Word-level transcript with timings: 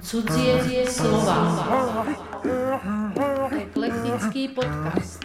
Cudzie 0.00 0.88
slova. 0.88 2.08
Eklektický 3.52 4.48
podcast. 4.56 5.20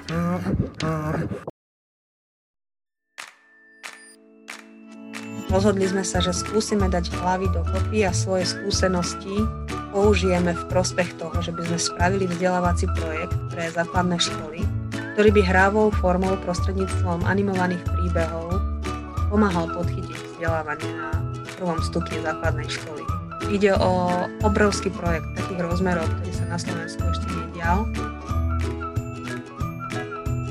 Rozhodli 5.47 5.87
sme 5.87 6.03
sa, 6.03 6.19
že 6.19 6.35
skúsime 6.35 6.91
dať 6.91 7.07
hlavy 7.23 7.47
do 7.55 7.63
kopy 7.71 8.03
a 8.03 8.11
svoje 8.11 8.51
skúsenosti 8.51 9.31
použijeme 9.95 10.51
v 10.51 10.63
prospech 10.67 11.15
toho, 11.15 11.39
že 11.39 11.55
by 11.55 11.63
sme 11.63 11.79
spravili 11.79 12.27
vzdelávací 12.27 12.91
projekt 12.99 13.39
pre 13.47 13.71
základné 13.71 14.19
školy, 14.19 14.59
ktorý 15.15 15.29
by 15.31 15.41
hrávou 15.47 15.87
formou 16.03 16.35
prostredníctvom 16.43 17.23
animovaných 17.23 17.85
príbehov 17.95 18.59
pomáhal 19.31 19.71
podchytiť 19.71 20.35
vzdelávanie 20.35 20.91
na 20.99 21.22
prvom 21.63 21.79
stupni 21.79 22.19
základnej 22.19 22.67
školy. 22.67 23.07
Ide 23.47 23.71
o 23.79 24.11
obrovský 24.43 24.91
projekt 24.91 25.31
takých 25.39 25.63
rozmerov, 25.63 26.11
ktorý 26.19 26.31
sa 26.35 26.45
na 26.51 26.59
Slovensku 26.59 26.99
ešte 27.07 27.27
nedial. 27.31 27.87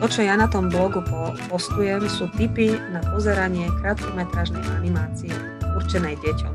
To, 0.00 0.08
čo 0.08 0.24
ja 0.24 0.40
na 0.40 0.48
tom 0.48 0.72
blogu 0.72 1.04
postujem, 1.52 2.08
sú 2.08 2.32
tipy 2.32 2.72
na 2.96 3.04
pozeranie 3.12 3.68
krátkometražnej 3.84 4.64
animácie 4.80 5.30
určenej 5.76 6.16
deťom. 6.24 6.54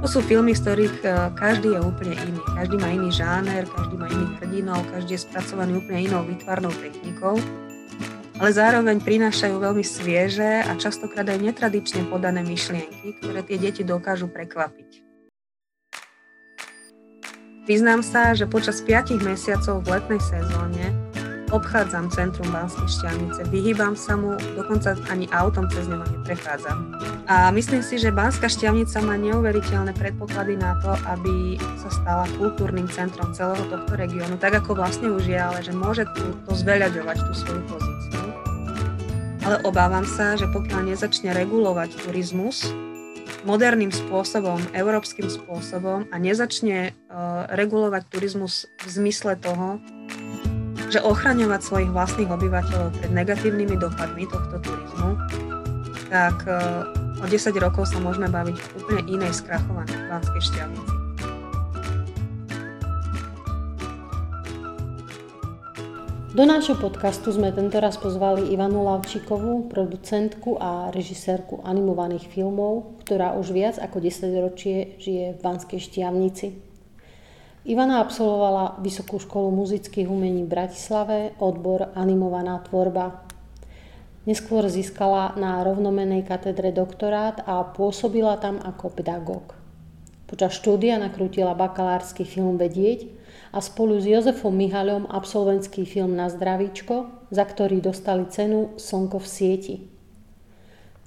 To 0.00 0.06
sú 0.06 0.22
filmy, 0.22 0.54
z 0.54 0.62
ktorých 0.62 0.96
e, 1.02 1.08
každý 1.34 1.74
je 1.74 1.80
úplne 1.82 2.14
iný. 2.14 2.40
Každý 2.54 2.76
má 2.78 2.88
iný 2.94 3.10
žáner, 3.10 3.66
každý 3.66 3.98
má 3.98 4.06
iných 4.06 4.32
hrdinov, 4.38 4.80
každý 4.94 5.18
je 5.18 5.24
spracovaný 5.26 5.82
úplne 5.82 6.00
inou 6.06 6.22
výtvarnou 6.22 6.70
technikou 6.70 7.40
ale 8.36 8.50
zároveň 8.52 9.00
prinášajú 9.00 9.56
veľmi 9.56 9.84
svieže 9.84 10.64
a 10.68 10.72
častokrát 10.76 11.24
aj 11.24 11.40
netradične 11.40 12.04
podané 12.08 12.44
myšlienky, 12.44 13.16
ktoré 13.20 13.40
tie 13.40 13.56
deti 13.56 13.82
dokážu 13.82 14.28
prekvapiť. 14.28 15.04
Priznám 17.66 18.04
sa, 18.04 18.30
že 18.30 18.46
počas 18.46 18.78
5 18.78 19.18
mesiacov 19.26 19.82
v 19.82 19.98
letnej 19.98 20.22
sezóne 20.22 20.94
obchádzam 21.50 22.10
centrum 22.10 22.46
Banskej 22.50 22.86
šťavnice, 22.90 23.40
vyhýbam 23.50 23.94
sa 23.94 24.18
mu, 24.18 24.34
dokonca 24.58 24.98
ani 25.10 25.30
autom 25.30 25.66
cez 25.70 25.86
neho 25.86 26.02
neprechádzam. 26.02 26.94
A 27.26 27.50
myslím 27.54 27.82
si, 27.82 27.98
že 27.98 28.14
Banská 28.14 28.50
šťavnica 28.50 28.98
má 29.02 29.14
neuveriteľné 29.18 29.94
predpoklady 29.94 30.58
na 30.58 30.78
to, 30.82 30.94
aby 31.10 31.58
sa 31.78 31.90
stala 31.90 32.24
kultúrnym 32.38 32.86
centrom 32.90 33.30
celého 33.34 33.62
tohto 33.66 33.94
regiónu, 33.94 34.38
tak 34.38 34.58
ako 34.58 34.78
vlastne 34.78 35.10
už 35.10 35.26
je, 35.26 35.38
ale 35.38 35.58
že 35.62 35.74
môže 35.74 36.06
tu 36.14 36.22
to 36.46 36.52
zveľaďovať 36.54 37.16
tú 37.18 37.32
svoju 37.34 37.62
pozíciu 37.66 37.95
ale 39.46 39.62
obávam 39.62 40.02
sa, 40.02 40.34
že 40.34 40.50
pokiaľ 40.50 40.90
nezačne 40.90 41.30
regulovať 41.30 42.02
turizmus 42.02 42.66
moderným 43.46 43.94
spôsobom, 43.94 44.58
európskym 44.74 45.30
spôsobom 45.30 46.10
a 46.10 46.16
nezačne 46.18 46.90
uh, 46.90 47.46
regulovať 47.54 48.10
turizmus 48.10 48.66
v 48.82 48.88
zmysle 48.90 49.38
toho, 49.38 49.78
že 50.90 50.98
ochraňovať 50.98 51.60
svojich 51.62 51.90
vlastných 51.94 52.30
obyvateľov 52.30 52.90
pred 52.98 53.10
negatívnymi 53.14 53.78
dopadmi 53.78 54.26
tohto 54.26 54.58
turizmu, 54.66 55.14
tak 56.10 56.42
uh, 56.50 57.22
o 57.22 57.26
10 57.30 57.54
rokov 57.62 57.86
sa 57.86 58.02
môžeme 58.02 58.26
baviť 58.26 58.56
v 58.58 58.66
úplne 58.82 59.02
inej 59.06 59.46
skrachovanej 59.46 59.94
Banskej 60.10 60.42
šťavnici. 60.42 61.05
Do 66.36 66.44
nášho 66.44 66.76
podcastu 66.76 67.32
sme 67.32 67.48
tentoraz 67.48 67.96
pozvali 67.96 68.52
Ivanu 68.52 68.84
Lavčíkovú, 68.84 69.72
producentku 69.72 70.60
a 70.60 70.92
režisérku 70.92 71.64
animovaných 71.64 72.28
filmov, 72.28 73.00
ktorá 73.00 73.40
už 73.40 73.56
viac 73.56 73.80
ako 73.80 74.04
10 74.04 74.44
ročie 74.44 75.00
žije 75.00 75.32
v 75.32 75.40
Banskej 75.40 75.80
Štiavnici. 75.80 76.60
Ivana 77.64 78.04
absolvovala 78.04 78.84
Vysokú 78.84 79.16
školu 79.16 79.48
muzických 79.48 80.12
umení 80.12 80.44
v 80.44 80.52
Bratislave, 80.52 81.32
odbor 81.40 81.96
animovaná 81.96 82.60
tvorba. 82.68 83.24
Neskôr 84.28 84.68
získala 84.68 85.32
na 85.40 85.64
rovnomenej 85.64 86.20
katedre 86.28 86.68
doktorát 86.68 87.48
a 87.48 87.64
pôsobila 87.64 88.36
tam 88.36 88.60
ako 88.60 88.92
pedagóg. 88.92 89.56
Počas 90.28 90.52
štúdia 90.52 91.00
nakrútila 91.00 91.56
bakalársky 91.56 92.28
film 92.28 92.60
Vedieť, 92.60 93.15
a 93.56 93.58
spolu 93.64 93.96
s 93.96 94.04
Jozefom 94.04 94.52
Mihaľom 94.52 95.08
absolventský 95.08 95.88
film 95.88 96.12
Na 96.12 96.28
zdravíčko, 96.28 97.08
za 97.32 97.40
ktorý 97.48 97.80
dostali 97.80 98.28
cenu 98.28 98.76
Slnko 98.76 99.16
v 99.16 99.26
sieti. 99.26 99.76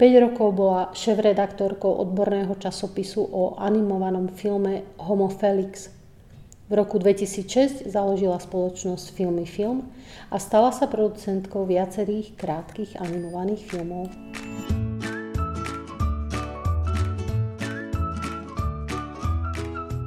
5 0.02 0.24
rokov 0.26 0.58
bola 0.58 0.90
šéf-redaktorkou 0.98 2.02
odborného 2.02 2.58
časopisu 2.58 3.22
o 3.22 3.54
animovanom 3.62 4.34
filme 4.34 4.82
Homo 4.98 5.30
Felix. 5.30 5.94
V 6.66 6.74
roku 6.74 6.98
2006 6.98 7.86
založila 7.86 8.42
spoločnosť 8.42 9.14
Filmy 9.14 9.46
Film 9.46 9.86
a 10.34 10.42
stala 10.42 10.74
sa 10.74 10.90
producentkou 10.90 11.70
viacerých 11.70 12.34
krátkých 12.34 12.98
animovaných 12.98 13.62
filmov. 13.70 14.10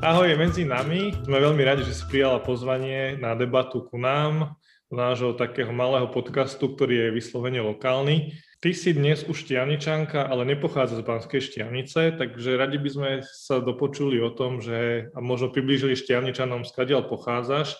Ahoj, 0.02 0.34
medzi 0.34 0.66
nami. 0.66 1.14
Sme 1.14 1.38
veľmi 1.38 1.62
radi, 1.62 1.86
že 1.86 1.94
si 1.94 2.02
prijala 2.10 2.42
pozvanie 2.42 3.14
na 3.22 3.38
debatu 3.38 3.86
ku 3.86 4.02
nám, 4.02 4.58
do 4.90 4.98
nášho 4.98 5.30
takého 5.38 5.70
malého 5.70 6.10
podcastu, 6.10 6.74
ktorý 6.74 7.06
je 7.06 7.22
vyslovene 7.22 7.62
lokálny. 7.62 8.34
Ty 8.58 8.74
si 8.74 8.98
dnes 8.98 9.22
už 9.22 9.46
štiavničanka, 9.46 10.26
ale 10.26 10.42
nepochádza 10.42 10.98
z 10.98 11.06
Banskej 11.06 11.38
štiavnice, 11.46 12.18
takže 12.18 12.58
radi 12.58 12.82
by 12.82 12.90
sme 12.90 13.10
sa 13.22 13.62
dopočuli 13.62 14.18
o 14.18 14.34
tom, 14.34 14.58
že 14.58 15.06
a 15.14 15.22
možno 15.22 15.54
priblížili 15.54 15.94
štiavničanom, 15.94 16.66
skadiaľ 16.66 17.06
pochádzaš 17.06 17.78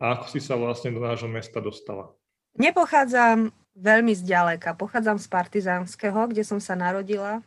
a 0.00 0.16
ako 0.16 0.24
si 0.32 0.40
sa 0.40 0.56
vlastne 0.56 0.96
do 0.96 1.04
nášho 1.04 1.28
mesta 1.28 1.60
dostala. 1.60 2.16
Nepochádzam 2.56 3.52
veľmi 3.76 4.16
zďaleka. 4.16 4.72
Pochádzam 4.72 5.20
z 5.20 5.28
Partizánskeho, 5.28 6.32
kde 6.32 6.48
som 6.48 6.64
sa 6.64 6.72
narodila 6.72 7.44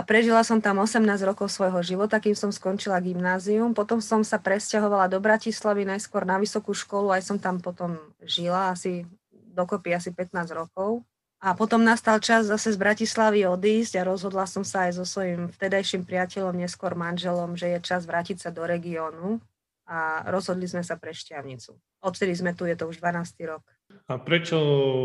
a 0.00 0.04
prežila 0.08 0.40
som 0.40 0.64
tam 0.64 0.80
18 0.80 1.04
rokov 1.28 1.52
svojho 1.52 1.84
života, 1.84 2.16
kým 2.16 2.32
som 2.32 2.48
skončila 2.48 3.04
gymnázium. 3.04 3.76
Potom 3.76 4.00
som 4.00 4.24
sa 4.24 4.40
presťahovala 4.40 5.12
do 5.12 5.20
Bratislavy, 5.20 5.84
najskôr 5.84 6.24
na 6.24 6.40
vysokú 6.40 6.72
školu, 6.72 7.12
aj 7.12 7.28
som 7.28 7.36
tam 7.36 7.60
potom 7.60 8.00
žila 8.24 8.72
asi 8.72 9.04
dokopy 9.52 9.92
asi 9.92 10.08
15 10.08 10.56
rokov. 10.56 11.04
A 11.44 11.52
potom 11.52 11.84
nastal 11.84 12.16
čas 12.16 12.48
zase 12.48 12.72
z 12.72 12.80
Bratislavy 12.80 13.44
odísť 13.44 14.00
a 14.00 14.08
rozhodla 14.08 14.48
som 14.48 14.64
sa 14.64 14.88
aj 14.88 14.96
so 14.96 15.04
svojím 15.04 15.52
vtedajším 15.52 16.08
priateľom, 16.08 16.56
neskôr 16.56 16.96
manželom, 16.96 17.60
že 17.60 17.76
je 17.76 17.78
čas 17.84 18.08
vrátiť 18.08 18.40
sa 18.40 18.48
do 18.48 18.64
regiónu 18.64 19.36
a 19.84 20.24
rozhodli 20.32 20.64
sme 20.64 20.80
sa 20.80 20.96
pre 20.96 21.12
Šťavnicu. 21.12 21.76
Odtedy 22.00 22.32
sme 22.32 22.56
tu, 22.56 22.64
je 22.64 22.72
to 22.72 22.88
už 22.88 23.04
12. 23.04 23.36
rok. 23.44 23.68
A 24.08 24.16
prečo 24.16 24.56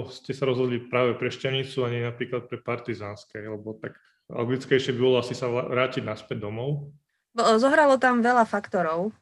ste 0.08 0.32
sa 0.32 0.48
rozhodli 0.48 0.80
práve 0.80 1.20
pre 1.20 1.28
Šťavnicu 1.28 1.84
a 1.84 1.92
nie 1.92 2.00
napríklad 2.00 2.48
pre 2.48 2.64
Partizánske? 2.64 3.44
Lebo 3.44 3.76
tak 3.76 4.00
Logickejšie 4.30 4.97
by 4.97 5.00
bolo 5.00 5.18
asi 5.22 5.38
sa 5.38 5.46
vrátiť 5.50 6.02
naspäť 6.02 6.41
domov. 6.41 6.90
Zohralo 7.36 8.00
tam 8.02 8.24
veľa 8.25 8.47
faktorov, 8.47 9.12
e, 9.12 9.13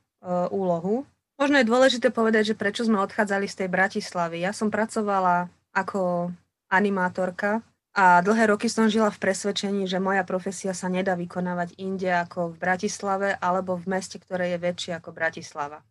úlohu. 0.53 1.03
Možno 1.35 1.59
je 1.59 1.67
dôležité 1.67 2.07
povedať, 2.13 2.53
že 2.53 2.59
prečo 2.59 2.85
sme 2.85 3.01
odchádzali 3.03 3.49
z 3.49 3.65
tej 3.65 3.69
Bratislavy. 3.73 4.45
Ja 4.45 4.53
som 4.53 4.69
pracovala 4.69 5.49
ako 5.73 6.31
animátorka 6.69 7.65
a 7.93 8.21
dlhé 8.21 8.53
roky 8.53 8.69
som 8.69 8.89
žila 8.89 9.13
v 9.13 9.21
presvedčení, 9.21 9.85
že 9.85 10.01
moja 10.01 10.25
profesia 10.25 10.73
sa 10.77 10.89
nedá 10.89 11.13
vykonávať 11.13 11.77
inde 11.77 12.09
ako 12.09 12.53
v 12.53 12.61
Bratislave 12.61 13.29
alebo 13.37 13.77
v 13.77 13.85
meste, 13.97 14.17
ktoré 14.21 14.55
je 14.55 14.59
väčšie 14.61 14.91
ako 14.97 15.13
Bratislava. 15.13 15.81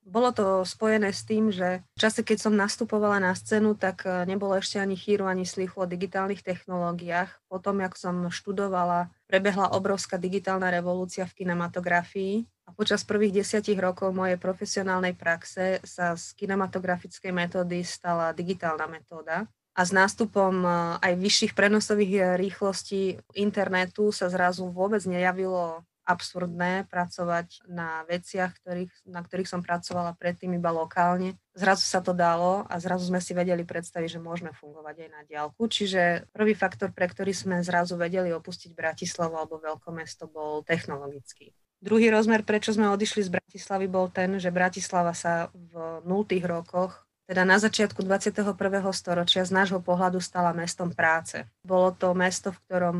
Bolo 0.00 0.32
to 0.32 0.64
spojené 0.64 1.12
s 1.12 1.28
tým, 1.28 1.52
že 1.52 1.84
v 1.84 1.98
čase, 2.00 2.24
keď 2.24 2.48
som 2.48 2.56
nastupovala 2.56 3.20
na 3.20 3.36
scénu, 3.36 3.76
tak 3.76 4.08
e, 4.08 4.24
nebolo 4.24 4.56
ešte 4.56 4.80
ani 4.80 4.96
chýru, 4.96 5.28
ani 5.28 5.44
slichu 5.44 5.76
o 5.76 5.86
digitálnych 5.86 6.40
technológiách. 6.40 7.28
Potom, 7.52 7.84
jak 7.84 7.94
som 8.00 8.32
študovala, 8.32 9.12
prebehla 9.28 9.76
obrovská 9.76 10.16
digitálna 10.16 10.72
revolúcia 10.72 11.28
v 11.28 11.44
kinematografii 11.44 12.48
a 12.64 12.72
počas 12.72 13.04
prvých 13.04 13.44
desiatich 13.44 13.76
rokov 13.76 14.16
mojej 14.16 14.40
profesionálnej 14.40 15.12
praxe 15.12 15.84
sa 15.84 16.16
z 16.16 16.32
kinematografickej 16.32 17.30
metódy 17.36 17.84
stala 17.84 18.32
digitálna 18.32 18.88
metóda. 18.88 19.44
A 19.76 19.84
s 19.84 19.92
nástupom 19.92 20.64
e, 20.64 20.68
aj 20.96 21.12
vyšších 21.12 21.52
prenosových 21.52 22.40
rýchlostí 22.40 23.20
internetu 23.36 24.16
sa 24.16 24.32
zrazu 24.32 24.64
vôbec 24.72 25.04
nejavilo 25.04 25.84
absurdné 26.10 26.90
pracovať 26.90 27.70
na 27.70 28.02
veciach, 28.10 28.50
ktorých, 28.58 28.92
na 29.06 29.22
ktorých 29.22 29.46
som 29.46 29.62
pracovala 29.62 30.18
predtým 30.18 30.58
iba 30.58 30.74
lokálne. 30.74 31.38
Zrazu 31.54 31.86
sa 31.86 32.02
to 32.02 32.10
dalo 32.10 32.66
a 32.66 32.74
zrazu 32.82 33.06
sme 33.06 33.22
si 33.22 33.30
vedeli 33.30 33.62
predstaviť, 33.62 34.18
že 34.18 34.20
môžeme 34.22 34.50
fungovať 34.50 35.06
aj 35.06 35.08
na 35.14 35.20
diálku. 35.22 35.70
Čiže 35.70 36.26
prvý 36.34 36.58
faktor, 36.58 36.90
pre 36.90 37.06
ktorý 37.06 37.30
sme 37.30 37.62
zrazu 37.62 37.94
vedeli 37.94 38.34
opustiť 38.34 38.74
Bratislavu 38.74 39.38
alebo 39.38 39.62
veľkomesto, 39.62 40.26
bol 40.26 40.66
technologický. 40.66 41.54
Druhý 41.80 42.12
rozmer, 42.12 42.44
prečo 42.44 42.76
sme 42.76 42.92
odišli 42.92 43.24
z 43.24 43.32
Bratislavy, 43.32 43.88
bol 43.88 44.12
ten, 44.12 44.36
že 44.36 44.52
Bratislava 44.52 45.16
sa 45.16 45.48
v 45.54 46.04
0. 46.04 46.28
rokoch 46.44 47.08
teda 47.30 47.46
na 47.46 47.62
začiatku 47.62 48.02
21. 48.02 48.58
storočia 48.90 49.46
z 49.46 49.54
nášho 49.54 49.78
pohľadu 49.78 50.18
stala 50.18 50.50
mestom 50.50 50.90
práce. 50.90 51.46
Bolo 51.62 51.94
to 51.94 52.10
mesto, 52.10 52.50
v 52.50 52.58
ktorom 52.66 52.98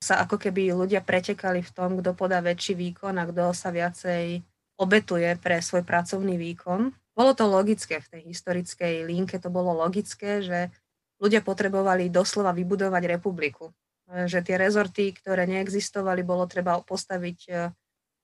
sa 0.00 0.24
ako 0.24 0.40
keby 0.40 0.72
ľudia 0.72 1.04
pretekali 1.04 1.60
v 1.60 1.70
tom, 1.76 2.00
kto 2.00 2.16
podá 2.16 2.40
väčší 2.40 2.72
výkon 2.72 3.20
a 3.20 3.28
kto 3.28 3.52
sa 3.52 3.68
viacej 3.68 4.40
obetuje 4.80 5.36
pre 5.36 5.60
svoj 5.60 5.84
pracovný 5.84 6.40
výkon. 6.40 6.88
Bolo 7.12 7.36
to 7.36 7.44
logické 7.44 8.00
v 8.00 8.08
tej 8.08 8.22
historickej 8.32 9.04
linke, 9.04 9.36
to 9.36 9.52
bolo 9.52 9.76
logické, 9.76 10.40
že 10.40 10.72
ľudia 11.20 11.44
potrebovali 11.44 12.08
doslova 12.08 12.56
vybudovať 12.56 13.02
republiku. 13.04 13.76
Že 14.08 14.40
tie 14.40 14.56
rezorty, 14.56 15.12
ktoré 15.12 15.44
neexistovali, 15.44 16.24
bolo 16.24 16.48
treba 16.48 16.80
postaviť 16.80 17.38
e, 17.46 17.52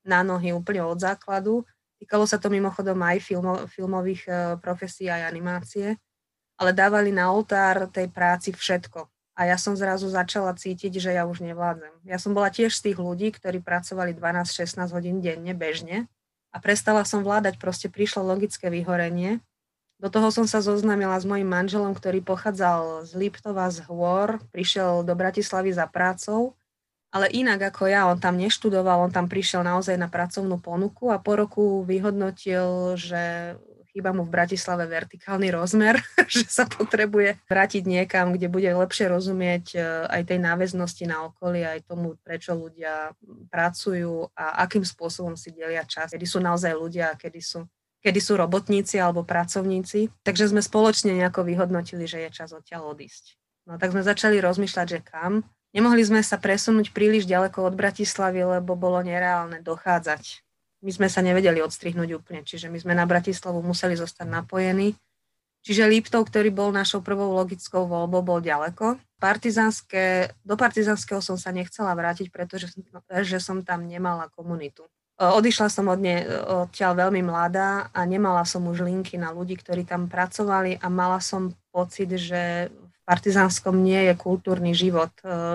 na 0.08 0.24
nohy 0.24 0.50
úplne 0.50 0.82
od 0.82 0.98
základu. 0.98 1.62
Týkalo 2.00 2.24
sa 2.24 2.40
to 2.40 2.48
mimochodom 2.50 2.98
aj 3.04 3.20
filmo, 3.20 3.68
filmových 3.68 4.22
e, 4.26 4.32
profesí, 4.58 5.06
aj 5.06 5.28
animácie, 5.28 5.94
ale 6.58 6.70
dávali 6.72 7.12
na 7.12 7.30
oltár 7.30 7.86
tej 7.92 8.08
práci 8.10 8.50
všetko. 8.50 9.06
A 9.36 9.44
ja 9.44 9.60
som 9.60 9.76
zrazu 9.76 10.08
začala 10.08 10.56
cítiť, 10.56 10.96
že 10.96 11.12
ja 11.12 11.28
už 11.28 11.44
nevládzem. 11.44 11.92
Ja 12.08 12.16
som 12.16 12.32
bola 12.32 12.48
tiež 12.48 12.72
z 12.72 12.90
tých 12.90 12.98
ľudí, 12.98 13.36
ktorí 13.36 13.60
pracovali 13.60 14.16
12-16 14.16 14.80
hodín 14.96 15.20
denne 15.20 15.52
bežne. 15.52 16.08
A 16.50 16.58
prestala 16.58 17.04
som 17.04 17.20
vládať, 17.20 17.60
proste 17.60 17.92
prišlo 17.92 18.24
logické 18.24 18.72
vyhorenie. 18.72 19.44
Do 20.00 20.08
toho 20.08 20.32
som 20.32 20.48
sa 20.48 20.64
zoznámila 20.64 21.16
s 21.20 21.28
mojim 21.28 21.48
manželom, 21.48 21.92
ktorý 21.92 22.24
pochádzal 22.24 23.04
z 23.04 23.12
Liptova 23.16 23.68
z 23.68 23.84
Hôr, 23.84 24.40
prišiel 24.56 25.04
do 25.04 25.12
Bratislavy 25.12 25.72
za 25.72 25.84
prácou, 25.84 26.56
ale 27.12 27.32
inak 27.32 27.72
ako 27.72 27.88
ja, 27.88 28.08
on 28.08 28.20
tam 28.20 28.36
neštudoval, 28.36 29.08
on 29.08 29.12
tam 29.12 29.24
prišiel 29.24 29.64
naozaj 29.64 29.96
na 29.96 30.08
pracovnú 30.08 30.60
ponuku 30.60 31.08
a 31.12 31.16
po 31.16 31.32
roku 31.36 31.64
vyhodnotil, 31.84 32.96
že 32.96 33.56
chýba 33.96 34.12
mu 34.12 34.28
v 34.28 34.34
Bratislave 34.36 34.84
vertikálny 34.84 35.48
rozmer, 35.56 35.96
že 36.28 36.44
sa 36.44 36.68
potrebuje 36.68 37.40
vrátiť 37.48 37.88
niekam, 37.88 38.36
kde 38.36 38.52
bude 38.52 38.68
lepšie 38.68 39.08
rozumieť 39.08 39.64
e, 39.72 39.80
aj 40.12 40.22
tej 40.28 40.38
náväznosti 40.44 41.08
na 41.08 41.24
okolie, 41.32 41.64
aj 41.64 41.88
tomu, 41.88 42.20
prečo 42.20 42.52
ľudia 42.52 43.16
pracujú 43.48 44.28
a 44.36 44.60
akým 44.68 44.84
spôsobom 44.84 45.32
si 45.32 45.56
delia 45.56 45.88
čas, 45.88 46.12
kedy 46.12 46.28
sú 46.28 46.44
naozaj 46.44 46.76
ľudia 46.76 47.16
a 47.16 47.18
kedy 47.18 47.40
sú 47.40 47.64
kedy 48.04 48.22
sú 48.22 48.38
robotníci 48.38 49.02
alebo 49.02 49.26
pracovníci. 49.26 50.22
Takže 50.22 50.54
sme 50.54 50.62
spoločne 50.62 51.10
nejako 51.18 51.42
vyhodnotili, 51.42 52.06
že 52.06 52.22
je 52.22 52.30
čas 52.30 52.54
odtiaľ 52.54 52.94
odísť. 52.94 53.34
No 53.66 53.82
tak 53.82 53.90
sme 53.90 54.06
začali 54.06 54.38
rozmýšľať, 54.38 54.86
že 54.86 55.00
kam. 55.02 55.42
Nemohli 55.74 56.06
sme 56.06 56.22
sa 56.22 56.38
presunúť 56.38 56.94
príliš 56.94 57.26
ďaleko 57.26 57.66
od 57.66 57.74
Bratislavy, 57.74 58.46
lebo 58.46 58.78
bolo 58.78 59.02
nereálne 59.02 59.58
dochádzať. 59.58 60.45
My 60.84 60.90
sme 60.92 61.08
sa 61.08 61.24
nevedeli 61.24 61.64
odstrihnúť 61.64 62.20
úplne, 62.20 62.44
čiže 62.44 62.68
my 62.68 62.76
sme 62.76 62.92
na 62.92 63.08
Bratislavu 63.08 63.64
museli 63.64 63.96
zostať 63.96 64.28
napojení. 64.28 64.92
Čiže 65.66 65.90
Liptov, 65.90 66.30
ktorý 66.30 66.54
bol 66.54 66.70
našou 66.70 67.02
prvou 67.02 67.34
logickou 67.34 67.90
voľbou, 67.90 68.22
bol 68.22 68.38
ďaleko. 68.38 69.02
Partizanské, 69.18 70.30
do 70.46 70.54
partizanského 70.54 71.18
som 71.18 71.34
sa 71.34 71.50
nechcela 71.50 71.90
vrátiť, 71.96 72.30
pretože 72.30 72.70
že 73.26 73.38
som 73.42 73.66
tam 73.66 73.88
nemala 73.88 74.30
komunitu. 74.30 74.86
Odišla 75.16 75.72
som 75.72 75.88
od 75.88 75.96
ne, 75.96 76.28
odtiaľ 76.68 77.08
veľmi 77.08 77.24
mladá 77.24 77.88
a 77.90 78.04
nemala 78.04 78.44
som 78.44 78.62
už 78.68 78.84
linky 78.84 79.16
na 79.16 79.32
ľudí, 79.32 79.56
ktorí 79.56 79.88
tam 79.88 80.12
pracovali 80.12 80.76
a 80.78 80.86
mala 80.92 81.24
som 81.24 81.56
pocit, 81.72 82.12
že 82.14 82.68
v 82.68 82.98
partizánskom 83.08 83.80
nie 83.80 84.12
je 84.12 84.14
kultúrny 84.14 84.76
život, 84.76 85.10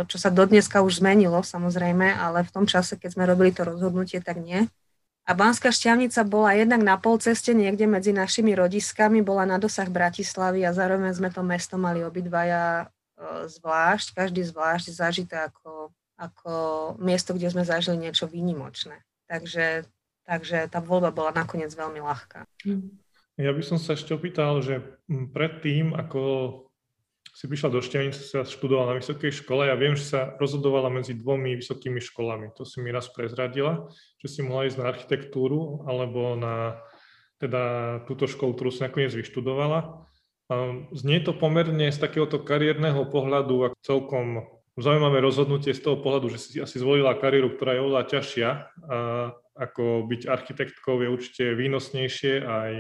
čo 0.10 0.18
sa 0.18 0.34
dodneska 0.34 0.82
už 0.82 1.00
zmenilo 1.00 1.46
samozrejme, 1.46 2.10
ale 2.10 2.42
v 2.42 2.52
tom 2.52 2.66
čase, 2.66 2.98
keď 2.98 3.10
sme 3.14 3.30
robili 3.30 3.54
to 3.54 3.62
rozhodnutie, 3.62 4.18
tak 4.20 4.42
nie. 4.42 4.66
A 5.30 5.38
Banská 5.38 5.70
šťavnica 5.70 6.22
bola 6.26 6.58
jednak 6.58 6.82
na 6.82 6.98
polceste 6.98 7.54
niekde 7.54 7.86
medzi 7.86 8.10
našimi 8.10 8.58
rodiskami, 8.58 9.22
bola 9.22 9.46
na 9.46 9.62
dosah 9.62 9.86
Bratislavy 9.86 10.66
a 10.66 10.74
zároveň 10.74 11.14
sme 11.14 11.30
to 11.30 11.46
mesto 11.46 11.78
mali 11.78 12.02
obidvaja 12.02 12.90
zvlášť, 13.46 14.18
každý 14.18 14.42
zvlášť 14.42 14.86
zažité 14.90 15.46
ako, 15.46 15.94
ako 16.18 16.54
miesto, 16.98 17.38
kde 17.38 17.54
sme 17.54 17.62
zažili 17.62 18.10
niečo 18.10 18.26
výnimočné. 18.26 18.98
Takže, 19.30 19.86
takže 20.26 20.66
tá 20.74 20.82
voľba 20.82 21.14
bola 21.14 21.32
nakoniec 21.32 21.70
veľmi 21.70 22.02
ľahká. 22.02 22.50
Ja 23.38 23.52
by 23.54 23.64
som 23.64 23.78
sa 23.78 23.94
ešte 23.94 24.18
opýtal, 24.18 24.60
že 24.66 24.82
predtým, 25.08 25.94
ako 25.94 26.22
si 27.31 27.48
prišla 27.48 27.72
do 27.72 27.80
Štiavnice, 27.80 28.19
sa 28.22 28.44
študovala 28.44 28.95
na 28.95 29.00
vysokej 29.00 29.31
škole. 29.31 29.72
Ja 29.72 29.80
viem, 29.80 29.95
že 29.95 30.04
sa 30.04 30.36
rozhodovala 30.36 30.92
medzi 30.92 31.16
dvomi 31.16 31.56
vysokými 31.56 32.04
školami. 32.04 32.51
To 32.60 32.68
si 32.68 32.83
mi 32.83 32.92
raz 32.92 33.07
prezradila, 33.07 33.88
že 34.19 34.28
si 34.28 34.39
mohla 34.44 34.68
ísť 34.68 34.78
na 34.83 34.89
architektúru 34.92 35.88
alebo 35.88 36.36
na 36.36 36.83
teda 37.39 37.63
túto 38.06 38.28
školu, 38.28 38.54
ktorú 38.54 38.69
si 38.69 38.83
nakoniec 38.83 39.16
vyštudovala. 39.16 40.06
Znie 40.92 41.24
to 41.24 41.31
pomerne 41.31 41.88
z 41.88 41.98
takéhoto 41.98 42.44
kariérneho 42.44 43.07
pohľadu 43.07 43.56
a 43.66 43.74
celkom 43.80 44.44
zaujímavé 44.75 45.24
rozhodnutie 45.24 45.72
z 45.72 45.81
toho 45.81 46.04
pohľadu, 46.04 46.36
že 46.36 46.39
si 46.39 46.60
asi 46.60 46.77
zvolila 46.77 47.16
kariéru, 47.16 47.56
ktorá 47.56 47.80
je 47.80 47.84
oveľa 47.88 48.04
ťažšia. 48.12 48.50
A 48.92 48.98
ako 49.56 50.07
byť 50.12 50.22
architektkou 50.27 51.00
je 51.00 51.07
určite 51.07 51.44
výnosnejšie 51.56 52.34
a 52.44 52.54
aj 52.68 52.74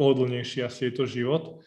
pohodlnejšie 0.00 0.64
asi 0.64 0.88
je 0.88 0.92
to 0.96 1.04
život. 1.04 1.60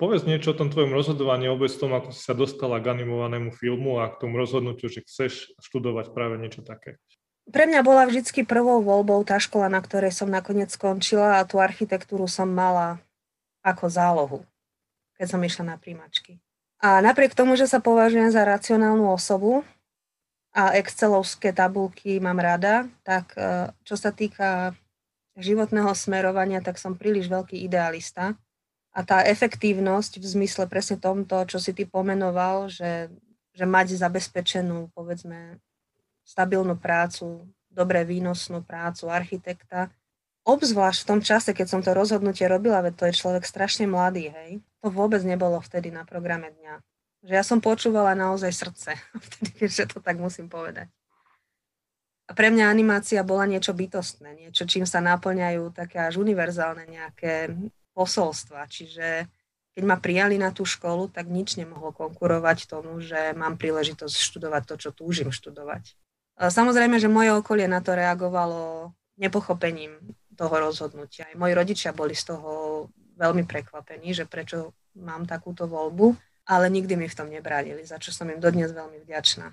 Povedz 0.00 0.24
niečo 0.24 0.56
o 0.56 0.58
tom 0.58 0.72
tvojom 0.72 0.96
rozhodovaní, 0.96 1.46
vôbec 1.46 1.68
tom, 1.76 1.92
ako 1.92 2.10
si 2.10 2.24
sa 2.24 2.32
dostala 2.32 2.80
k 2.80 2.90
animovanému 2.96 3.52
filmu 3.52 4.00
a 4.00 4.08
k 4.08 4.18
tomu 4.24 4.40
rozhodnutiu, 4.40 4.88
že 4.88 5.04
chceš 5.04 5.52
študovať 5.60 6.16
práve 6.16 6.40
niečo 6.40 6.64
také. 6.64 6.96
Pre 7.46 7.62
mňa 7.62 7.80
bola 7.86 8.10
vždy 8.10 8.42
prvou 8.42 8.82
voľbou 8.82 9.22
tá 9.22 9.38
škola, 9.38 9.70
na 9.70 9.78
ktorej 9.78 10.10
som 10.10 10.26
nakoniec 10.26 10.66
skončila 10.72 11.38
a 11.38 11.46
tú 11.46 11.62
architektúru 11.62 12.26
som 12.26 12.50
mala 12.50 12.98
ako 13.62 13.86
zálohu, 13.86 14.40
keď 15.14 15.26
som 15.30 15.40
išla 15.42 15.74
na 15.74 15.76
príjmačky. 15.78 16.42
A 16.82 16.98
napriek 16.98 17.38
tomu, 17.38 17.54
že 17.54 17.70
sa 17.70 17.78
považujem 17.78 18.34
za 18.34 18.42
racionálnu 18.42 19.06
osobu 19.14 19.62
a 20.52 20.74
excelovské 20.74 21.54
tabulky 21.54 22.18
mám 22.18 22.42
rada, 22.42 22.90
tak 23.06 23.32
e, 23.38 23.70
čo 23.86 23.94
sa 23.94 24.10
týka 24.10 24.74
životného 25.38 25.92
smerovania, 25.92 26.64
tak 26.64 26.80
som 26.80 26.96
príliš 26.96 27.28
veľký 27.28 27.60
idealista. 27.62 28.34
A 28.96 29.04
tá 29.04 29.20
efektívnosť 29.28 30.16
v 30.16 30.24
zmysle 30.24 30.64
presne 30.64 30.96
tomto, 30.96 31.44
čo 31.44 31.60
si 31.60 31.76
ty 31.76 31.84
pomenoval, 31.84 32.72
že, 32.72 33.12
že 33.52 33.68
mať 33.68 33.92
zabezpečenú, 34.00 34.88
povedzme, 34.96 35.60
stabilnú 36.24 36.80
prácu, 36.80 37.44
dobre 37.68 38.08
výnosnú 38.08 38.64
prácu 38.64 39.12
architekta, 39.12 39.92
obzvlášť 40.48 41.04
v 41.04 41.08
tom 41.12 41.20
čase, 41.20 41.52
keď 41.52 41.66
som 41.68 41.80
to 41.84 41.92
rozhodnutie 41.92 42.48
robila, 42.48 42.80
veď 42.80 42.94
to 42.96 43.04
je 43.12 43.18
človek 43.20 43.44
strašne 43.44 43.84
mladý, 43.84 44.32
hej, 44.32 44.64
to 44.80 44.88
vôbec 44.88 45.20
nebolo 45.28 45.60
vtedy 45.60 45.92
na 45.92 46.08
programe 46.08 46.56
dňa. 46.56 46.80
Že 47.26 47.32
ja 47.36 47.44
som 47.44 47.60
počúvala 47.60 48.16
naozaj 48.16 48.48
srdce, 48.48 48.96
vtedy, 49.28 49.68
že 49.68 49.84
to 49.84 50.00
tak 50.00 50.16
musím 50.16 50.48
povedať. 50.48 50.88
A 52.26 52.34
pre 52.34 52.50
mňa 52.50 52.72
animácia 52.72 53.22
bola 53.22 53.46
niečo 53.46 53.70
bytostné, 53.70 54.34
niečo, 54.34 54.66
čím 54.66 54.82
sa 54.88 54.98
naplňajú 55.04 55.70
také 55.70 56.00
až 56.00 56.18
univerzálne 56.18 56.88
nejaké 56.90 57.54
posolstva. 57.96 58.68
Čiže 58.68 59.24
keď 59.72 59.82
ma 59.88 59.96
prijali 59.96 60.36
na 60.36 60.52
tú 60.52 60.68
školu, 60.68 61.08
tak 61.08 61.32
nič 61.32 61.56
nemohlo 61.56 61.96
konkurovať 61.96 62.68
tomu, 62.68 63.00
že 63.00 63.32
mám 63.32 63.56
príležitosť 63.56 64.12
študovať 64.12 64.62
to, 64.68 64.74
čo 64.76 64.90
túžim 64.92 65.32
študovať. 65.32 65.96
Samozrejme, 66.36 67.00
že 67.00 67.08
moje 67.08 67.32
okolie 67.32 67.64
na 67.64 67.80
to 67.80 67.96
reagovalo 67.96 68.92
nepochopením 69.16 69.96
toho 70.36 70.54
rozhodnutia. 70.60 71.24
Aj 71.32 71.36
moji 71.40 71.56
rodičia 71.56 71.96
boli 71.96 72.12
z 72.12 72.36
toho 72.36 72.50
veľmi 73.16 73.48
prekvapení, 73.48 74.12
že 74.12 74.28
prečo 74.28 74.76
mám 74.92 75.24
takúto 75.24 75.64
voľbu, 75.64 76.12
ale 76.44 76.68
nikdy 76.68 77.00
mi 77.00 77.08
v 77.08 77.16
tom 77.16 77.32
nebránili, 77.32 77.80
za 77.88 77.96
čo 77.96 78.12
som 78.12 78.28
im 78.28 78.36
dodnes 78.36 78.72
veľmi 78.72 79.00
vďačná. 79.08 79.48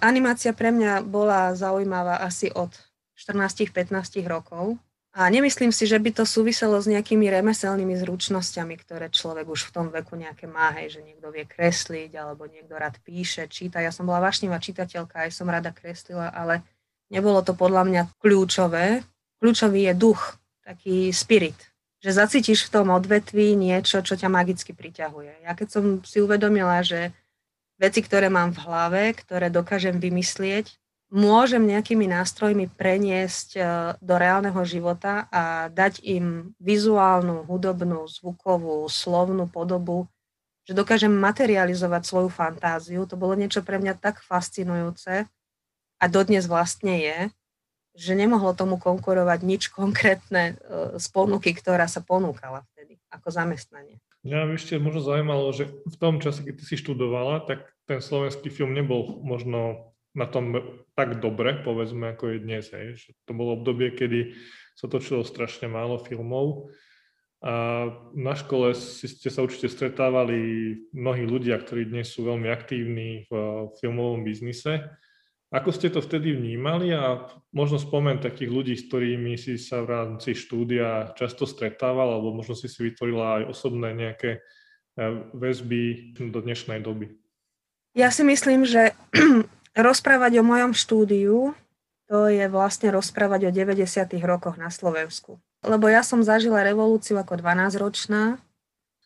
Animácia 0.00 0.56
pre 0.56 0.72
mňa 0.72 1.04
bola 1.04 1.52
zaujímavá 1.52 2.24
asi 2.24 2.48
od 2.48 2.72
14-15 3.20 3.92
rokov 4.24 4.80
a 5.10 5.26
nemyslím 5.26 5.74
si, 5.74 5.90
že 5.90 5.98
by 5.98 6.22
to 6.22 6.24
súviselo 6.24 6.78
s 6.78 6.86
nejakými 6.86 7.26
remeselnými 7.26 7.98
zručnosťami, 7.98 8.74
ktoré 8.78 9.10
človek 9.10 9.42
už 9.50 9.66
v 9.66 9.74
tom 9.74 9.86
veku 9.90 10.14
nejaké 10.14 10.46
má, 10.46 10.70
hej, 10.78 10.98
že 10.98 11.00
niekto 11.02 11.34
vie 11.34 11.42
kresliť 11.50 12.14
alebo 12.14 12.46
niekto 12.46 12.78
rád 12.78 12.94
píše, 13.02 13.50
číta. 13.50 13.82
Ja 13.82 13.90
som 13.90 14.06
bola 14.06 14.22
vášnivá 14.22 14.62
čitateľka, 14.62 15.26
aj 15.26 15.34
som 15.34 15.50
rada 15.50 15.74
kreslila, 15.74 16.30
ale 16.30 16.62
nebolo 17.10 17.42
to 17.42 17.58
podľa 17.58 17.90
mňa 17.90 18.02
kľúčové. 18.22 19.02
Kľúčový 19.42 19.90
je 19.90 19.94
duch, 19.98 20.38
taký 20.62 21.10
spirit, 21.10 21.58
že 21.98 22.14
zacítiš 22.14 22.70
v 22.70 22.72
tom 22.78 22.94
odvetví 22.94 23.58
niečo, 23.58 24.06
čo 24.06 24.14
ťa 24.14 24.30
magicky 24.30 24.70
priťahuje. 24.72 25.42
Ja 25.42 25.58
keď 25.58 25.68
som 25.68 25.84
si 26.06 26.22
uvedomila, 26.22 26.86
že 26.86 27.10
veci, 27.82 28.00
ktoré 28.00 28.32
mám 28.32 28.56
v 28.56 28.62
hlave, 28.62 29.02
ktoré 29.18 29.52
dokážem 29.52 30.00
vymyslieť, 30.00 30.79
môžem 31.10 31.66
nejakými 31.66 32.06
nástrojmi 32.06 32.70
preniesť 32.70 33.48
e, 33.58 33.60
do 33.98 34.14
reálneho 34.14 34.62
života 34.62 35.26
a 35.28 35.66
dať 35.66 35.98
im 36.06 36.54
vizuálnu, 36.62 37.44
hudobnú, 37.44 38.06
zvukovú, 38.06 38.86
slovnú 38.86 39.50
podobu, 39.50 40.06
že 40.62 40.72
dokážem 40.72 41.10
materializovať 41.10 42.02
svoju 42.06 42.30
fantáziu. 42.30 43.02
To 43.10 43.18
bolo 43.18 43.34
niečo 43.34 43.66
pre 43.66 43.82
mňa 43.82 43.98
tak 43.98 44.22
fascinujúce 44.22 45.26
a 45.98 46.04
dodnes 46.06 46.46
vlastne 46.46 46.94
je, 47.02 47.18
že 47.98 48.14
nemohlo 48.14 48.54
tomu 48.54 48.78
konkurovať 48.78 49.42
nič 49.42 49.62
konkrétne 49.74 50.54
e, 50.54 50.96
z 50.96 51.06
ponuky, 51.10 51.50
ktorá 51.50 51.90
sa 51.90 52.00
ponúkala 52.00 52.62
vtedy 52.72 53.02
ako 53.10 53.34
zamestnanie. 53.34 53.98
Mňa 54.22 54.46
by 54.46 54.52
ešte 54.54 54.78
možno 54.78 55.02
zaujímalo, 55.02 55.50
že 55.50 55.66
v 55.66 55.96
tom 55.98 56.22
čase, 56.22 56.46
keď 56.46 56.54
ty 56.60 56.64
si 56.70 56.76
študovala, 56.78 57.42
tak 57.50 57.66
ten 57.88 57.98
slovenský 57.98 58.52
film 58.52 58.76
nebol 58.76 59.18
možno 59.24 59.89
na 60.14 60.26
tom 60.26 60.58
tak 60.98 61.22
dobre, 61.22 61.62
povedzme, 61.62 62.14
ako 62.14 62.34
je 62.34 62.38
dnes. 62.42 62.64
Hej. 62.74 63.14
To 63.26 63.32
bolo 63.32 63.58
obdobie, 63.60 63.94
kedy 63.94 64.34
sa 64.74 64.90
točilo 64.90 65.22
strašne 65.22 65.70
málo 65.70 66.00
filmov 66.00 66.72
a 67.40 67.88
na 68.12 68.36
škole 68.36 68.76
si 68.76 69.08
ste 69.08 69.32
sa 69.32 69.40
určite 69.40 69.72
stretávali 69.72 70.36
mnohí 70.92 71.24
ľudia, 71.24 71.56
ktorí 71.56 71.88
dnes 71.88 72.12
sú 72.12 72.28
veľmi 72.28 72.52
aktívni 72.52 73.24
v 73.32 73.32
filmovom 73.80 74.20
biznise. 74.20 74.92
Ako 75.48 75.72
ste 75.72 75.88
to 75.88 76.04
vtedy 76.04 76.36
vnímali 76.36 76.92
a 76.92 77.26
možno 77.50 77.80
spomen 77.80 78.20
takých 78.20 78.50
ľudí, 78.52 78.74
s 78.76 78.86
ktorými 78.86 79.40
si 79.40 79.56
sa 79.56 79.80
v 79.82 79.88
rámci 79.88 80.36
štúdia 80.36 81.16
často 81.16 81.48
stretával, 81.48 82.12
alebo 82.12 82.36
možno 82.36 82.54
si 82.54 82.68
si 82.68 82.86
vytvorila 82.86 83.42
aj 83.42 83.56
osobné 83.56 83.88
nejaké 83.96 84.30
e, 84.36 84.40
väzby 85.34 86.14
do 86.30 86.38
dnešnej 86.44 86.84
doby? 86.84 87.18
Ja 87.96 88.14
si 88.14 88.22
myslím, 88.22 88.68
že 88.68 88.94
rozprávať 89.76 90.40
o 90.40 90.46
mojom 90.46 90.72
štúdiu, 90.74 91.52
to 92.10 92.26
je 92.26 92.42
vlastne 92.50 92.90
rozprávať 92.90 93.48
o 93.48 93.54
90. 93.54 93.86
rokoch 94.26 94.58
na 94.58 94.66
Slovensku. 94.66 95.38
Lebo 95.62 95.86
ja 95.86 96.02
som 96.02 96.24
zažila 96.26 96.66
revolúciu 96.66 97.20
ako 97.20 97.38
12-ročná 97.38 98.42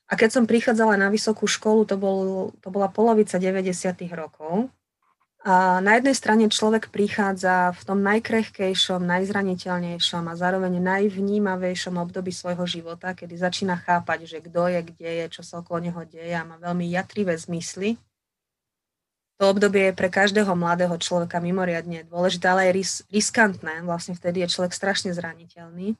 a 0.08 0.12
keď 0.16 0.30
som 0.40 0.44
prichádzala 0.48 0.96
na 0.96 1.08
vysokú 1.12 1.44
školu, 1.44 1.84
to, 1.84 1.96
bol, 2.00 2.48
to 2.64 2.68
bola 2.72 2.88
polovica 2.88 3.36
90. 3.36 4.08
rokov. 4.14 4.72
A 5.44 5.84
na 5.84 6.00
jednej 6.00 6.16
strane 6.16 6.48
človek 6.48 6.88
prichádza 6.88 7.76
v 7.76 7.82
tom 7.84 8.00
najkrehkejšom, 8.00 9.04
najzraniteľnejšom 9.04 10.24
a 10.24 10.38
zároveň 10.40 10.80
najvnímavejšom 10.80 12.00
období 12.00 12.32
svojho 12.32 12.64
života, 12.64 13.12
kedy 13.12 13.36
začína 13.36 13.76
chápať, 13.76 14.24
že 14.24 14.38
kto 14.40 14.72
je, 14.72 14.80
kde 14.80 15.10
je, 15.20 15.26
čo 15.28 15.42
sa 15.44 15.60
okolo 15.60 15.84
neho 15.84 16.00
deje 16.08 16.32
a 16.32 16.48
má 16.48 16.56
veľmi 16.56 16.88
jatrivé 16.88 17.36
zmysly. 17.36 18.00
To 19.42 19.50
obdobie 19.50 19.90
je 19.90 19.98
pre 19.98 20.06
každého 20.06 20.54
mladého 20.54 20.94
človeka 20.94 21.42
mimoriadne 21.42 22.06
dôležité, 22.06 22.46
ale 22.50 22.70
aj 22.70 22.72
ris- 22.72 23.02
riskantné. 23.10 23.82
Vlastne 23.82 24.14
vtedy 24.14 24.46
je 24.46 24.52
človek 24.54 24.70
strašne 24.70 25.10
zraniteľný. 25.10 25.98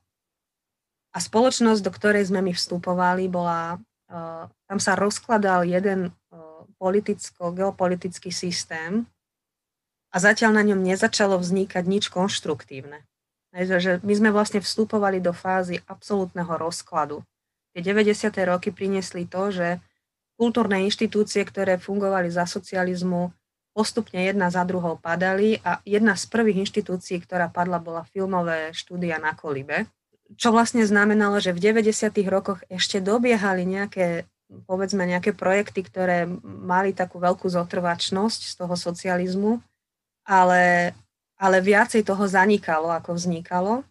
A 1.15 1.19
spoločnosť, 1.19 1.83
do 1.83 1.91
ktorej 1.95 2.31
sme 2.31 2.43
my 2.43 2.53
vstupovali, 2.55 3.27
bola, 3.27 3.79
uh, 4.11 4.47
tam 4.71 4.79
sa 4.79 4.95
rozkladal 4.95 5.67
jeden 5.67 6.11
uh, 6.11 6.67
politicko-geopolitický 6.79 8.31
systém, 8.31 9.07
a 10.15 10.17
zatiaľ 10.23 10.55
na 10.55 10.63
ňom 10.63 10.79
nezačalo 10.79 11.43
vznikať 11.43 11.85
nič 11.91 12.07
konštruktívne. 12.07 13.03
Že 13.51 13.99
my 14.07 14.15
sme 14.15 14.31
vlastne 14.31 14.63
vstupovali 14.63 15.19
do 15.19 15.35
fázy 15.35 15.83
absolútneho 15.91 16.55
rozkladu. 16.55 17.27
Tie 17.75 17.83
90. 17.83 18.31
roky 18.47 18.71
priniesli 18.71 19.27
to, 19.27 19.51
že 19.51 19.83
kultúrne 20.35 20.83
inštitúcie, 20.87 21.43
ktoré 21.47 21.79
fungovali 21.79 22.31
za 22.31 22.47
socializmu, 22.47 23.31
postupne 23.75 24.23
jedna 24.23 24.51
za 24.55 24.63
druhou 24.63 24.99
padali 24.99 25.59
a 25.67 25.83
jedna 25.83 26.15
z 26.15 26.31
prvých 26.31 26.71
inštitúcií, 26.71 27.23
ktorá 27.27 27.51
padla, 27.51 27.83
bola 27.83 28.07
filmové 28.07 28.71
štúdia 28.71 29.19
na 29.19 29.35
Kolibe, 29.35 29.91
čo 30.39 30.55
vlastne 30.55 30.87
znamenalo, 30.87 31.43
že 31.43 31.55
v 31.55 31.75
90. 31.75 32.11
rokoch 32.31 32.63
ešte 32.71 33.03
dobiehali 33.03 33.67
nejaké 33.67 34.27
povedzme 34.45 35.03
nejaké 35.09 35.35
projekty, 35.35 35.83
ktoré 35.83 36.31
mali 36.45 36.95
takú 36.95 37.19
veľkú 37.19 37.49
zotrvačnosť 37.49 38.41
z 38.45 38.55
toho 38.55 38.75
socializmu 38.79 39.59
ale, 40.25 40.93
ale 41.37 41.57
viacej 41.61 42.03
toho 42.03 42.25
zanikalo, 42.25 42.89
ako 42.91 43.15
vznikalo. 43.15 43.85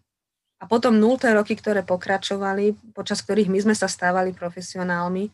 A 0.57 0.63
potom 0.65 0.95
nulté 0.95 1.29
roky, 1.35 1.53
ktoré 1.53 1.85
pokračovali, 1.85 2.95
počas 2.95 3.21
ktorých 3.21 3.51
my 3.51 3.59
sme 3.69 3.75
sa 3.77 3.85
stávali 3.85 4.33
profesionálmi, 4.33 5.29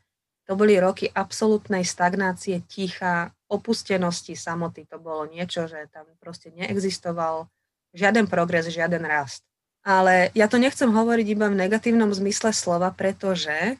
to 0.49 0.57
boli 0.57 0.81
roky 0.81 1.05
absolútnej 1.13 1.85
stagnácie, 1.85 2.65
ticha, 2.65 3.29
opustenosti, 3.45 4.33
samoty. 4.33 4.89
To 4.89 4.97
bolo 4.97 5.29
niečo, 5.29 5.69
že 5.69 5.85
tam 5.93 6.09
proste 6.17 6.49
neexistoval 6.49 7.45
žiaden 7.93 8.25
progres, 8.25 8.65
žiaden 8.65 9.05
rast. 9.05 9.45
Ale 9.85 10.33
ja 10.33 10.49
to 10.49 10.57
nechcem 10.57 10.89
hovoriť 10.89 11.27
iba 11.37 11.53
v 11.53 11.59
negatívnom 11.69 12.09
zmysle 12.09 12.49
slova, 12.49 12.89
pretože 12.89 13.77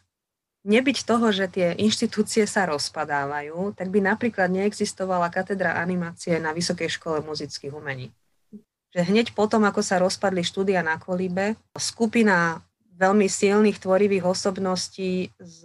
nebyť 0.62 1.10
toho, 1.10 1.34
že 1.34 1.50
tie 1.50 1.74
inštitúcie 1.74 2.46
sa 2.46 2.70
rozpadávajú, 2.70 3.74
tak 3.74 3.90
by 3.90 4.06
napríklad 4.06 4.54
neexistovala 4.54 5.34
katedra 5.34 5.74
animácie 5.74 6.38
na 6.38 6.54
Vysokej 6.54 7.02
škole 7.02 7.26
muzických 7.26 7.74
umení. 7.74 8.14
Že 8.94 9.10
hneď 9.10 9.28
potom, 9.34 9.66
ako 9.66 9.82
sa 9.82 9.98
rozpadli 9.98 10.46
štúdia 10.46 10.86
na 10.86 11.02
Kolíbe, 11.02 11.58
skupina 11.74 12.62
veľmi 12.94 13.26
silných 13.26 13.82
tvorivých 13.82 14.30
osobností 14.30 15.34
z 15.42 15.60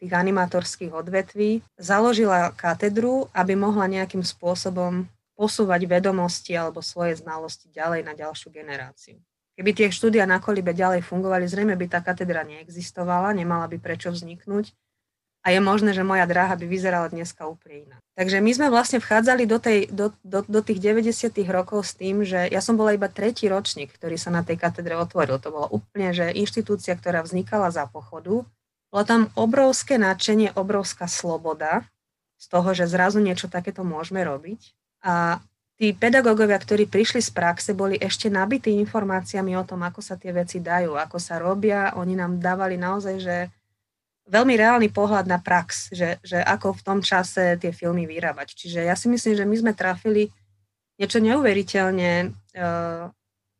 tých 0.00 0.12
animátorských 0.16 0.96
odvetví 0.96 1.60
založila 1.76 2.56
katedru, 2.56 3.28
aby 3.36 3.52
mohla 3.52 3.84
nejakým 3.84 4.24
spôsobom 4.24 5.04
posúvať 5.36 5.84
vedomosti 5.84 6.56
alebo 6.56 6.80
svoje 6.80 7.20
znalosti 7.20 7.68
ďalej 7.72 8.00
na 8.04 8.16
ďalšiu 8.16 8.48
generáciu. 8.48 9.20
Keby 9.60 9.70
tie 9.76 9.88
štúdia 9.92 10.24
na 10.24 10.40
kolibe 10.40 10.72
ďalej 10.72 11.04
fungovali, 11.04 11.44
zrejme 11.44 11.76
by 11.76 11.86
tá 11.88 12.00
katedra 12.00 12.48
neexistovala, 12.48 13.36
nemala 13.36 13.68
by 13.68 13.76
prečo 13.76 14.08
vzniknúť 14.08 14.72
a 15.40 15.56
je 15.56 15.60
možné, 15.60 15.96
že 15.96 16.04
moja 16.04 16.28
dráha 16.28 16.52
by 16.52 16.68
vyzerala 16.68 17.08
dneska 17.08 17.48
úplne 17.48 17.88
iná. 17.88 17.96
Takže 18.12 18.44
my 18.44 18.50
sme 18.52 18.68
vlastne 18.68 19.00
vchádzali 19.00 19.48
do, 19.48 19.56
tej, 19.56 19.88
do, 19.88 20.12
do, 20.20 20.44
do 20.44 20.60
tých 20.60 20.80
90. 20.84 21.32
rokov 21.48 21.88
s 21.88 21.96
tým, 21.96 22.20
že 22.28 22.44
ja 22.52 22.60
som 22.60 22.76
bola 22.76 22.92
iba 22.92 23.08
tretí 23.08 23.48
ročník, 23.48 23.96
ktorý 23.96 24.20
sa 24.20 24.28
na 24.28 24.44
tej 24.44 24.60
katedre 24.60 25.00
otvoril. 25.00 25.40
To 25.40 25.48
bolo 25.48 25.66
úplne, 25.72 26.12
že 26.12 26.28
inštitúcia, 26.36 26.92
ktorá 26.92 27.24
vznikala 27.24 27.72
za 27.72 27.88
pochodu. 27.88 28.44
Bolo 28.90 29.04
tam 29.06 29.22
obrovské 29.38 29.96
nadšenie, 29.96 30.58
obrovská 30.58 31.06
sloboda 31.06 31.86
z 32.36 32.46
toho, 32.50 32.74
že 32.74 32.90
zrazu 32.90 33.22
niečo 33.22 33.46
takéto 33.46 33.86
môžeme 33.86 34.26
robiť. 34.26 34.74
A 35.06 35.38
tí 35.78 35.94
pedagógovia, 35.94 36.58
ktorí 36.58 36.90
prišli 36.90 37.22
z 37.22 37.30
praxe, 37.30 37.70
boli 37.70 37.94
ešte 37.96 38.26
nabití 38.26 38.74
informáciami 38.82 39.54
o 39.54 39.64
tom, 39.64 39.86
ako 39.86 40.02
sa 40.02 40.18
tie 40.18 40.34
veci 40.34 40.58
dajú, 40.58 40.98
ako 40.98 41.16
sa 41.22 41.38
robia. 41.38 41.94
Oni 41.94 42.18
nám 42.18 42.42
dávali 42.42 42.74
naozaj, 42.74 43.16
že 43.22 43.36
veľmi 44.26 44.54
reálny 44.58 44.88
pohľad 44.90 45.26
na 45.30 45.38
prax, 45.38 45.94
že, 45.94 46.18
že 46.26 46.42
ako 46.42 46.78
v 46.78 46.84
tom 46.86 46.98
čase 47.02 47.58
tie 47.62 47.70
filmy 47.70 48.10
vyrábať. 48.10 48.58
Čiže 48.58 48.90
ja 48.90 48.94
si 48.98 49.06
myslím, 49.06 49.34
že 49.38 49.46
my 49.46 49.56
sme 49.58 49.72
trafili 49.74 50.34
niečo 50.98 51.18
neuveriteľne 51.18 52.12
e, 52.24 52.28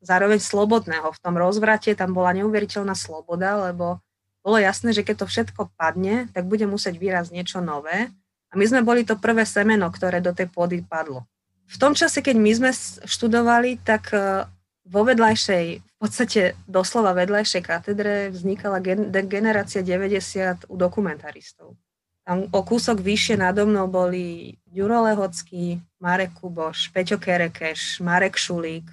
zároveň 0.02 0.38
slobodného. 0.38 1.08
V 1.10 1.22
tom 1.22 1.34
rozvrate 1.40 1.96
tam 1.98 2.12
bola 2.12 2.36
neuveriteľná 2.36 2.92
sloboda, 2.92 3.70
lebo 3.70 3.98
bolo 4.40 4.56
jasné, 4.56 4.96
že 4.96 5.04
keď 5.04 5.24
to 5.24 5.26
všetko 5.28 5.60
padne, 5.76 6.28
tak 6.32 6.48
bude 6.48 6.64
musieť 6.64 6.96
výraz 6.96 7.28
niečo 7.28 7.60
nové. 7.60 8.08
A 8.50 8.58
my 8.58 8.64
sme 8.66 8.80
boli 8.82 9.06
to 9.06 9.14
prvé 9.14 9.46
semeno, 9.46 9.86
ktoré 9.92 10.18
do 10.18 10.34
tej 10.34 10.50
pôdy 10.50 10.82
padlo 10.82 11.28
v 11.70 11.76
tom 11.78 11.94
čase, 11.94 12.18
keď 12.18 12.36
my 12.36 12.50
sme 12.50 12.70
študovali, 13.06 13.78
tak 13.86 14.10
e, 14.10 14.42
vo 14.90 15.00
vedľajšej, 15.06 15.66
v 15.78 15.94
podstate 16.02 16.58
doslova 16.66 17.14
vedľajšej 17.14 17.62
katedre 17.62 18.14
vznikala 18.34 18.82
gen, 18.82 19.14
generácia 19.30 19.86
90 19.86 20.66
u 20.66 20.74
dokumentaristov. 20.74 21.78
Tam 22.26 22.50
o 22.50 22.60
kúsok 22.66 22.98
vyššie 22.98 23.38
nado 23.38 23.64
mnou 23.70 23.86
boli 23.86 24.58
Ďuro 24.66 25.06
Lehocký, 25.06 25.78
Marek 26.02 26.42
Kuboš, 26.42 26.90
Peťo 26.90 27.22
Kerekeš, 27.22 28.02
Marek 28.02 28.34
Šulík 28.34 28.86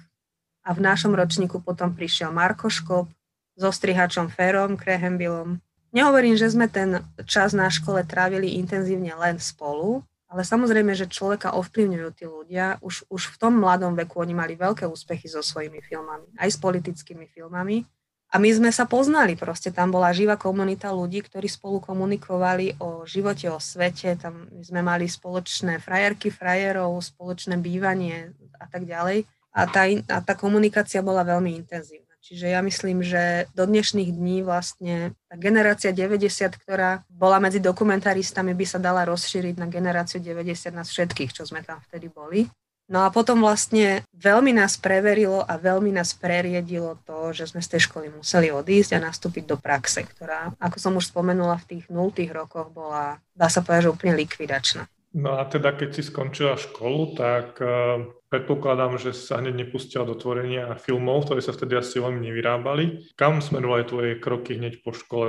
a 0.62 0.70
v 0.70 0.80
našom 0.80 1.12
ročníku 1.12 1.58
potom 1.58 1.92
prišiel 1.92 2.30
Marko 2.30 2.70
Škop 2.70 3.10
so 3.58 3.74
strihačom 3.74 4.30
Ferom 4.30 4.78
Krehenbilom. 4.78 5.58
Nehovorím, 5.90 6.38
že 6.38 6.54
sme 6.54 6.70
ten 6.70 7.02
čas 7.26 7.50
na 7.50 7.66
škole 7.66 8.06
trávili 8.06 8.54
intenzívne 8.54 9.10
len 9.18 9.42
spolu, 9.42 10.06
ale 10.28 10.44
samozrejme, 10.44 10.92
že 10.92 11.08
človeka 11.08 11.56
ovplyvňujú 11.56 12.08
tí 12.12 12.24
ľudia. 12.28 12.76
Už, 12.84 13.08
už 13.10 13.34
v 13.34 13.36
tom 13.40 13.56
mladom 13.58 13.96
veku 13.96 14.20
oni 14.20 14.36
mali 14.36 14.54
veľké 14.54 14.84
úspechy 14.84 15.26
so 15.26 15.40
svojimi 15.40 15.80
filmami, 15.80 16.28
aj 16.36 16.48
s 16.54 16.58
politickými 16.60 17.26
filmami. 17.32 17.82
A 18.28 18.36
my 18.36 18.52
sme 18.52 18.68
sa 18.68 18.84
poznali, 18.84 19.40
proste 19.40 19.72
tam 19.72 19.88
bola 19.88 20.12
živá 20.12 20.36
komunita 20.36 20.92
ľudí, 20.92 21.24
ktorí 21.24 21.48
spolu 21.48 21.80
komunikovali 21.80 22.76
o 22.76 23.08
živote, 23.08 23.48
o 23.48 23.56
svete, 23.56 24.20
tam 24.20 24.44
sme 24.60 24.84
mali 24.84 25.08
spoločné 25.08 25.80
frajerky, 25.80 26.28
frajerov, 26.28 26.92
spoločné 27.00 27.56
bývanie 27.56 28.36
a 28.60 28.68
tak 28.68 28.84
ďalej. 28.84 29.24
A 29.56 29.64
tá, 29.64 29.88
a 29.88 30.18
tá 30.20 30.36
komunikácia 30.36 31.00
bola 31.00 31.24
veľmi 31.24 31.56
intenzívna. 31.56 32.07
Čiže 32.18 32.46
ja 32.50 32.60
myslím, 32.60 33.00
že 33.00 33.46
do 33.54 33.64
dnešných 33.64 34.10
dní 34.12 34.44
vlastne 34.44 35.16
tá 35.30 35.38
generácia 35.38 35.94
90, 35.94 36.28
ktorá 36.60 37.06
bola 37.08 37.40
medzi 37.40 37.62
dokumentaristami, 37.62 38.52
by 38.52 38.66
sa 38.66 38.78
dala 38.82 39.06
rozšíriť 39.08 39.56
na 39.56 39.70
generáciu 39.70 40.20
90 40.20 40.74
nás 40.74 40.90
všetkých, 40.92 41.32
čo 41.32 41.48
sme 41.48 41.64
tam 41.64 41.80
vtedy 41.88 42.10
boli. 42.12 42.50
No 42.88 43.04
a 43.04 43.12
potom 43.12 43.44
vlastne 43.44 44.00
veľmi 44.16 44.56
nás 44.56 44.80
preverilo 44.80 45.44
a 45.44 45.60
veľmi 45.60 45.92
nás 45.92 46.16
preriedilo 46.16 46.96
to, 47.04 47.36
že 47.36 47.52
sme 47.52 47.60
z 47.60 47.76
tej 47.76 47.80
školy 47.84 48.08
museli 48.08 48.48
odísť 48.48 48.96
a 48.96 49.04
nastúpiť 49.12 49.44
do 49.44 49.60
praxe, 49.60 50.08
ktorá, 50.08 50.56
ako 50.56 50.76
som 50.80 50.96
už 50.96 51.12
spomenula, 51.12 51.60
v 51.60 51.68
tých 51.76 51.84
nultých 51.92 52.32
rokoch 52.32 52.72
bola, 52.72 53.20
dá 53.36 53.52
sa 53.52 53.60
povedať, 53.60 53.92
že 53.92 53.92
úplne 53.92 54.16
likvidačná. 54.16 54.88
No 55.12 55.36
a 55.36 55.44
teda, 55.44 55.76
keď 55.76 56.00
si 56.00 56.02
skončila 56.08 56.56
školu, 56.56 57.12
tak 57.12 57.60
uh, 57.60 58.08
predpokladám, 58.28 59.00
že 59.00 59.16
sa 59.16 59.40
hneď 59.40 59.66
nepustila 59.66 60.04
do 60.04 60.16
tvorenia 60.16 60.76
filmov, 60.76 61.28
ktoré 61.28 61.40
sa 61.40 61.56
vtedy 61.56 61.80
asi 61.80 62.00
veľmi 62.00 62.20
nevyrábali. 62.20 63.12
Kam 63.16 63.40
smerovali 63.40 63.84
tvoje 63.88 64.10
kroky 64.20 64.60
hneď 64.60 64.84
po 64.84 64.92
škole? 64.92 65.28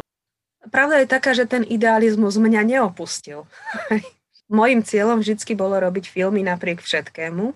pravda 0.70 1.02
je 1.02 1.08
taká, 1.10 1.32
že 1.34 1.50
ten 1.50 1.66
idealizmus 1.66 2.38
mňa 2.38 2.62
neopustil. 2.78 3.50
Mojím 4.50 4.82
cieľom 4.82 5.22
vždy 5.22 5.54
bolo 5.54 5.78
robiť 5.78 6.10
filmy 6.10 6.46
napriek 6.46 6.82
všetkému. 6.82 7.54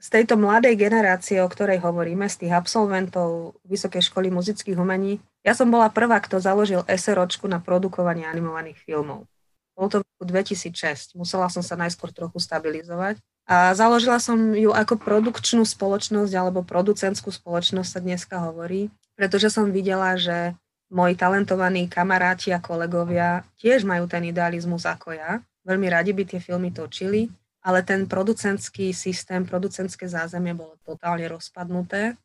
Z 0.00 0.08
tejto 0.08 0.40
mladej 0.40 0.80
generácie, 0.80 1.44
o 1.44 1.48
ktorej 1.48 1.84
hovoríme, 1.84 2.24
z 2.24 2.46
tých 2.46 2.56
absolventov 2.56 3.60
Vysokej 3.68 4.08
školy 4.08 4.32
muzických 4.32 4.80
umení, 4.80 5.20
ja 5.44 5.52
som 5.52 5.68
bola 5.68 5.92
prvá, 5.92 6.16
kto 6.24 6.40
založil 6.40 6.80
SROčku 6.88 7.44
na 7.44 7.60
produkovanie 7.60 8.24
animovaných 8.24 8.80
filmov. 8.80 9.28
Bolo 9.76 9.88
to 9.92 9.96
v 10.00 10.04
roku 10.04 10.24
2006. 10.32 11.20
Musela 11.20 11.52
som 11.52 11.60
sa 11.60 11.76
najskôr 11.76 12.12
trochu 12.16 12.40
stabilizovať. 12.40 13.20
A 13.50 13.74
založila 13.74 14.22
som 14.22 14.54
ju 14.54 14.70
ako 14.70 14.94
produkčnú 14.94 15.66
spoločnosť 15.66 16.32
alebo 16.38 16.62
producentskú 16.62 17.34
spoločnosť 17.34 17.90
sa 17.90 17.98
dneska 17.98 18.36
hovorí, 18.38 18.94
pretože 19.18 19.50
som 19.50 19.74
videla, 19.74 20.14
že 20.14 20.54
moji 20.86 21.18
talentovaní 21.18 21.90
kamaráti 21.90 22.54
a 22.54 22.62
kolegovia 22.62 23.42
tiež 23.58 23.82
majú 23.82 24.06
ten 24.06 24.22
idealizmus 24.30 24.86
ako 24.86 25.18
ja 25.18 25.42
veľmi 25.64 25.86
radi 25.92 26.10
by 26.16 26.24
tie 26.24 26.40
filmy 26.40 26.72
točili, 26.72 27.28
ale 27.60 27.84
ten 27.84 28.08
producentský 28.08 28.96
systém, 28.96 29.44
producentské 29.44 30.08
zázemie 30.08 30.56
bolo 30.56 30.80
totálne 30.80 31.28
rozpadnuté 31.28 32.16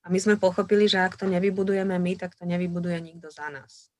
a 0.00 0.06
my 0.06 0.18
sme 0.22 0.34
pochopili, 0.38 0.86
že 0.86 1.02
ak 1.02 1.18
to 1.18 1.26
nevybudujeme 1.26 1.98
my, 1.98 2.12
tak 2.14 2.38
to 2.38 2.46
nevybuduje 2.46 2.98
nikto 3.02 3.28
za 3.28 3.50
nás. 3.50 3.90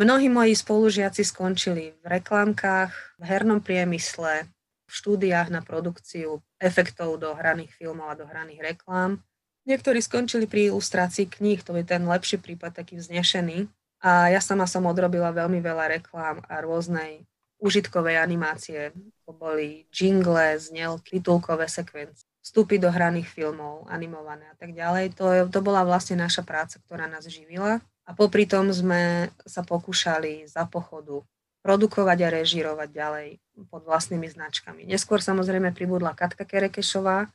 Mnohí 0.00 0.32
moji 0.32 0.56
spolužiaci 0.56 1.20
skončili 1.26 1.92
v 2.00 2.04
reklamkách, 2.08 3.20
v 3.20 3.22
hernom 3.26 3.60
priemysle, 3.60 4.48
v 4.90 4.94
štúdiách 4.98 5.48
na 5.54 5.62
produkciu 5.62 6.42
efektov 6.58 7.22
do 7.22 7.30
hraných 7.38 7.70
filmov 7.78 8.10
a 8.10 8.18
do 8.18 8.26
hraných 8.26 8.74
reklám. 8.74 9.22
Niektorí 9.70 10.02
skončili 10.02 10.50
pri 10.50 10.74
ilustrácii 10.74 11.30
kníh, 11.30 11.62
to 11.62 11.78
je 11.78 11.86
ten 11.86 12.02
lepší 12.02 12.42
prípad, 12.42 12.74
taký 12.74 12.98
vznešený. 12.98 13.70
A 14.02 14.32
ja 14.32 14.40
sama 14.42 14.66
som 14.66 14.88
odrobila 14.88 15.30
veľmi 15.30 15.62
veľa 15.62 16.00
reklám 16.00 16.42
a 16.48 16.58
rôznej 16.58 17.22
užitkovej 17.60 18.16
animácie. 18.16 18.90
To 19.28 19.36
boli 19.36 19.86
jingle, 19.92 20.56
znelky, 20.56 21.20
titulkové 21.20 21.68
sekvencie, 21.68 22.24
vstupy 22.40 22.80
do 22.80 22.88
hraných 22.88 23.28
filmov, 23.28 23.86
animované 23.92 24.48
a 24.48 24.56
tak 24.56 24.72
ďalej. 24.72 25.14
To, 25.20 25.46
to 25.52 25.60
bola 25.60 25.84
vlastne 25.84 26.16
naša 26.16 26.42
práca, 26.42 26.80
ktorá 26.88 27.06
nás 27.06 27.28
živila. 27.28 27.84
A 28.08 28.16
popri 28.16 28.48
tom 28.48 28.72
sme 28.72 29.30
sa 29.44 29.62
pokúšali 29.62 30.48
za 30.48 30.66
pochodu 30.66 31.22
produkovať 31.60 32.18
a 32.24 32.28
režírovať 32.40 32.88
ďalej 32.88 33.28
pod 33.68 33.84
vlastnými 33.84 34.26
značkami. 34.26 34.88
Neskôr 34.88 35.20
samozrejme 35.20 35.76
pribudla 35.76 36.16
Katka 36.16 36.48
Kerekešová, 36.48 37.28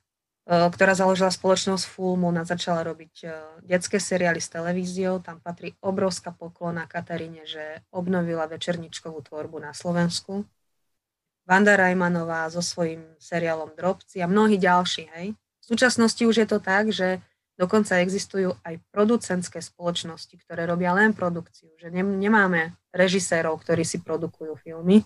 Eh, 0.46 0.70
ktorá 0.70 0.94
založila 0.94 1.34
spoločnosť 1.34 1.89
Full 1.89 2.22
Moon 2.22 2.38
a 2.38 2.46
začala 2.46 2.86
robiť 2.86 3.13
eh, 3.25 3.34
detské 3.65 3.98
seriály 3.98 4.38
s 4.38 4.53
televíziou. 4.53 5.17
Tam 5.17 5.41
patrí 5.41 5.74
obrovská 5.82 6.29
poklona 6.29 6.86
Kataríne, 6.86 7.50
že 7.50 7.82
obnovila 7.89 8.46
večerničkovú 8.46 9.25
tvorbu 9.25 9.58
na 9.58 9.74
Slovensku. 9.74 10.46
Vanda 11.50 11.74
Rajmanová 11.74 12.46
so 12.53 12.62
svojím 12.62 13.01
seriálom 13.17 13.74
Drobci 13.74 14.22
a 14.22 14.29
mnohí 14.29 14.62
ďalší. 14.62 15.10
Hej. 15.17 15.34
V 15.34 15.65
súčasnosti 15.65 16.22
už 16.22 16.46
je 16.46 16.48
to 16.50 16.62
tak, 16.62 16.94
že 16.94 17.25
dokonca 17.55 18.00
existujú 18.03 18.55
aj 18.63 18.79
producentské 18.91 19.63
spoločnosti, 19.63 20.35
ktoré 20.43 20.67
robia 20.67 20.91
len 20.91 21.15
produkciu. 21.15 21.71
Že 21.79 21.91
nemáme 21.95 22.75
režisérov, 22.91 23.59
ktorí 23.63 23.88
si 23.88 24.03
produkujú 24.03 24.59
filmy, 24.59 25.03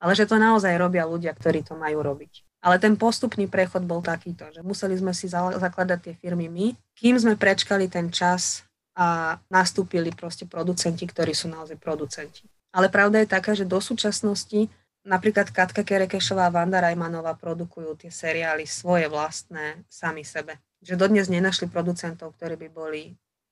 ale 0.00 0.16
že 0.16 0.24
to 0.24 0.40
naozaj 0.40 0.72
robia 0.80 1.04
ľudia, 1.04 1.36
ktorí 1.36 1.60
to 1.64 1.76
majú 1.76 2.00
robiť. 2.00 2.44
Ale 2.60 2.76
ten 2.76 2.96
postupný 2.96 3.48
prechod 3.48 3.88
bol 3.88 4.04
takýto, 4.04 4.48
že 4.52 4.60
museli 4.60 4.92
sme 4.96 5.16
si 5.16 5.28
zakladať 5.32 5.98
tie 6.00 6.14
firmy 6.16 6.48
my, 6.52 6.76
kým 6.92 7.16
sme 7.16 7.36
prečkali 7.36 7.88
ten 7.88 8.12
čas 8.12 8.68
a 8.92 9.40
nastúpili 9.48 10.12
proste 10.12 10.44
producenti, 10.44 11.08
ktorí 11.08 11.32
sú 11.32 11.48
naozaj 11.48 11.80
producenti. 11.80 12.44
Ale 12.72 12.92
pravda 12.92 13.24
je 13.24 13.32
taká, 13.32 13.56
že 13.56 13.64
do 13.64 13.80
súčasnosti 13.80 14.68
napríklad 15.08 15.48
Katka 15.48 15.80
Kerekešová 15.80 16.48
a 16.48 16.54
Vanda 16.54 16.84
Rajmanová 16.84 17.32
produkujú 17.32 17.96
tie 17.96 18.12
seriály 18.12 18.68
svoje 18.68 19.08
vlastné 19.08 19.80
sami 19.88 20.20
sebe. 20.20 20.60
Že 20.80 20.96
dodnes 20.96 21.28
nenašli 21.28 21.68
producentov, 21.68 22.36
ktorí 22.40 22.56
by 22.56 22.68
boli 22.72 23.02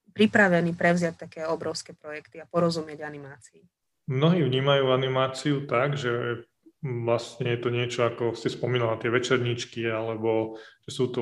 pripravení 0.09 0.73
prevziať 0.73 1.29
také 1.29 1.45
obrovské 1.45 1.93
projekty 1.93 2.41
a 2.41 2.49
porozumieť 2.49 3.05
animácii. 3.05 3.61
Mnohí 4.09 4.41
vnímajú 4.41 4.89
animáciu 4.89 5.69
tak, 5.69 5.93
že 5.93 6.43
vlastne 6.81 7.53
je 7.53 7.59
to 7.59 7.69
niečo, 7.69 8.07
ako 8.07 8.33
ste 8.33 8.49
spomínala, 8.49 8.97
tie 8.97 9.13
večerničky, 9.13 9.85
alebo 9.85 10.57
že 10.87 10.91
sú 10.95 11.11
to 11.11 11.21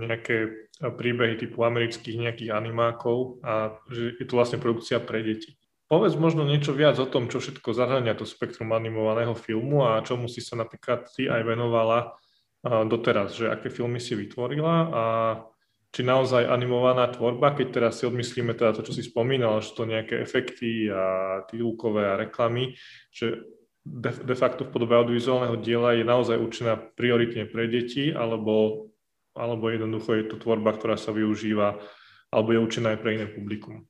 nejaké 0.00 0.66
príbehy 0.80 1.38
typu 1.38 1.62
amerických 1.62 2.16
nejakých 2.16 2.50
animákov 2.50 3.44
a 3.46 3.78
že 3.92 4.18
je 4.18 4.26
to 4.26 4.34
vlastne 4.34 4.58
produkcia 4.58 4.98
pre 4.98 5.22
deti. 5.22 5.54
Povedz 5.86 6.18
možno 6.18 6.42
niečo 6.42 6.74
viac 6.74 6.98
o 6.98 7.06
tom, 7.06 7.30
čo 7.30 7.38
všetko 7.38 7.70
zahrania 7.70 8.18
to 8.18 8.26
spektrum 8.26 8.74
animovaného 8.74 9.38
filmu 9.38 9.86
a 9.86 10.02
čomu 10.02 10.26
si 10.26 10.42
sa 10.42 10.58
napríklad 10.58 11.06
ty 11.14 11.30
aj 11.30 11.46
venovala 11.46 12.18
doteraz, 12.86 13.36
že 13.36 13.50
aké 13.50 13.70
filmy 13.70 14.02
si 14.02 14.18
vytvorila 14.18 14.74
a 14.90 15.04
či 15.96 16.04
naozaj 16.04 16.44
animovaná 16.44 17.08
tvorba, 17.08 17.56
keď 17.56 17.66
teraz 17.72 17.92
si 18.02 18.04
odmyslíme 18.04 18.52
teda 18.52 18.76
to, 18.76 18.84
čo 18.84 18.92
si 18.92 19.06
spomínala, 19.06 19.64
že 19.64 19.72
to 19.72 19.88
nejaké 19.88 20.20
efekty 20.20 20.92
a 20.92 21.40
titulkové 21.48 22.04
a 22.04 22.20
reklamy, 22.20 22.76
že 23.08 23.48
de, 23.80 24.10
de 24.12 24.34
facto 24.36 24.66
v 24.66 24.76
podobe 24.76 24.92
audiovizuálneho 24.98 25.56
diela 25.62 25.94
je 25.94 26.04
naozaj 26.04 26.36
určená 26.36 26.76
prioritne 26.76 27.46
pre 27.48 27.70
deti, 27.70 28.10
alebo, 28.10 28.90
alebo 29.32 29.70
jednoducho 29.70 30.10
je 30.20 30.24
to 30.28 30.36
tvorba, 30.42 30.74
ktorá 30.74 30.98
sa 30.98 31.14
využíva, 31.14 31.80
alebo 32.34 32.48
je 32.52 32.60
určená 32.60 32.92
aj 32.92 33.00
pre 33.00 33.10
iné 33.16 33.26
publikum. 33.30 33.86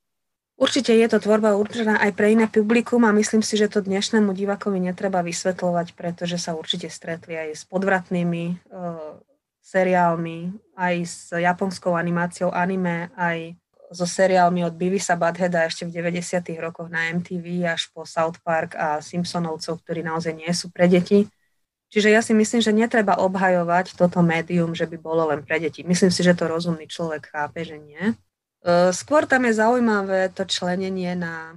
Určite 0.57 0.89
je 0.89 1.05
to 1.05 1.21
tvorba 1.21 1.53
určená 1.53 2.01
aj 2.01 2.17
pre 2.17 2.33
iné 2.33 2.49
publikum 2.49 3.05
a 3.05 3.13
myslím 3.13 3.45
si, 3.45 3.53
že 3.61 3.69
to 3.69 3.85
dnešnému 3.85 4.33
divákovi 4.33 4.81
netreba 4.81 5.21
vysvetľovať, 5.21 5.93
pretože 5.93 6.41
sa 6.41 6.57
určite 6.57 6.89
stretli 6.89 7.37
aj 7.37 7.61
s 7.61 7.63
podvratnými 7.69 8.43
e, 8.49 8.53
seriálmi, 9.61 10.37
aj 10.73 10.95
s 11.05 11.29
japonskou 11.29 11.93
animáciou 11.93 12.49
anime, 12.49 13.13
aj 13.13 13.53
so 13.93 14.09
seriálmi 14.09 14.65
od 14.65 14.73
Bivisa 14.73 15.13
Badheada 15.13 15.69
ešte 15.69 15.85
v 15.85 15.93
90. 16.01 16.25
rokoch 16.57 16.89
na 16.89 17.05
MTV 17.13 17.69
až 17.69 17.93
po 17.93 18.03
South 18.09 18.41
Park 18.41 18.73
a 18.73 18.97
Simpsonovcov, 18.97 19.85
ktorí 19.85 20.01
naozaj 20.01 20.33
nie 20.33 20.49
sú 20.57 20.73
pre 20.73 20.89
deti. 20.89 21.29
Čiže 21.87 22.11
ja 22.11 22.19
si 22.19 22.33
myslím, 22.35 22.59
že 22.65 22.75
netreba 22.75 23.15
obhajovať 23.21 23.95
toto 23.95 24.19
médium, 24.19 24.73
že 24.73 24.89
by 24.89 24.97
bolo 24.99 25.29
len 25.31 25.45
pre 25.45 25.61
deti. 25.61 25.87
Myslím 25.87 26.11
si, 26.11 26.19
že 26.19 26.35
to 26.35 26.51
rozumný 26.51 26.89
človek 26.89 27.31
chápe, 27.31 27.63
že 27.63 27.79
nie. 27.79 28.17
Skôr 28.91 29.23
tam 29.29 29.45
je 29.45 29.53
zaujímavé 29.53 30.33
to 30.33 30.43
členenie 30.43 31.13
na, 31.13 31.55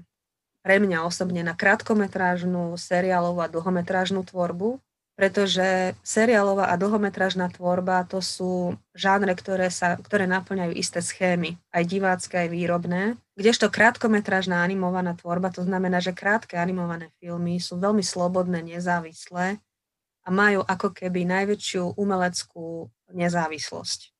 pre 0.61 0.77
mňa 0.79 1.09
osobne, 1.09 1.41
na 1.41 1.57
krátkometrážnu, 1.57 2.77
seriálovú 2.77 3.41
a 3.41 3.49
dlhometrážnu 3.49 4.23
tvorbu, 4.29 4.79
pretože 5.21 5.93
seriálová 6.01 6.73
a 6.73 6.81
dlhometrážna 6.81 7.53
tvorba 7.53 8.09
to 8.09 8.25
sú 8.25 8.73
žánre, 8.97 9.37
ktoré, 9.37 9.69
sa, 9.69 10.01
ktoré 10.01 10.25
naplňajú 10.25 10.73
isté 10.73 11.05
schémy, 11.05 11.61
aj 11.77 11.85
divácké, 11.85 12.49
aj 12.49 12.49
výrobné, 12.49 13.03
kdežto 13.37 13.69
krátkometrážna 13.69 14.65
animovaná 14.65 15.13
tvorba, 15.13 15.53
to 15.53 15.61
znamená, 15.61 16.01
že 16.01 16.17
krátke 16.17 16.57
animované 16.57 17.13
filmy 17.21 17.61
sú 17.61 17.77
veľmi 17.77 18.01
slobodné, 18.01 18.65
nezávislé 18.65 19.61
a 20.25 20.29
majú 20.33 20.65
ako 20.65 20.93
keby 20.93 21.29
najväčšiu 21.29 22.01
umeleckú 22.01 22.89
nezávislosť. 23.13 24.13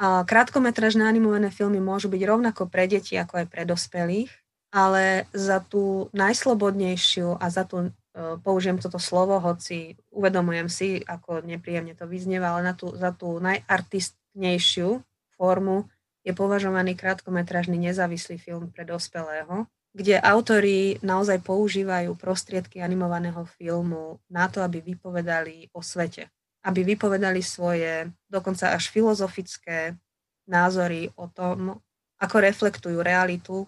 A 0.00 0.24
krátkometrážne 0.24 1.04
animované 1.04 1.52
filmy 1.52 1.76
môžu 1.76 2.08
byť 2.08 2.22
rovnako 2.24 2.72
pre 2.72 2.88
deti, 2.88 3.20
ako 3.20 3.44
aj 3.44 3.46
pre 3.52 3.68
dospelých, 3.68 4.32
ale 4.72 5.28
za 5.36 5.60
tú 5.60 6.08
najslobodnejšiu 6.16 7.36
a 7.36 7.46
za 7.52 7.68
tú 7.68 7.92
E, 8.10 8.36
použijem 8.42 8.78
toto 8.82 8.98
slovo, 8.98 9.38
hoci 9.38 9.94
uvedomujem 10.10 10.66
si, 10.66 10.98
ako 11.06 11.46
nepríjemne 11.46 11.94
to 11.94 12.10
vyznieva, 12.10 12.58
ale 12.58 12.66
na 12.66 12.74
tú, 12.74 12.90
za 12.98 13.14
tú 13.14 13.38
najartistnejšiu 13.38 14.98
formu 15.38 15.86
je 16.26 16.34
považovaný 16.34 16.98
krátkometrážny 16.98 17.78
nezávislý 17.78 18.36
film 18.42 18.68
pre 18.74 18.82
dospelého, 18.82 19.70
kde 19.94 20.18
autori 20.18 20.98
naozaj 21.06 21.38
používajú 21.46 22.18
prostriedky 22.18 22.82
animovaného 22.82 23.46
filmu 23.46 24.18
na 24.26 24.50
to, 24.50 24.58
aby 24.58 24.82
vypovedali 24.82 25.70
o 25.70 25.80
svete. 25.80 26.26
Aby 26.60 26.84
vypovedali 26.84 27.40
svoje 27.40 28.12
dokonca 28.28 28.76
až 28.76 28.92
filozofické 28.92 29.96
názory 30.44 31.08
o 31.16 31.30
tom, 31.30 31.80
ako 32.20 32.36
reflektujú 32.42 33.00
realitu 33.00 33.64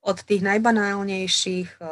od 0.00 0.16
tých 0.22 0.40
najbanálnejších 0.46 1.70
e, 1.76 1.82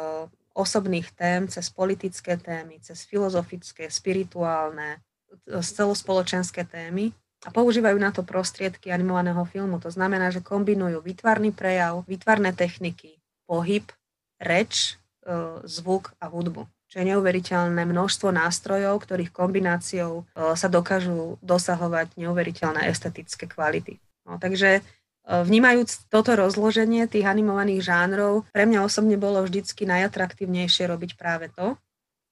osobných 0.55 1.11
tém, 1.13 1.45
cez 1.51 1.69
politické 1.69 2.39
témy, 2.39 2.79
cez 2.81 3.05
filozofické, 3.05 3.91
spirituálne, 3.91 5.03
celospoločenské 5.45 6.65
témy 6.65 7.13
a 7.45 7.49
používajú 7.53 7.97
na 8.01 8.09
to 8.09 8.25
prostriedky 8.25 8.89
animovaného 8.89 9.45
filmu. 9.45 9.77
To 9.79 9.93
znamená, 9.93 10.33
že 10.33 10.43
kombinujú 10.43 10.99
výtvarný 11.05 11.53
prejav, 11.53 12.03
výtvarné 12.09 12.51
techniky, 12.51 13.21
pohyb, 13.45 13.85
reč, 14.41 14.95
e, 15.23 15.63
zvuk 15.69 16.11
a 16.17 16.27
hudbu. 16.27 16.65
Čo 16.89 17.05
je 17.05 17.09
neuveriteľné 17.13 17.85
množstvo 17.85 18.33
nástrojov, 18.33 19.05
ktorých 19.05 19.29
kombináciou 19.29 20.25
e, 20.25 20.57
sa 20.57 20.65
dokážu 20.65 21.37
dosahovať 21.45 22.17
neuveriteľné 22.17 22.89
estetické 22.89 23.45
kvality. 23.45 24.01
No, 24.25 24.41
takže 24.41 24.81
Vnímajúc 25.29 26.09
toto 26.09 26.33
rozloženie 26.33 27.05
tých 27.05 27.29
animovaných 27.29 27.85
žánrov, 27.85 28.49
pre 28.49 28.65
mňa 28.65 28.81
osobne 28.81 29.13
bolo 29.13 29.45
vždycky 29.45 29.85
najatraktívnejšie 29.85 30.89
robiť 30.89 31.21
práve 31.21 31.53
to, 31.53 31.77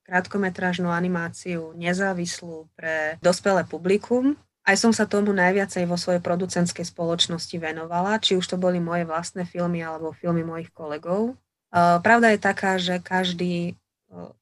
krátkometrážnú 0.09 0.89
animáciu, 0.89 1.77
nezávislú 1.77 2.65
pre 2.73 3.21
dospelé 3.21 3.69
publikum. 3.69 4.33
Aj 4.65 4.73
som 4.73 4.89
sa 4.89 5.05
tomu 5.05 5.29
najviacej 5.29 5.85
vo 5.85 5.93
svojej 5.93 6.19
producentskej 6.25 6.89
spoločnosti 6.89 7.55
venovala, 7.61 8.17
či 8.17 8.33
už 8.33 8.49
to 8.49 8.57
boli 8.57 8.81
moje 8.81 9.05
vlastné 9.05 9.45
filmy 9.45 9.85
alebo 9.85 10.17
filmy 10.17 10.41
mojich 10.41 10.73
kolegov. 10.73 11.37
Pravda 11.77 12.33
je 12.33 12.39
taká, 12.41 12.81
že 12.81 12.97
každý 12.97 13.77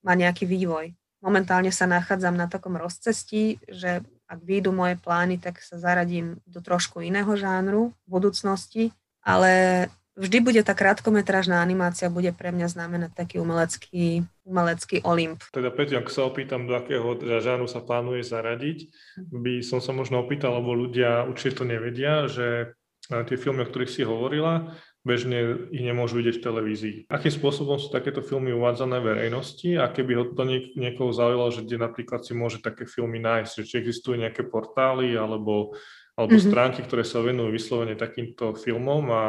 má 0.01 0.13
nejaký 0.13 0.45
vývoj. 0.45 0.93
Momentálne 1.25 1.73
sa 1.73 1.89
nachádzam 1.89 2.37
na 2.37 2.45
takom 2.45 2.77
rozcestí, 2.77 3.57
že 3.65 4.05
ak 4.25 4.39
výjdu 4.41 4.73
moje 4.73 4.97
plány, 4.97 5.37
tak 5.41 5.61
sa 5.61 5.77
zaradím 5.77 6.41
do 6.45 6.61
trošku 6.61 7.01
iného 7.01 7.29
žánru 7.37 7.93
v 8.05 8.09
budúcnosti, 8.09 8.83
ale 9.21 9.85
vždy 10.17 10.37
bude 10.41 10.61
tá 10.65 10.73
krátkometrážna 10.77 11.61
animácia, 11.61 12.13
bude 12.13 12.29
pre 12.33 12.49
mňa 12.49 12.67
znamenať 12.69 13.11
taký 13.17 13.41
umelecký, 13.41 14.25
umelecký 14.45 15.01
Olymp. 15.05 15.45
Teda 15.49 15.69
Peťo, 15.73 16.01
ak 16.01 16.09
sa 16.09 16.25
opýtam, 16.25 16.65
do 16.65 16.73
akého 16.73 17.17
žánru 17.41 17.69
sa 17.69 17.81
plánuje 17.81 18.25
zaradiť, 18.25 18.89
by 19.29 19.61
som 19.65 19.81
sa 19.81 19.93
možno 19.93 20.21
opýtal, 20.21 20.57
lebo 20.57 20.73
ľudia 20.73 21.25
určite 21.25 21.61
to 21.61 21.65
nevedia, 21.65 22.25
že 22.25 22.73
tie 23.05 23.37
filmy, 23.37 23.61
o 23.61 23.69
ktorých 23.69 23.93
si 23.93 24.01
hovorila, 24.01 24.73
bežne 25.05 25.69
ich 25.69 25.85
nemôžu 25.85 26.17
vidieť 26.17 26.41
v 26.41 26.45
televízii. 26.49 26.97
Akým 27.13 27.29
spôsobom 27.29 27.77
sú 27.77 27.93
takéto 27.93 28.25
filmy 28.25 28.49
uvádzané 28.57 28.97
verejnosti 28.99 29.77
a 29.77 29.85
keby 29.93 30.11
ho 30.17 30.23
to 30.33 30.43
niek- 30.43 30.73
niekoho 30.73 31.13
zaujalo, 31.13 31.53
že 31.53 31.61
kde 31.61 31.77
napríklad 31.77 32.25
si 32.25 32.33
môže 32.33 32.57
také 32.59 32.89
filmy 32.89 33.21
nájsť, 33.21 33.53
že 33.61 33.63
či 33.69 33.75
existujú 33.77 34.17
nejaké 34.17 34.49
portály 34.49 35.13
alebo, 35.13 35.77
alebo 36.17 36.33
mm-hmm. 36.33 36.49
stránky, 36.49 36.81
ktoré 36.81 37.05
sa 37.05 37.21
venujú 37.21 37.53
vyslovene 37.53 37.93
takýmto 37.93 38.57
filmom 38.57 39.05
a 39.13 39.23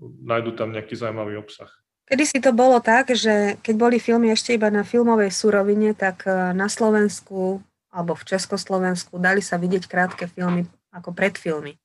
nájdú 0.00 0.56
tam 0.56 0.72
nejaký 0.72 0.96
zaujímavý 0.96 1.36
obsah. 1.36 1.68
Kedy 2.08 2.24
si 2.24 2.38
to 2.40 2.56
bolo 2.56 2.80
tak, 2.80 3.12
že 3.12 3.60
keď 3.60 3.74
boli 3.76 4.00
filmy 4.00 4.32
ešte 4.32 4.56
iba 4.56 4.72
na 4.72 4.80
filmovej 4.80 5.28
surovine, 5.28 5.92
tak 5.92 6.24
e, 6.24 6.56
na 6.56 6.64
Slovensku 6.72 7.60
alebo 7.92 8.16
v 8.16 8.24
Československu 8.32 9.20
dali 9.20 9.44
sa 9.44 9.60
vidieť 9.60 9.84
krátke 9.84 10.24
filmy 10.24 10.64
ako 10.88 11.12
predfilmy 11.12 11.76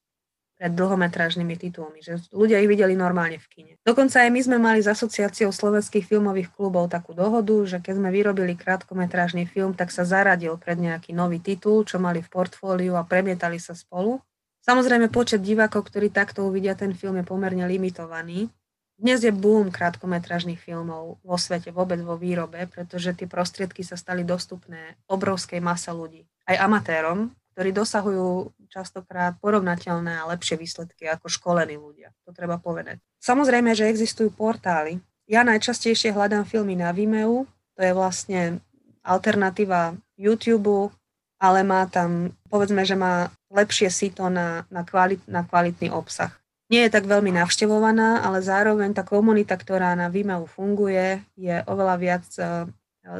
pred 0.63 0.79
dlhometrážnymi 0.79 1.59
titulmi, 1.59 1.99
že 1.99 2.23
ľudia 2.31 2.63
ich 2.63 2.71
videli 2.71 2.95
normálne 2.95 3.35
v 3.35 3.47
kine. 3.51 3.73
Dokonca 3.83 4.23
aj 4.23 4.31
my 4.31 4.41
sme 4.47 4.57
mali 4.63 4.79
s 4.79 4.87
asociáciou 4.87 5.51
slovenských 5.51 6.07
filmových 6.07 6.55
klubov 6.55 6.87
takú 6.87 7.11
dohodu, 7.11 7.51
že 7.67 7.83
keď 7.83 7.99
sme 7.99 8.15
vyrobili 8.15 8.55
krátkometrážny 8.55 9.43
film, 9.43 9.75
tak 9.75 9.91
sa 9.91 10.07
zaradil 10.07 10.55
pred 10.55 10.79
nejaký 10.79 11.11
nový 11.11 11.43
titul, 11.43 11.83
čo 11.83 11.99
mali 11.99 12.23
v 12.23 12.31
portfóliu 12.31 12.95
a 12.95 13.03
premietali 13.03 13.59
sa 13.59 13.75
spolu. 13.75 14.23
Samozrejme, 14.63 15.11
počet 15.11 15.43
divákov, 15.43 15.91
ktorí 15.91 16.07
takto 16.07 16.47
uvidia 16.47 16.79
ten 16.79 16.95
film, 16.95 17.19
je 17.19 17.27
pomerne 17.27 17.67
limitovaný. 17.67 18.47
Dnes 18.95 19.19
je 19.19 19.35
boom 19.35 19.67
krátkometrážnych 19.67 20.63
filmov 20.63 21.19
vo 21.19 21.35
svete, 21.35 21.75
vôbec 21.75 21.99
vo 21.99 22.15
výrobe, 22.15 22.71
pretože 22.71 23.11
tie 23.11 23.27
prostriedky 23.27 23.83
sa 23.83 23.99
stali 23.99 24.23
dostupné 24.23 24.95
obrovskej 25.11 25.59
mase 25.59 25.91
ľudí. 25.91 26.23
Aj 26.47 26.55
amatérom, 26.63 27.35
ktorí 27.53 27.69
dosahujú 27.69 28.49
častokrát 28.73 29.37
porovnateľné 29.37 30.17
a 30.17 30.29
lepšie 30.33 30.57
výsledky 30.57 31.05
ako 31.05 31.29
školení 31.29 31.77
ľudia. 31.77 32.09
To 32.25 32.33
treba 32.33 32.57
povedať. 32.57 32.97
Samozrejme, 33.21 33.77
že 33.77 33.87
existujú 33.87 34.33
portály. 34.33 34.97
Ja 35.29 35.45
najčastejšie 35.45 36.11
hľadám 36.11 36.43
filmy 36.49 36.73
na 36.73 36.89
Vimeo, 36.91 37.45
to 37.77 37.81
je 37.85 37.93
vlastne 37.93 38.59
alternatíva 39.05 39.95
YouTube, 40.17 40.91
ale 41.37 41.59
má 41.61 41.85
tam, 41.87 42.33
povedzme, 42.49 42.83
že 42.83 42.97
má 42.97 43.29
lepšie 43.51 43.91
sito 43.93 44.27
na, 44.27 44.65
na, 44.73 44.81
kvalit, 44.81 45.21
na 45.29 45.45
kvalitný 45.45 45.93
obsah. 45.93 46.31
Nie 46.71 46.87
je 46.87 46.95
tak 46.95 47.05
veľmi 47.05 47.35
navštevovaná, 47.35 48.23
ale 48.23 48.41
zároveň 48.41 48.95
tá 48.97 49.03
komunita, 49.05 49.53
ktorá 49.53 49.93
na 49.93 50.09
Vimeo 50.09 50.49
funguje, 50.49 51.21
je 51.37 51.61
oveľa 51.69 51.95
viac 51.99 52.25
e, 52.39 52.65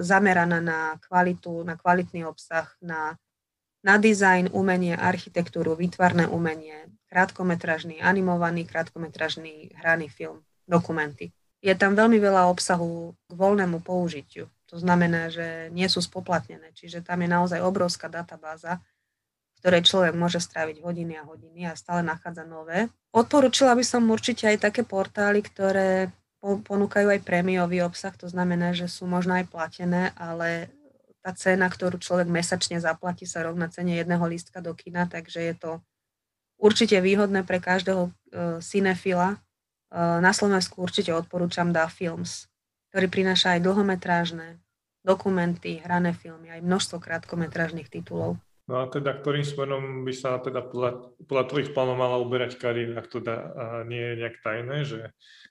zameraná 0.02 0.63
na 0.63 0.80
kvalitu, 1.04 1.62
na 1.67 1.76
kvalitný 1.76 2.24
obsah, 2.26 2.65
na 2.80 3.19
na 3.84 4.00
dizajn, 4.00 4.56
umenie, 4.56 4.96
architektúru, 4.96 5.76
výtvarné 5.76 6.26
umenie, 6.32 6.88
krátkometražný, 7.12 8.00
animovaný, 8.00 8.63
krátkometražný 8.63 9.76
hraný 9.78 10.08
film, 10.08 10.41
dokumenty. 10.65 11.36
Je 11.60 11.76
tam 11.76 11.96
veľmi 11.96 12.17
veľa 12.17 12.48
obsahu 12.48 13.15
k 13.28 13.32
voľnému 13.36 13.84
použitiu. 13.84 14.48
To 14.72 14.82
znamená, 14.82 15.30
že 15.30 15.69
nie 15.69 15.86
sú 15.86 16.02
spoplatnené, 16.02 16.74
čiže 16.74 17.06
tam 17.06 17.22
je 17.22 17.30
naozaj 17.30 17.60
obrovská 17.62 18.10
databáza, 18.10 18.82
v 19.54 19.58
ktorej 19.62 19.86
človek 19.86 20.13
môže 20.17 20.41
stráviť 20.41 20.82
hodiny 20.82 21.13
a 21.19 21.28
hodiny 21.28 21.69
a 21.69 21.78
stále 21.78 22.02
nachádza 22.04 22.43
nové. 22.43 22.89
Odporúčila 23.13 23.78
by 23.78 23.84
som 23.86 24.10
určite 24.10 24.50
aj 24.50 24.72
také 24.72 24.82
portály, 24.84 25.46
ktoré 25.46 26.10
ponúkajú 26.43 27.08
aj 27.08 27.24
prémiový 27.24 27.86
obsah, 27.88 28.12
to 28.12 28.28
znamená, 28.28 28.76
že 28.76 28.91
sú 28.91 29.08
možno 29.08 29.39
aj 29.39 29.48
platené, 29.48 30.12
ale 30.19 30.67
tá 31.24 31.32
cena, 31.32 31.72
ktorú 31.72 32.04
človek 32.04 32.28
mesačne 32.28 32.84
zaplatí, 32.84 33.24
sa 33.24 33.48
rovná 33.48 33.72
cene 33.72 33.96
jedného 33.96 34.22
lístka 34.28 34.60
do 34.60 34.76
kina, 34.76 35.08
takže 35.08 35.40
je 35.40 35.56
to 35.56 35.72
určite 36.60 37.00
výhodné 37.00 37.48
pre 37.48 37.64
každého 37.64 38.12
uh, 38.12 38.60
cinefila. 38.60 39.40
Uh, 39.88 40.20
na 40.20 40.36
Slovensku 40.36 40.84
určite 40.84 41.16
odporúčam 41.16 41.72
Da 41.72 41.88
Films, 41.88 42.52
ktorý 42.92 43.08
prináša 43.08 43.56
aj 43.56 43.64
dlhometrážne 43.64 44.60
dokumenty, 45.04 45.80
hrané 45.80 46.12
filmy, 46.12 46.52
aj 46.52 46.64
množstvo 46.64 47.00
krátkometrážnych 47.00 47.88
titulov. 47.88 48.36
No 48.63 48.80
a 48.80 48.88
teda 48.88 49.12
ktorým 49.12 49.43
smerom 49.43 50.08
by 50.08 50.13
sa 50.15 50.39
teda 50.39 50.63
podľa, 50.63 51.12
podľa 51.28 51.45
tvojich 51.52 51.71
plánov 51.76 51.99
mala 51.99 52.15
uberať 52.15 52.56
kariéra, 52.56 53.04
ak 53.04 53.12
to 53.12 53.19
da, 53.19 53.52
nie 53.84 53.99
je 53.99 54.13
nejak 54.23 54.39
tajné, 54.39 54.78
že 54.88 54.99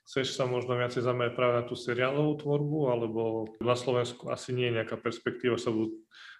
chceš 0.09 0.33
sa 0.33 0.49
možno 0.49 0.73
viacej 0.73 1.05
zamerať 1.05 1.37
práve 1.37 1.53
na 1.61 1.63
tú 1.63 1.77
seriálovú 1.77 2.41
tvorbu, 2.41 2.79
alebo 2.89 3.21
na 3.61 3.77
Slovensku 3.77 4.33
asi 4.33 4.57
nie 4.57 4.73
je 4.73 4.81
nejaká 4.81 4.97
perspektíva, 4.97 5.61
sa 5.61 5.69
budú 5.69 5.93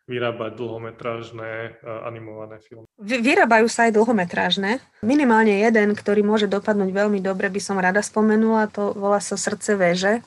vyrábať 0.10 0.58
dlhometrážne 0.58 1.78
animované 2.10 2.58
filmy? 2.66 2.90
Vyrábajú 2.98 3.70
sa 3.70 3.86
aj 3.86 3.94
dlhometrážne. 3.94 4.82
Minimálne 5.06 5.62
jeden, 5.62 5.94
ktorý 5.94 6.26
môže 6.26 6.50
dopadnúť 6.50 6.90
veľmi 6.90 7.22
dobre, 7.22 7.54
by 7.54 7.62
som 7.62 7.78
rada 7.78 8.02
spomenula, 8.02 8.66
to 8.74 8.98
volá 8.98 9.22
sa 9.22 9.38
Srdce 9.38 9.78
väže. 9.78 10.26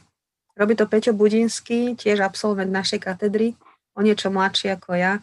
Robí 0.54 0.78
to 0.78 0.86
Peťo 0.86 1.10
Budinský, 1.10 1.98
tiež 1.98 2.22
absolvent 2.22 2.70
našej 2.70 3.02
katedry, 3.02 3.58
o 3.98 4.00
niečo 4.00 4.30
mladší 4.30 4.78
ako 4.78 4.94
ja 4.94 5.18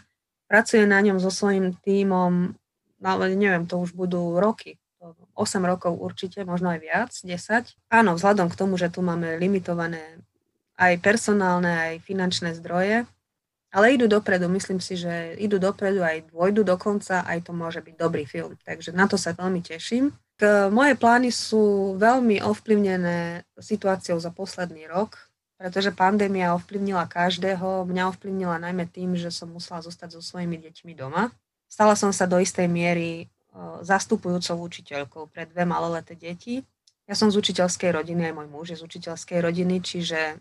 pracuje 0.53 0.85
na 0.85 1.01
ňom 1.01 1.17
so 1.17 1.33
svojím 1.33 1.73
tímom, 1.81 2.53
ale 3.01 3.33
neviem, 3.33 3.65
to 3.65 3.81
už 3.81 3.97
budú 3.97 4.37
roky. 4.37 4.77
8 5.33 5.65
rokov 5.65 5.97
určite, 5.97 6.45
možno 6.45 6.69
aj 6.69 6.79
viac, 6.85 7.09
10. 7.09 7.73
Áno, 7.89 8.13
vzhľadom 8.13 8.53
k 8.53 8.59
tomu, 8.61 8.77
že 8.77 8.93
tu 8.93 9.01
máme 9.01 9.41
limitované 9.41 10.21
aj 10.77 11.01
personálne, 11.01 11.73
aj 11.73 12.05
finančné 12.05 12.53
zdroje, 12.53 13.09
ale 13.73 13.97
idú 13.97 14.05
dopredu, 14.05 14.45
myslím 14.53 14.77
si, 14.77 14.93
že 14.93 15.33
idú 15.41 15.57
dopredu, 15.57 16.05
aj 16.05 16.29
dôjdu 16.29 16.61
dokonca, 16.61 17.25
aj 17.25 17.49
to 17.49 17.51
môže 17.57 17.81
byť 17.81 17.95
dobrý 17.97 18.29
film. 18.29 18.53
Takže 18.61 18.93
na 18.93 19.09
to 19.09 19.17
sa 19.17 19.33
veľmi 19.33 19.65
teším. 19.65 20.13
K, 20.37 20.69
moje 20.69 20.93
plány 20.93 21.33
sú 21.33 21.97
veľmi 21.97 22.45
ovplyvnené 22.45 23.41
situáciou 23.57 24.21
za 24.21 24.29
posledný 24.29 24.85
rok 24.85 25.17
pretože 25.57 25.95
pandémia 25.95 26.57
ovplyvnila 26.57 27.07
každého. 27.07 27.87
Mňa 27.87 28.03
ovplyvnila 28.11 28.57
najmä 28.59 28.89
tým, 28.89 29.15
že 29.15 29.31
som 29.31 29.49
musela 29.53 29.79
zostať 29.79 30.17
so 30.17 30.21
svojimi 30.21 30.59
deťmi 30.59 30.93
doma. 30.97 31.31
Stala 31.69 31.97
som 31.97 32.13
sa 32.13 32.29
do 32.29 32.37
istej 32.37 32.69
miery 32.69 33.31
zastupujúcou 33.85 34.65
učiteľkou 34.65 35.23
pre 35.29 35.45
dve 35.45 35.63
maloleté 35.65 36.17
deti. 36.17 36.65
Ja 37.05 37.13
som 37.13 37.29
z 37.29 37.37
učiteľskej 37.37 37.93
rodiny, 37.93 38.31
aj 38.31 38.33
môj 38.33 38.47
muž 38.49 38.65
je 38.73 38.79
z 38.79 38.85
učiteľskej 38.85 39.39
rodiny, 39.43 39.83
čiže 39.83 40.39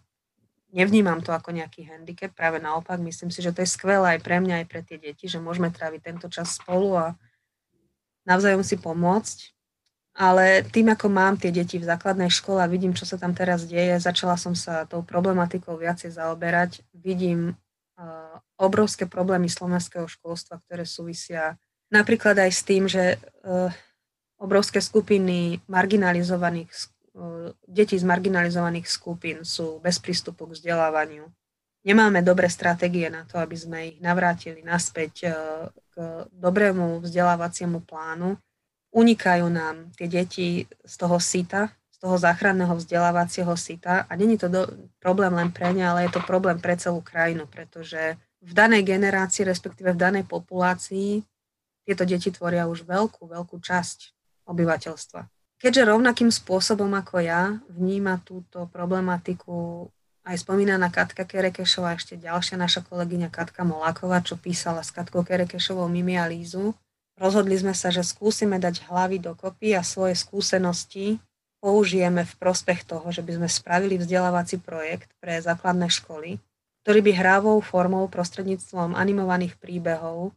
nevnímam 0.72 1.20
to 1.20 1.36
ako 1.36 1.52
nejaký 1.52 1.84
handicap, 1.84 2.32
práve 2.32 2.56
naopak, 2.56 2.96
myslím 3.04 3.28
si, 3.28 3.44
že 3.44 3.52
to 3.52 3.60
je 3.60 3.68
skvelé 3.68 4.16
aj 4.16 4.20
pre 4.24 4.40
mňa, 4.40 4.64
aj 4.64 4.66
pre 4.70 4.80
tie 4.80 4.96
deti, 4.96 5.28
že 5.28 5.42
môžeme 5.42 5.68
tráviť 5.68 6.00
tento 6.00 6.26
čas 6.32 6.56
spolu 6.56 6.96
a 6.96 7.06
navzájom 8.24 8.64
si 8.64 8.80
pomôcť 8.80 9.52
ale 10.12 10.60
tým, 10.68 10.92
ako 10.92 11.08
mám 11.08 11.40
tie 11.40 11.48
deti 11.48 11.80
v 11.80 11.88
základnej 11.88 12.28
škole 12.28 12.60
a 12.60 12.68
vidím, 12.68 12.92
čo 12.92 13.08
sa 13.08 13.16
tam 13.16 13.32
teraz 13.32 13.64
deje, 13.64 13.96
začala 13.96 14.36
som 14.36 14.52
sa 14.52 14.84
tou 14.84 15.00
problematikou 15.00 15.72
viacej 15.80 16.12
zaoberať. 16.12 16.84
Vidím 16.92 17.56
uh, 17.56 18.36
obrovské 18.60 19.08
problémy 19.08 19.48
slovenského 19.48 20.04
školstva, 20.04 20.60
ktoré 20.68 20.84
súvisia 20.84 21.56
napríklad 21.88 22.36
aj 22.44 22.50
s 22.52 22.60
tým, 22.60 22.84
že 22.92 23.16
uh, 23.16 23.72
obrovské 24.36 24.84
skupiny 24.84 25.64
marginalizovaných, 25.64 26.68
uh, 27.16 27.56
detí 27.64 27.96
z 27.96 28.04
marginalizovaných 28.04 28.92
skupín 28.92 29.48
sú 29.48 29.80
bez 29.80 29.96
prístupu 29.96 30.44
k 30.44 30.60
vzdelávaniu. 30.60 31.24
Nemáme 31.88 32.20
dobré 32.20 32.52
stratégie 32.52 33.08
na 33.08 33.24
to, 33.24 33.40
aby 33.40 33.56
sme 33.58 33.78
ich 33.90 33.98
navrátili 33.98 34.62
naspäť 34.62 35.34
k 35.90 35.94
dobrému 36.30 37.02
vzdelávaciemu 37.02 37.82
plánu 37.82 38.38
unikajú 38.92 39.48
nám 39.48 39.88
tie 39.96 40.06
deti 40.06 40.68
z 40.68 40.94
toho 41.00 41.16
sita, 41.16 41.72
z 41.88 41.96
toho 41.98 42.20
záchranného 42.20 42.76
vzdelávacieho 42.76 43.56
sita 43.56 44.04
a 44.04 44.12
není 44.16 44.36
to 44.36 44.52
do, 44.52 44.68
problém 45.00 45.32
len 45.32 45.48
pre 45.48 45.72
ne, 45.72 45.82
ale 45.82 46.06
je 46.06 46.16
to 46.16 46.20
problém 46.22 46.60
pre 46.60 46.76
celú 46.76 47.00
krajinu, 47.00 47.48
pretože 47.48 48.20
v 48.42 48.52
danej 48.52 48.84
generácii, 48.84 49.48
respektíve 49.48 49.94
v 49.96 50.02
danej 50.02 50.24
populácii, 50.28 51.24
tieto 51.82 52.04
deti 52.06 52.30
tvoria 52.30 52.70
už 52.70 52.86
veľkú, 52.86 53.26
veľkú 53.26 53.56
časť 53.58 53.98
obyvateľstva. 54.46 55.20
keďže 55.62 55.94
rovnakým 55.94 56.30
spôsobom 56.34 56.90
ako 56.98 57.22
ja 57.22 57.54
vníma 57.70 58.18
túto 58.26 58.66
problematiku 58.66 59.86
aj 60.22 60.42
spomínaná 60.42 60.90
Katka 60.90 61.26
Kerekešová, 61.26 61.98
ešte 61.98 62.18
ďalšia 62.18 62.58
naša 62.58 62.82
kolegyňa 62.86 63.30
Katka 63.30 63.66
Moláková, 63.66 64.22
čo 64.22 64.38
písala 64.38 64.82
s 64.82 64.94
Katkou 64.94 65.26
Kerekešovou 65.26 65.90
Mimi 65.90 66.14
a 66.14 66.26
Lízu. 66.30 66.74
Rozhodli 67.20 67.54
sme 67.60 67.76
sa, 67.76 67.92
že 67.92 68.04
skúsime 68.04 68.56
dať 68.56 68.88
hlavy 68.88 69.20
dokopy 69.20 69.76
a 69.76 69.84
svoje 69.84 70.16
skúsenosti 70.16 71.20
použijeme 71.62 72.26
v 72.26 72.34
prospech 72.40 72.88
toho, 72.88 73.06
že 73.12 73.22
by 73.22 73.38
sme 73.38 73.48
spravili 73.48 74.00
vzdelávací 74.00 74.58
projekt 74.58 75.12
pre 75.22 75.38
základné 75.38 75.92
školy, 75.92 76.42
ktorý 76.82 77.00
by 77.04 77.12
hrávou 77.14 77.56
formou 77.62 78.08
prostredníctvom 78.10 78.98
animovaných 78.98 79.54
príbehov 79.60 80.34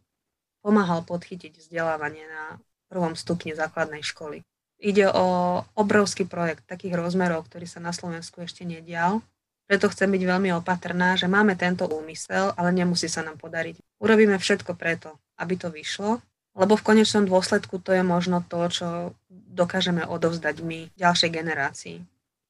pomáhal 0.62 1.02
podchytiť 1.02 1.58
vzdelávanie 1.58 2.26
na 2.26 2.62
prvom 2.86 3.18
stupni 3.18 3.54
základnej 3.54 4.02
školy. 4.06 4.46
Ide 4.78 5.10
o 5.10 5.26
obrovský 5.74 6.28
projekt 6.28 6.68
takých 6.68 6.94
rozmerov, 6.94 7.48
ktorý 7.50 7.66
sa 7.66 7.80
na 7.82 7.90
Slovensku 7.90 8.44
ešte 8.44 8.62
nedial 8.62 9.24
preto 9.66 9.90
chcem 9.90 10.06
byť 10.14 10.22
veľmi 10.22 10.54
opatrná, 10.62 11.18
že 11.18 11.26
máme 11.26 11.58
tento 11.58 11.90
úmysel, 11.90 12.54
ale 12.54 12.70
nemusí 12.70 13.10
sa 13.10 13.26
nám 13.26 13.34
podariť. 13.42 13.74
Urobíme 13.98 14.38
všetko 14.38 14.78
preto, 14.78 15.18
aby 15.42 15.58
to 15.58 15.74
vyšlo, 15.74 16.22
lebo 16.56 16.72
v 16.74 16.86
konečnom 16.88 17.28
dôsledku 17.28 17.76
to 17.84 17.92
je 17.92 18.00
možno 18.00 18.40
to, 18.40 18.60
čo 18.72 18.88
dokážeme 19.30 20.08
odovzdať 20.08 20.56
my 20.64 20.88
ďalšej 20.96 21.30
generácii. 21.30 21.98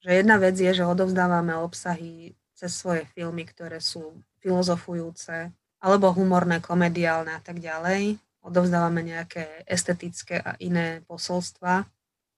Že 0.07 0.11
jedna 0.23 0.39
vec 0.39 0.55
je, 0.55 0.71
že 0.71 0.87
odovzdávame 0.87 1.59
obsahy 1.59 2.39
cez 2.55 2.71
svoje 2.71 3.03
filmy, 3.11 3.43
ktoré 3.43 3.83
sú 3.83 4.15
filozofujúce, 4.39 5.51
alebo 5.83 6.15
humorné, 6.15 6.63
komediálne 6.63 7.35
a 7.35 7.43
tak 7.43 7.59
ďalej. 7.59 8.17
Odovzdávame 8.47 9.03
nejaké 9.03 9.67
estetické 9.67 10.39
a 10.39 10.55
iné 10.63 11.03
posolstva. 11.11 11.83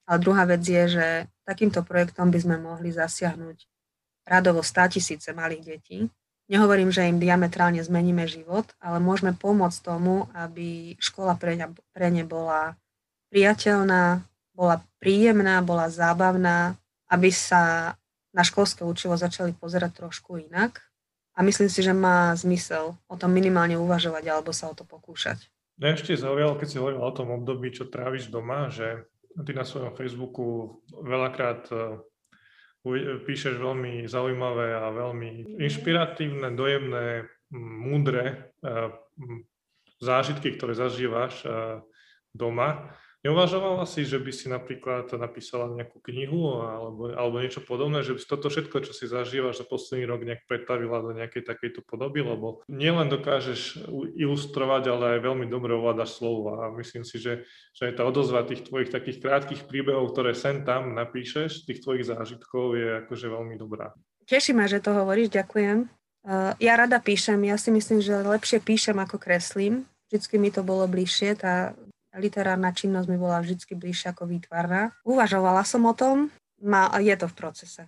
Ale 0.08 0.18
druhá 0.24 0.48
vec 0.48 0.64
je, 0.64 0.84
že 0.88 1.06
takýmto 1.44 1.84
projektom 1.84 2.32
by 2.32 2.38
sme 2.40 2.56
mohli 2.56 2.88
zasiahnuť 2.88 3.68
radovo 4.24 4.64
100 4.64 4.96
tisíce 4.96 5.28
malých 5.36 5.64
detí. 5.76 6.08
Nehovorím, 6.48 6.88
že 6.88 7.04
im 7.04 7.20
diametrálne 7.20 7.84
zmeníme 7.84 8.24
život, 8.24 8.64
ale 8.80 9.04
môžeme 9.04 9.36
pomôcť 9.36 9.84
tomu, 9.84 10.32
aby 10.32 10.96
škola 10.96 11.36
pre 11.36 11.60
ne, 11.60 11.68
pre 11.92 12.08
ne 12.08 12.24
bola 12.24 12.72
priateľná, 13.28 14.24
bola 14.56 14.80
príjemná, 14.96 15.60
bola 15.60 15.92
zábavná, 15.92 16.72
aby 17.12 17.28
sa 17.28 17.92
na 18.32 18.42
školské 18.42 18.80
učivo 18.80 19.12
začali 19.20 19.52
pozerať 19.52 20.00
trošku 20.00 20.40
inak. 20.40 20.80
A 21.36 21.44
myslím 21.44 21.68
si, 21.70 21.84
že 21.84 21.94
má 21.94 22.34
zmysel 22.34 22.96
o 23.06 23.14
tom 23.14 23.30
minimálne 23.30 23.78
uvažovať 23.78 24.24
alebo 24.26 24.50
sa 24.50 24.72
o 24.72 24.74
to 24.74 24.82
pokúšať. 24.88 25.38
Mňa 25.78 25.94
ešte 25.94 26.18
zaujalo, 26.18 26.58
keď 26.58 26.66
si 26.66 26.80
hovoril 26.82 26.98
o 26.98 27.14
tom 27.14 27.30
období, 27.30 27.70
čo 27.70 27.86
tráviš 27.86 28.32
doma, 28.34 28.66
že 28.66 29.06
ty 29.46 29.54
na 29.54 29.62
svojom 29.62 29.94
Facebooku 29.94 30.80
veľakrát 30.90 31.70
píšeš 33.24 33.58
veľmi 33.58 34.06
zaujímavé 34.06 34.76
a 34.76 34.92
veľmi 34.92 35.58
inšpiratívne, 35.58 36.54
dojemné, 36.54 37.26
múdre 37.56 38.52
zážitky, 39.98 40.54
ktoré 40.56 40.76
zažívaš 40.76 41.42
doma. 42.36 42.92
Neuvažovala 43.26 43.82
si, 43.82 44.06
že 44.06 44.22
by 44.22 44.30
si 44.30 44.46
napríklad 44.46 45.10
napísala 45.18 45.74
nejakú 45.74 45.98
knihu 46.06 46.62
alebo, 46.62 47.10
alebo 47.10 47.42
niečo 47.42 47.58
podobné, 47.58 48.06
že 48.06 48.14
by 48.14 48.18
si 48.22 48.30
toto 48.30 48.46
všetko, 48.46 48.86
čo 48.86 48.94
si 48.94 49.10
zažívaš 49.10 49.58
za 49.58 49.66
posledný 49.66 50.06
rok 50.06 50.22
nejak 50.22 50.46
pretavila 50.46 51.02
do 51.02 51.10
nejakej 51.10 51.42
takejto 51.42 51.82
podoby, 51.82 52.22
lebo 52.22 52.62
nielen 52.70 53.10
dokážeš 53.10 53.90
ilustrovať, 54.14 54.82
ale 54.94 55.04
aj 55.18 55.26
veľmi 55.26 55.50
dobre 55.50 55.74
ovládaš 55.74 56.14
slovo 56.22 56.62
a 56.62 56.70
myslím 56.78 57.02
si, 57.02 57.18
že, 57.18 57.42
že 57.74 57.90
aj 57.90 57.98
tá 57.98 58.06
odozva 58.06 58.46
tých 58.46 58.70
tvojich 58.70 58.94
takých 58.94 59.18
krátkých 59.18 59.66
príbehov, 59.66 60.14
ktoré 60.14 60.30
sem 60.38 60.62
tam 60.62 60.94
napíšeš, 60.94 61.66
tých 61.66 61.82
tvojich 61.82 62.06
zážitkov 62.06 62.78
je 62.78 63.02
akože 63.02 63.26
veľmi 63.34 63.58
dobrá. 63.58 63.98
Teší 64.30 64.54
ma, 64.54 64.70
že 64.70 64.78
to 64.78 64.94
hovoríš, 64.94 65.34
ďakujem. 65.34 65.90
Ja 66.62 66.72
rada 66.78 67.02
píšem, 67.02 67.40
ja 67.50 67.58
si 67.58 67.74
myslím, 67.74 67.98
že 67.98 68.20
lepšie 68.20 68.62
píšem 68.62 68.94
ako 68.94 69.18
kreslím. 69.18 69.90
Vždycky 70.06 70.38
mi 70.38 70.52
to 70.52 70.62
bolo 70.62 70.84
bližšie, 70.86 71.34
tá 71.34 71.72
literárna 72.18 72.74
činnosť 72.74 73.06
mi 73.08 73.16
bola 73.16 73.40
vždy 73.40 73.78
bližšia 73.78 74.12
ako 74.12 74.28
výtvarná. 74.28 74.92
Uvažovala 75.06 75.62
som 75.62 75.86
o 75.86 75.94
tom, 75.94 76.28
má, 76.62 76.90
je 76.98 77.14
to 77.14 77.30
v 77.30 77.34
procese. 77.38 77.82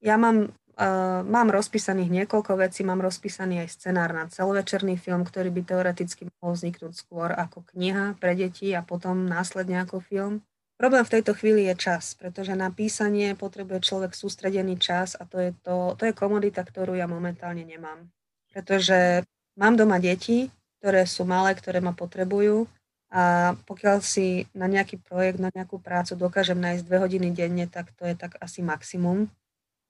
Ja 0.00 0.16
mám, 0.20 0.52
uh, 0.52 1.20
mám 1.24 1.48
rozpísaných 1.52 2.24
niekoľko 2.24 2.60
vecí, 2.60 2.84
mám 2.84 3.00
rozpísaný 3.00 3.64
aj 3.64 3.68
scenár 3.72 4.12
na 4.12 4.28
celovečerný 4.28 4.96
film, 5.00 5.24
ktorý 5.24 5.48
by 5.52 5.62
teoreticky 5.64 6.28
mohol 6.40 6.56
vzniknúť 6.56 6.92
skôr 6.92 7.32
ako 7.32 7.64
kniha 7.72 8.16
pre 8.20 8.36
deti 8.36 8.72
a 8.72 8.84
potom 8.84 9.28
následne 9.28 9.80
ako 9.84 10.00
film. 10.04 10.44
Problém 10.74 11.06
v 11.06 11.14
tejto 11.20 11.38
chvíli 11.38 11.70
je 11.70 11.74
čas, 11.78 12.18
pretože 12.18 12.50
na 12.58 12.66
písanie 12.66 13.38
potrebuje 13.38 13.78
človek 13.86 14.10
sústredený 14.10 14.74
čas 14.82 15.14
a 15.14 15.22
to 15.22 15.38
je, 15.38 15.50
to, 15.62 15.94
to 15.94 16.10
je 16.10 16.12
komodita, 16.12 16.66
ktorú 16.66 16.98
ja 16.98 17.06
momentálne 17.06 17.62
nemám. 17.62 18.10
Pretože 18.50 19.22
mám 19.54 19.78
doma 19.78 20.02
deti, 20.02 20.50
ktoré 20.82 21.06
sú 21.06 21.22
malé, 21.22 21.54
ktoré 21.54 21.78
ma 21.78 21.94
potrebujú 21.94 22.66
a 23.14 23.54
pokiaľ 23.70 24.02
si 24.02 24.50
na 24.58 24.66
nejaký 24.66 24.98
projekt, 24.98 25.38
na 25.38 25.54
nejakú 25.54 25.78
prácu 25.78 26.18
dokážem 26.18 26.58
nájsť 26.58 26.82
dve 26.82 26.98
hodiny 26.98 27.30
denne, 27.30 27.70
tak 27.70 27.94
to 27.94 28.10
je 28.10 28.18
tak 28.18 28.34
asi 28.42 28.58
maximum. 28.58 29.30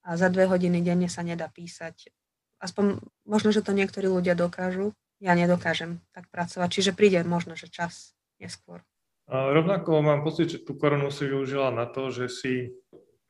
A 0.04 0.20
za 0.20 0.28
dve 0.28 0.44
hodiny 0.44 0.84
denne 0.84 1.08
sa 1.08 1.24
nedá 1.24 1.48
písať. 1.48 2.12
Aspoň 2.60 3.00
možno, 3.24 3.48
že 3.48 3.64
to 3.64 3.72
niektorí 3.72 4.12
ľudia 4.12 4.36
dokážu. 4.36 4.92
Ja 5.24 5.32
nedokážem 5.32 6.04
tak 6.12 6.28
pracovať. 6.28 6.68
Čiže 6.68 6.92
príde 6.92 7.24
možno, 7.24 7.56
že 7.56 7.72
čas 7.72 8.12
neskôr. 8.36 8.84
A 9.24 9.48
rovnako 9.56 10.04
mám 10.04 10.20
pocit, 10.20 10.52
že 10.52 10.60
tú 10.60 10.76
koronu 10.76 11.08
si 11.08 11.24
využila 11.24 11.72
na 11.72 11.88
to, 11.88 12.12
že 12.12 12.28
si 12.28 12.76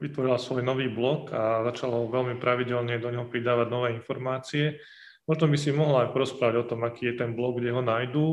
vytvorila 0.03 0.43
svoj 0.43 0.67
nový 0.67 0.91
blog 0.91 1.31
a 1.31 1.63
začala 1.71 2.03
veľmi 2.03 2.43
pravidelne 2.43 2.99
do 2.99 3.15
neho 3.15 3.31
pridávať 3.31 3.71
nové 3.71 3.95
informácie. 3.95 4.83
Možno 5.25 5.49
by 5.49 5.57
si 5.57 5.73
mohla 5.73 6.05
aj 6.05 6.13
porozprávať 6.13 6.57
o 6.61 6.69
tom, 6.69 6.85
aký 6.85 7.09
je 7.09 7.25
ten 7.25 7.33
blog, 7.33 7.57
kde 7.57 7.73
ho 7.73 7.81
nájdú, 7.81 8.27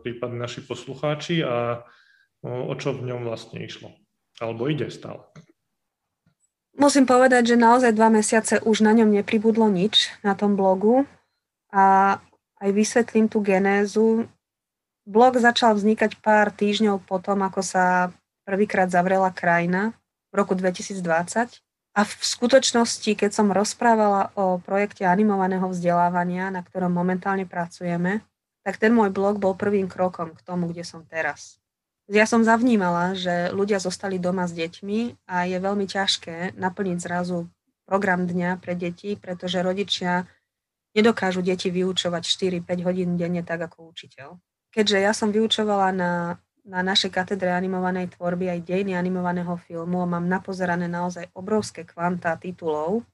prípadne 0.00 0.40
naši 0.40 0.64
poslucháči 0.64 1.44
a 1.44 1.84
o 2.44 2.72
čo 2.76 2.96
v 2.96 3.12
ňom 3.12 3.28
vlastne 3.28 3.60
išlo. 3.60 3.92
Alebo 4.40 4.68
ide 4.72 4.88
stále. 4.88 5.20
Musím 6.74 7.06
povedať, 7.06 7.54
že 7.54 7.60
naozaj 7.60 7.94
dva 7.94 8.10
mesiace 8.10 8.58
už 8.64 8.82
na 8.82 8.92
ňom 8.96 9.12
nepribudlo 9.12 9.70
nič 9.70 10.10
na 10.26 10.34
tom 10.34 10.58
blogu 10.58 11.06
a 11.70 12.18
aj 12.58 12.70
vysvetlím 12.72 13.30
tú 13.30 13.44
genézu. 13.44 14.26
Blog 15.04 15.36
začal 15.38 15.76
vznikať 15.76 16.18
pár 16.24 16.50
týždňov 16.50 17.04
potom, 17.04 17.44
ako 17.44 17.60
sa 17.60 18.10
prvýkrát 18.48 18.88
zavrela 18.88 19.28
krajina 19.28 19.92
v 20.32 20.40
roku 20.40 20.56
2020 20.56 21.63
a 21.94 22.02
v 22.02 22.10
skutočnosti, 22.18 23.06
keď 23.14 23.30
som 23.30 23.54
rozprávala 23.54 24.34
o 24.34 24.58
projekte 24.58 25.06
animovaného 25.06 25.70
vzdelávania, 25.70 26.50
na 26.50 26.66
ktorom 26.66 26.90
momentálne 26.90 27.46
pracujeme, 27.46 28.26
tak 28.66 28.82
ten 28.82 28.90
môj 28.90 29.14
blog 29.14 29.38
bol 29.38 29.54
prvým 29.54 29.86
krokom 29.86 30.34
k 30.34 30.42
tomu, 30.42 30.66
kde 30.74 30.82
som 30.82 31.06
teraz. 31.06 31.62
Ja 32.10 32.26
som 32.28 32.42
zavnímala, 32.44 33.14
že 33.16 33.48
ľudia 33.54 33.78
zostali 33.80 34.18
doma 34.18 34.44
s 34.44 34.52
deťmi 34.52 35.24
a 35.30 35.48
je 35.48 35.56
veľmi 35.56 35.86
ťažké 35.88 36.58
naplniť 36.58 36.98
zrazu 37.00 37.48
program 37.86 38.26
dňa 38.26 38.60
pre 38.60 38.74
deti, 38.74 39.16
pretože 39.16 39.62
rodičia 39.62 40.26
nedokážu 40.98 41.40
deti 41.46 41.70
vyučovať 41.70 42.22
4-5 42.60 42.86
hodín 42.86 43.10
denne 43.16 43.40
tak 43.46 43.70
ako 43.70 43.94
učiteľ. 43.94 44.36
Keďže 44.74 44.98
ja 44.98 45.12
som 45.14 45.30
vyučovala 45.30 45.94
na 45.94 46.12
na 46.64 46.80
našej 46.80 47.12
katedre 47.12 47.52
animovanej 47.52 48.16
tvorby 48.16 48.48
aj 48.48 48.64
dejiny 48.64 48.96
animovaného 48.96 49.52
filmu 49.68 50.00
a 50.00 50.08
mám 50.08 50.24
napozerané 50.24 50.88
naozaj 50.88 51.28
obrovské 51.36 51.84
kvantá 51.84 52.32
titulov. 52.40 53.04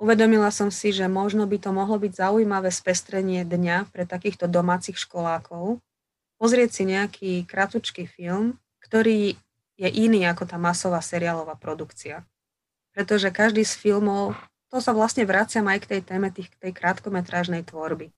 Uvedomila 0.00 0.48
som 0.54 0.70
si, 0.72 0.94
že 0.94 1.10
možno 1.10 1.44
by 1.44 1.58
to 1.60 1.74
mohlo 1.74 1.98
byť 1.98 2.12
zaujímavé 2.16 2.70
spestrenie 2.72 3.44
dňa 3.44 3.90
pre 3.92 4.06
takýchto 4.06 4.48
domácich 4.48 4.96
školákov, 4.96 5.82
pozrieť 6.40 6.70
si 6.72 6.82
nejaký 6.88 7.32
kratučký 7.44 8.08
film, 8.08 8.56
ktorý 8.80 9.36
je 9.76 9.88
iný 9.90 10.24
ako 10.24 10.48
tá 10.48 10.56
masová 10.56 11.04
seriálová 11.04 11.58
produkcia. 11.58 12.24
Pretože 12.96 13.28
každý 13.28 13.66
z 13.66 13.76
filmov, 13.76 14.38
to 14.72 14.78
sa 14.78 14.94
vlastne 14.94 15.26
vraciam 15.26 15.66
aj 15.68 15.84
k 15.84 15.88
tej 15.96 16.00
téme 16.06 16.30
tých, 16.30 16.48
tej 16.62 16.72
krátkometrážnej 16.72 17.66
tvorby. 17.66 18.14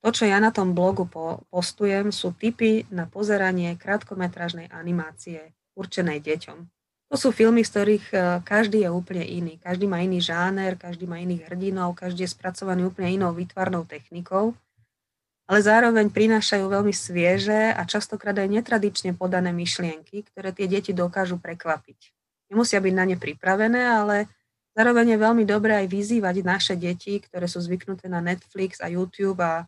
To, 0.00 0.08
čo 0.08 0.24
ja 0.24 0.40
na 0.40 0.48
tom 0.48 0.72
blogu 0.72 1.04
postujem, 1.52 2.08
sú 2.08 2.32
tipy 2.32 2.88
na 2.88 3.04
pozeranie 3.04 3.76
krátkometrážnej 3.76 4.72
animácie 4.72 5.52
určenej 5.76 6.24
deťom. 6.24 6.58
To 7.10 7.18
sú 7.18 7.34
filmy, 7.34 7.66
z 7.66 7.70
ktorých 7.74 8.06
e, 8.14 8.16
každý 8.46 8.86
je 8.86 8.90
úplne 8.94 9.26
iný. 9.26 9.58
Každý 9.58 9.90
má 9.90 9.98
iný 9.98 10.22
žáner, 10.22 10.78
každý 10.78 11.10
má 11.10 11.18
iných 11.18 11.50
hrdinov, 11.50 11.98
každý 11.98 12.22
je 12.22 12.30
spracovaný 12.30 12.86
úplne 12.86 13.10
inou 13.10 13.34
výtvarnou 13.34 13.82
technikou, 13.82 14.54
ale 15.50 15.58
zároveň 15.58 16.06
prinášajú 16.14 16.70
veľmi 16.70 16.94
svieže 16.94 17.74
a 17.74 17.82
častokrát 17.82 18.38
aj 18.38 18.46
netradične 18.46 19.18
podané 19.18 19.50
myšlienky, 19.50 20.22
ktoré 20.30 20.54
tie 20.54 20.70
deti 20.70 20.94
dokážu 20.94 21.42
prekvapiť. 21.42 22.14
Nemusia 22.54 22.78
byť 22.78 22.94
na 22.94 23.04
ne 23.10 23.18
pripravené, 23.18 23.82
ale 23.82 24.30
zároveň 24.78 25.18
je 25.18 25.18
veľmi 25.18 25.42
dobré 25.42 25.82
aj 25.82 25.90
vyzývať 25.90 26.46
naše 26.46 26.74
deti, 26.78 27.18
ktoré 27.18 27.50
sú 27.50 27.58
zvyknuté 27.58 28.06
na 28.06 28.22
Netflix 28.22 28.78
a 28.78 28.86
YouTube 28.86 29.42
a 29.42 29.66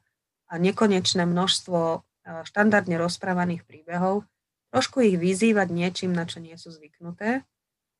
a 0.52 0.60
nekonečné 0.60 1.24
množstvo 1.24 1.78
e, 1.80 1.98
štandardne 2.44 3.00
rozprávaných 3.00 3.64
príbehov, 3.64 4.28
trošku 4.68 5.00
ich 5.00 5.16
vyzývať 5.16 5.72
niečím, 5.72 6.12
na 6.12 6.28
čo 6.28 6.44
nie 6.44 6.52
sú 6.60 6.68
zvyknuté 6.68 7.48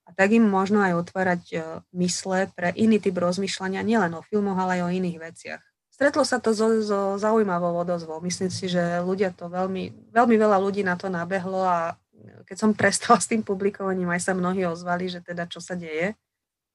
a 0.03 0.11
tak 0.11 0.35
im 0.35 0.43
možno 0.43 0.83
aj 0.83 0.99
otvárať 0.99 1.43
e, 1.55 1.57
mysle 1.95 2.51
pre 2.53 2.75
iný 2.75 2.99
typ 2.99 3.15
rozmýšľania, 3.17 3.87
nielen 3.87 4.13
o 4.19 4.23
filmoch, 4.27 4.59
ale 4.59 4.83
aj 4.83 4.83
o 4.91 4.95
iných 4.95 5.19
veciach. 5.19 5.63
Stretlo 5.93 6.27
sa 6.27 6.43
to 6.43 6.51
so, 6.51 6.83
so 6.83 7.01
zaujímavou 7.21 7.71
odozvou. 7.79 8.19
Myslím 8.25 8.51
si, 8.51 8.67
že 8.67 8.81
ľudia 9.05 9.31
to 9.31 9.47
veľmi, 9.47 10.11
veľmi 10.11 10.37
veľa 10.41 10.59
ľudí 10.59 10.83
na 10.83 10.99
to 10.99 11.07
nabehlo 11.07 11.63
a 11.63 11.95
keď 12.49 12.57
som 12.59 12.71
prestala 12.75 13.23
s 13.23 13.31
tým 13.31 13.47
publikovaním, 13.47 14.11
aj 14.11 14.31
sa 14.31 14.33
mnohí 14.35 14.67
ozvali, 14.67 15.07
že 15.07 15.23
teda 15.23 15.47
čo 15.47 15.63
sa 15.63 15.79
deje. 15.79 16.19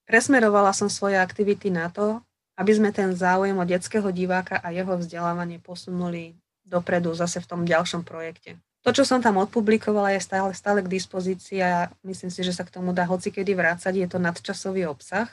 Presmerovala 0.08 0.72
som 0.72 0.88
svoje 0.88 1.20
aktivity 1.20 1.68
na 1.68 1.92
to, 1.92 2.24
aby 2.58 2.72
sme 2.74 2.90
ten 2.90 3.14
záujem 3.14 3.54
o 3.54 3.66
detského 3.66 4.10
diváka 4.10 4.58
a 4.58 4.74
jeho 4.74 4.98
vzdelávanie 4.98 5.62
posunuli 5.62 6.34
dopredu 6.66 7.14
zase 7.14 7.40
v 7.40 7.48
tom 7.48 7.62
ďalšom 7.64 8.02
projekte. 8.04 8.58
To, 8.84 8.96
čo 8.96 9.04
som 9.04 9.20
tam 9.20 9.38
odpublikovala, 9.38 10.16
je 10.16 10.22
stále, 10.24 10.52
stále 10.56 10.80
k 10.82 10.92
dispozícii 10.92 11.60
a 11.60 11.92
myslím 12.08 12.32
si, 12.32 12.42
že 12.42 12.56
sa 12.56 12.64
k 12.64 12.72
tomu 12.72 12.96
dá 12.96 13.04
hocikedy 13.04 13.52
vrácať. 13.52 13.94
Je 13.94 14.08
to 14.08 14.18
nadčasový 14.18 14.88
obsah. 14.88 15.28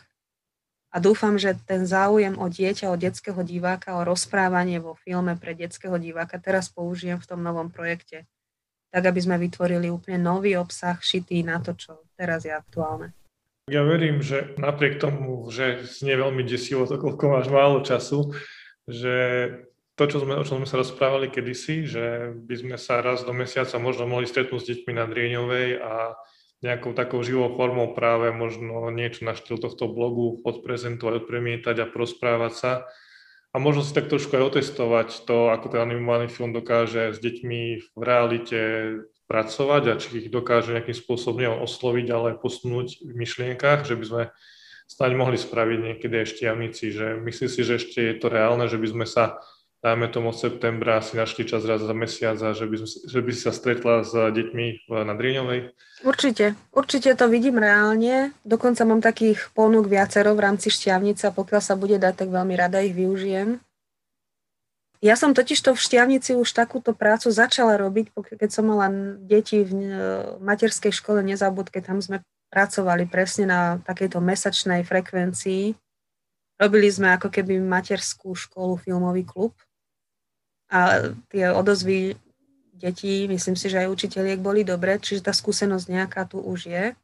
A 0.94 1.02
dúfam, 1.02 1.34
že 1.34 1.58
ten 1.66 1.86
záujem 1.86 2.38
o 2.38 2.46
dieťa, 2.46 2.86
o 2.90 2.98
detského 2.98 3.42
diváka, 3.42 3.98
o 3.98 4.06
rozprávanie 4.06 4.78
vo 4.78 4.94
filme 4.94 5.34
pre 5.34 5.54
detského 5.54 5.98
diváka 5.98 6.38
teraz 6.38 6.70
použijem 6.70 7.18
v 7.18 7.26
tom 7.26 7.42
novom 7.42 7.66
projekte. 7.66 8.30
Tak, 8.94 9.10
aby 9.10 9.18
sme 9.22 9.38
vytvorili 9.42 9.90
úplne 9.90 10.22
nový 10.22 10.54
obsah, 10.54 10.98
šitý 11.02 11.42
na 11.42 11.58
to, 11.58 11.74
čo 11.74 11.98
teraz 12.14 12.46
je 12.46 12.54
aktuálne. 12.54 13.10
Ja 13.64 13.80
verím, 13.80 14.20
že 14.20 14.52
napriek 14.60 15.00
tomu, 15.00 15.48
že 15.48 15.88
znie 15.88 16.20
veľmi 16.20 16.44
desivo 16.44 16.84
to, 16.84 17.00
koľko 17.00 17.24
máš 17.32 17.48
málo 17.48 17.80
času, 17.80 18.36
že 18.84 19.16
to, 19.96 20.04
čo 20.04 20.20
sme, 20.20 20.36
o 20.36 20.44
čom 20.44 20.60
sme 20.60 20.68
sa 20.68 20.76
rozprávali 20.76 21.32
kedysi, 21.32 21.88
že 21.88 22.36
by 22.44 22.54
sme 22.60 22.76
sa 22.76 23.00
raz 23.00 23.24
do 23.24 23.32
mesiaca 23.32 23.80
možno 23.80 24.04
mohli 24.04 24.28
stretnúť 24.28 24.60
s 24.60 24.68
deťmi 24.68 24.92
na 24.92 25.08
Drieňovej 25.08 25.68
a 25.80 26.12
nejakou 26.60 26.92
takou 26.92 27.24
živou 27.24 27.52
formou 27.56 27.92
práve 27.96 28.32
možno 28.36 28.88
niečo 28.92 29.24
na 29.24 29.32
štýl 29.32 29.56
tohto 29.56 29.88
blogu 29.88 30.44
odprezentovať, 30.44 31.24
odpremietať 31.24 31.76
a 31.84 31.90
prosprávať 31.90 32.52
sa. 32.52 32.72
A 33.54 33.62
možno 33.62 33.86
si 33.86 33.94
tak 33.94 34.10
trošku 34.10 34.34
aj 34.34 34.50
otestovať 34.50 35.24
to, 35.24 35.48
ako 35.54 35.72
ten 35.72 35.80
animovaný 35.86 36.26
film 36.26 36.50
dokáže 36.50 37.14
s 37.14 37.22
deťmi 37.22 37.94
v 37.94 38.00
realite 38.02 38.60
pracovať 39.24 39.82
a 39.88 39.94
či 39.96 40.26
ich 40.26 40.28
dokáže 40.28 40.76
nejakým 40.76 40.96
spôsobom 40.96 41.64
osloviť, 41.64 42.06
ale 42.12 42.38
posunúť 42.38 43.00
v 43.00 43.12
myšlienkach, 43.16 43.88
že 43.88 43.96
by 43.96 44.04
sme 44.04 44.22
snáď 44.84 45.12
mohli 45.16 45.40
spraviť 45.40 45.78
niekedy 45.80 46.16
ešte 46.22 46.44
amici, 46.44 46.92
že 46.92 47.16
myslím 47.20 47.48
si, 47.48 47.60
že 47.64 47.80
ešte 47.80 47.98
je 48.04 48.14
to 48.20 48.28
reálne, 48.28 48.68
že 48.68 48.76
by 48.76 48.88
sme 48.88 49.06
sa 49.08 49.40
dajme 49.84 50.08
tomu 50.08 50.32
od 50.32 50.40
septembra 50.40 51.04
si 51.04 51.20
našli 51.20 51.44
čas 51.44 51.60
raz 51.68 51.84
za 51.84 51.92
mesiac 51.92 52.40
a 52.40 52.56
že 52.56 52.64
by, 52.64 52.76
že 52.88 53.20
by 53.20 53.30
si 53.36 53.40
sa 53.44 53.52
stretla 53.52 54.00
s 54.00 54.16
deťmi 54.16 54.88
na 54.88 55.12
Drieňovej? 55.12 55.76
Určite, 56.08 56.56
určite 56.72 57.12
to 57.12 57.28
vidím 57.28 57.60
reálne. 57.60 58.32
Dokonca 58.48 58.88
mám 58.88 59.04
takých 59.04 59.52
ponúk 59.52 59.84
viacero 59.92 60.32
v 60.32 60.40
rámci 60.40 60.72
šťavnice 60.72 61.28
a 61.28 61.36
pokiaľ 61.36 61.60
sa 61.60 61.76
bude 61.76 62.00
dať, 62.00 62.24
tak 62.24 62.28
veľmi 62.32 62.56
rada 62.56 62.80
ich 62.80 62.96
využijem. 62.96 63.60
Ja 65.04 65.20
som 65.20 65.36
totiž 65.36 65.60
to 65.60 65.76
v 65.76 65.84
šťavnici 65.84 66.32
už 66.32 66.48
takúto 66.56 66.96
prácu 66.96 67.28
začala 67.28 67.76
robiť, 67.76 68.16
keď 68.40 68.48
som 68.48 68.72
mala 68.72 68.88
deti 69.20 69.60
v 69.60 69.76
materskej 70.40 70.96
škole 70.96 71.20
Nezabudke, 71.20 71.84
tam 71.84 72.00
sme 72.00 72.24
pracovali 72.48 73.04
presne 73.04 73.44
na 73.44 73.60
takejto 73.84 74.24
mesačnej 74.24 74.80
frekvencii. 74.80 75.76
Robili 76.56 76.88
sme 76.88 77.12
ako 77.20 77.28
keby 77.28 77.60
materskú 77.60 78.32
školu, 78.32 78.80
filmový 78.80 79.28
klub 79.28 79.52
a 80.72 81.12
tie 81.28 81.52
odozvy 81.52 82.16
detí, 82.72 83.28
myslím 83.28 83.60
si, 83.60 83.68
že 83.68 83.84
aj 83.84 83.92
učiteľiek 83.92 84.40
boli 84.40 84.64
dobré, 84.64 84.96
čiže 84.96 85.28
tá 85.28 85.36
skúsenosť 85.36 85.84
nejaká 85.84 86.24
tu 86.24 86.40
už 86.40 86.72
je 86.72 86.96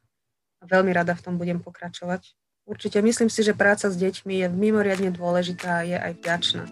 a 0.57 0.63
veľmi 0.65 0.89
rada 0.89 1.13
v 1.13 1.21
tom 1.21 1.37
budem 1.37 1.61
pokračovať. 1.61 2.33
Určite 2.65 2.97
myslím 3.05 3.29
si, 3.29 3.45
že 3.45 3.53
práca 3.53 3.93
s 3.93 3.99
deťmi 3.99 4.41
je 4.41 4.47
mimoriadne 4.49 5.13
dôležitá 5.13 5.83
a 5.83 5.85
je 5.85 5.97
aj 6.01 6.13
vďačná. 6.17 6.65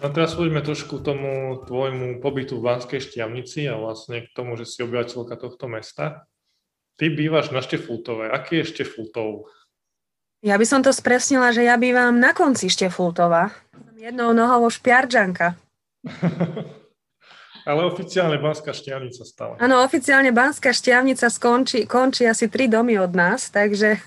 No 0.00 0.08
teraz 0.08 0.32
poďme 0.32 0.64
trošku 0.64 1.04
k 1.04 1.12
tomu 1.12 1.60
tvojmu 1.68 2.24
pobytu 2.24 2.56
v 2.56 2.72
Banskej 2.72 3.04
Štiavnici 3.04 3.68
a 3.68 3.76
vlastne 3.76 4.24
k 4.24 4.32
tomu, 4.32 4.56
že 4.56 4.64
si 4.64 4.80
obyvateľka 4.80 5.36
tohto 5.36 5.68
mesta. 5.68 6.24
Ty 6.96 7.12
bývaš 7.12 7.52
na 7.52 7.60
Štefultove. 7.60 8.32
Aký 8.32 8.64
je 8.64 8.72
Štefultov? 8.72 9.52
Ja 10.40 10.56
by 10.56 10.64
som 10.64 10.80
to 10.80 10.88
spresnila, 10.88 11.52
že 11.52 11.68
ja 11.68 11.76
bývam 11.76 12.16
na 12.16 12.32
konci 12.32 12.72
Štefultova. 12.72 13.52
Jednou 14.00 14.32
nohou 14.32 14.72
špiarčanka. 14.72 15.60
Ale 17.68 17.84
oficiálne 17.84 18.40
Banská 18.40 18.72
Štiavnica 18.72 19.20
stále. 19.28 19.60
Áno, 19.60 19.84
oficiálne 19.84 20.32
Banská 20.32 20.72
Štiavnica 20.72 21.28
skončí, 21.28 21.84
končí 21.84 22.24
asi 22.24 22.48
tri 22.48 22.72
domy 22.72 22.96
od 22.96 23.12
nás, 23.12 23.52
takže 23.52 24.00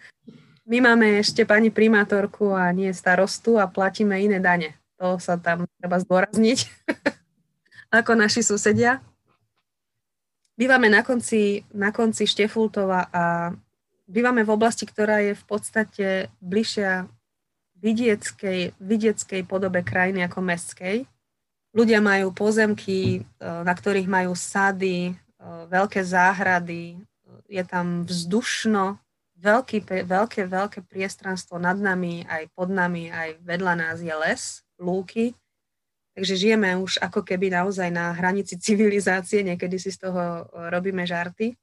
my 0.70 0.84
máme 0.84 1.24
ešte 1.24 1.48
pani 1.48 1.72
primátorku 1.72 2.52
a 2.52 2.68
nie 2.76 2.92
starostu 2.92 3.56
a 3.56 3.64
platíme 3.64 4.20
iné 4.20 4.36
dane. 4.36 4.79
To 5.00 5.16
sa 5.16 5.40
tam 5.40 5.64
treba 5.80 5.96
zdôrazniť, 5.96 6.68
ako 8.04 8.12
naši 8.20 8.44
susedia. 8.44 9.00
Bývame 10.60 10.92
na 10.92 11.00
konci, 11.00 11.64
na 11.72 11.88
konci 11.88 12.28
Štefultova 12.28 13.08
a 13.08 13.56
bývame 14.04 14.44
v 14.44 14.52
oblasti, 14.52 14.84
ktorá 14.84 15.24
je 15.24 15.32
v 15.32 15.44
podstate 15.48 16.06
bližšia 16.44 17.08
vidieckej, 17.80 18.76
vidieckej 18.76 19.40
podobe 19.48 19.80
krajiny 19.80 20.28
ako 20.28 20.44
mestskej. 20.44 21.08
Ľudia 21.72 22.04
majú 22.04 22.36
pozemky, 22.36 23.24
e, 23.24 23.40
na 23.40 23.72
ktorých 23.72 24.04
majú 24.04 24.36
sady, 24.36 25.16
e, 25.16 25.22
veľké 25.72 26.04
záhrady, 26.04 27.00
je 27.48 27.62
tam 27.64 28.04
vzdušno, 28.04 29.00
veľký, 29.40 30.04
veľké, 30.04 30.44
veľké 30.44 30.84
priestranstvo 30.84 31.56
nad 31.56 31.80
nami, 31.80 32.28
aj 32.28 32.52
pod 32.52 32.68
nami, 32.68 33.08
aj 33.08 33.40
vedľa 33.40 33.74
nás 33.80 33.96
je 34.04 34.12
les 34.12 34.60
lúky. 34.80 35.36
Takže 36.16 36.34
žijeme 36.34 36.74
už 36.80 36.98
ako 36.98 37.22
keby 37.22 37.54
naozaj 37.54 37.86
na 37.92 38.10
hranici 38.16 38.58
civilizácie, 38.58 39.46
niekedy 39.46 39.78
si 39.78 39.94
z 39.94 40.10
toho 40.10 40.20
e, 40.20 40.68
robíme 40.72 41.06
žarty. 41.06 41.54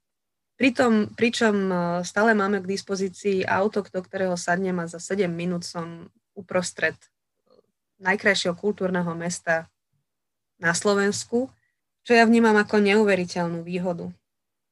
Pritom, 0.56 1.12
pričom 1.12 1.54
e, 1.68 1.74
stále 2.02 2.32
máme 2.32 2.64
k 2.64 2.70
dispozícii 2.70 3.44
auto, 3.44 3.84
do 3.84 4.00
ktorého 4.00 4.34
sadnem 4.40 4.78
a 4.80 4.88
za 4.88 4.98
7 4.98 5.28
minút 5.28 5.68
som 5.68 6.08
uprostred 6.32 6.96
e, 6.96 7.06
najkrajšieho 8.00 8.56
kultúrneho 8.56 9.12
mesta 9.12 9.68
na 10.56 10.72
Slovensku, 10.72 11.52
čo 12.02 12.12
ja 12.16 12.24
vnímam 12.24 12.56
ako 12.56 12.80
neuveriteľnú 12.80 13.60
výhodu. 13.62 14.08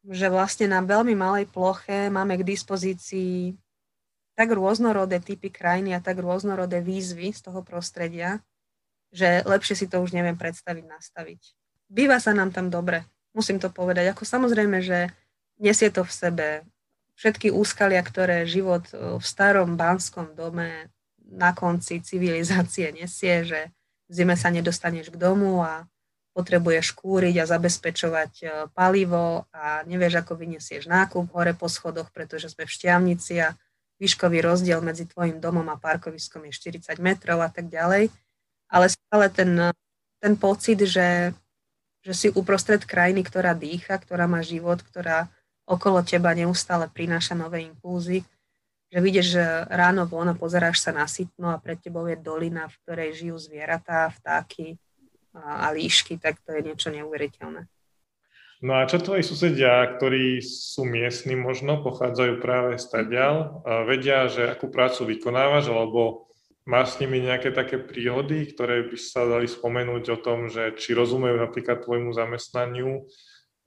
Že 0.09 0.33
vlastne 0.33 0.67
na 0.73 0.81
veľmi 0.81 1.13
malej 1.13 1.53
ploche 1.53 2.09
máme 2.09 2.41
k 2.41 2.49
dispozícii 2.49 3.53
tak 4.37 4.53
rôznorodé 4.53 5.19
typy 5.19 5.49
krajiny 5.49 5.97
a 5.97 6.05
tak 6.05 6.21
rôznorodé 6.21 6.85
výzvy 6.85 7.33
z 7.33 7.41
toho 7.41 7.65
prostredia, 7.65 8.45
že 9.09 9.41
lepšie 9.49 9.75
si 9.75 9.87
to 9.89 10.05
už 10.05 10.13
neviem 10.13 10.37
predstaviť, 10.37 10.85
nastaviť. 10.85 11.41
Býva 11.89 12.21
sa 12.21 12.37
nám 12.37 12.53
tam 12.53 12.69
dobre, 12.69 13.09
musím 13.33 13.57
to 13.57 13.73
povedať. 13.73 14.13
Ako 14.13 14.29
samozrejme, 14.29 14.85
že 14.85 15.09
nesie 15.57 15.89
to 15.89 16.05
v 16.05 16.13
sebe 16.13 16.47
všetky 17.17 17.49
úskalia, 17.49 18.05
ktoré 18.05 18.45
život 18.45 18.93
v 18.93 19.25
starom 19.25 19.81
banskom 19.81 20.37
dome 20.37 20.93
na 21.27 21.57
konci 21.57 22.05
civilizácie 22.05 22.93
nesie, 22.93 23.43
že 23.43 23.61
v 24.07 24.13
zime 24.13 24.37
sa 24.39 24.53
nedostaneš 24.53 25.11
k 25.11 25.19
domu 25.19 25.65
a 25.65 25.89
potrebuješ 26.37 26.93
kúriť 26.93 27.43
a 27.43 27.49
zabezpečovať 27.49 28.33
e, 28.45 28.47
palivo 28.77 29.49
a 29.57 29.81
nevieš, 29.89 30.21
ako 30.21 30.37
vyniesieš 30.37 30.85
nákup 30.85 31.33
hore 31.33 31.57
po 31.57 31.67
schodoch, 31.67 32.13
pretože 32.13 32.53
sme 32.53 32.69
v 32.69 32.75
šťavnici 32.77 33.35
a 33.41 33.57
výškový 33.97 34.45
rozdiel 34.45 34.85
medzi 34.85 35.09
tvojim 35.09 35.41
domom 35.41 35.65
a 35.73 35.81
parkoviskom 35.81 36.45
je 36.49 36.53
40 36.53 37.01
metrov 37.01 37.41
a 37.41 37.49
tak 37.49 37.73
ďalej, 37.73 38.13
ale 38.69 38.87
stále 38.93 39.27
ten, 39.33 39.51
ten 40.21 40.35
pocit, 40.37 40.79
že, 40.85 41.33
že 42.05 42.13
si 42.13 42.29
uprostred 42.33 42.85
krajiny, 42.85 43.25
ktorá 43.25 43.57
dýcha, 43.57 43.97
ktorá 43.97 44.29
má 44.29 44.45
život, 44.45 44.83
ktorá 44.85 45.33
okolo 45.67 46.05
teba 46.07 46.31
neustále 46.37 46.87
prináša 46.87 47.35
nové 47.35 47.67
impulzy, 47.67 48.23
že 48.87 48.99
vidíš 49.03 49.27
že 49.35 49.45
ráno 49.67 50.07
von 50.07 50.31
a 50.31 50.39
pozeráš 50.39 50.79
sa 50.79 50.95
na 50.95 51.11
sitno 51.11 51.51
a 51.51 51.59
pred 51.59 51.83
tebou 51.83 52.07
je 52.07 52.15
dolina, 52.15 52.71
v 52.71 52.79
ktorej 52.87 53.11
žijú 53.19 53.37
zvieratá, 53.37 54.15
vtáky 54.15 54.79
a, 55.35 55.67
a 55.67 55.75
líšky, 55.75 56.23
tak 56.23 56.39
to 56.47 56.55
je 56.55 56.71
niečo 56.71 56.95
neuveriteľné. 56.95 57.67
No 58.65 58.81
a 58.81 58.89
čo 58.89 58.97
tvoji 58.97 59.21
susedia, 59.21 59.85
ktorí 59.85 60.41
sú 60.41 60.89
miestni 60.89 61.37
možno, 61.37 61.85
pochádzajú 61.85 62.41
práve 62.41 62.81
z 62.81 62.89
Tadial, 62.89 63.61
vedia, 63.85 64.33
že 64.33 64.49
akú 64.49 64.73
prácu 64.73 65.13
vykonávaš, 65.13 65.69
alebo 65.69 66.33
máš 66.65 66.97
s 66.97 67.05
nimi 67.05 67.21
nejaké 67.21 67.53
také 67.53 67.77
príhody, 67.77 68.49
ktoré 68.49 68.89
by 68.89 68.97
sa 68.97 69.29
dali 69.29 69.45
spomenúť 69.45 70.05
o 70.09 70.19
tom, 70.19 70.49
že 70.49 70.73
či 70.81 70.97
rozumejú 70.97 71.37
napríklad 71.37 71.85
tvojmu 71.85 72.17
zamestnaniu, 72.17 73.05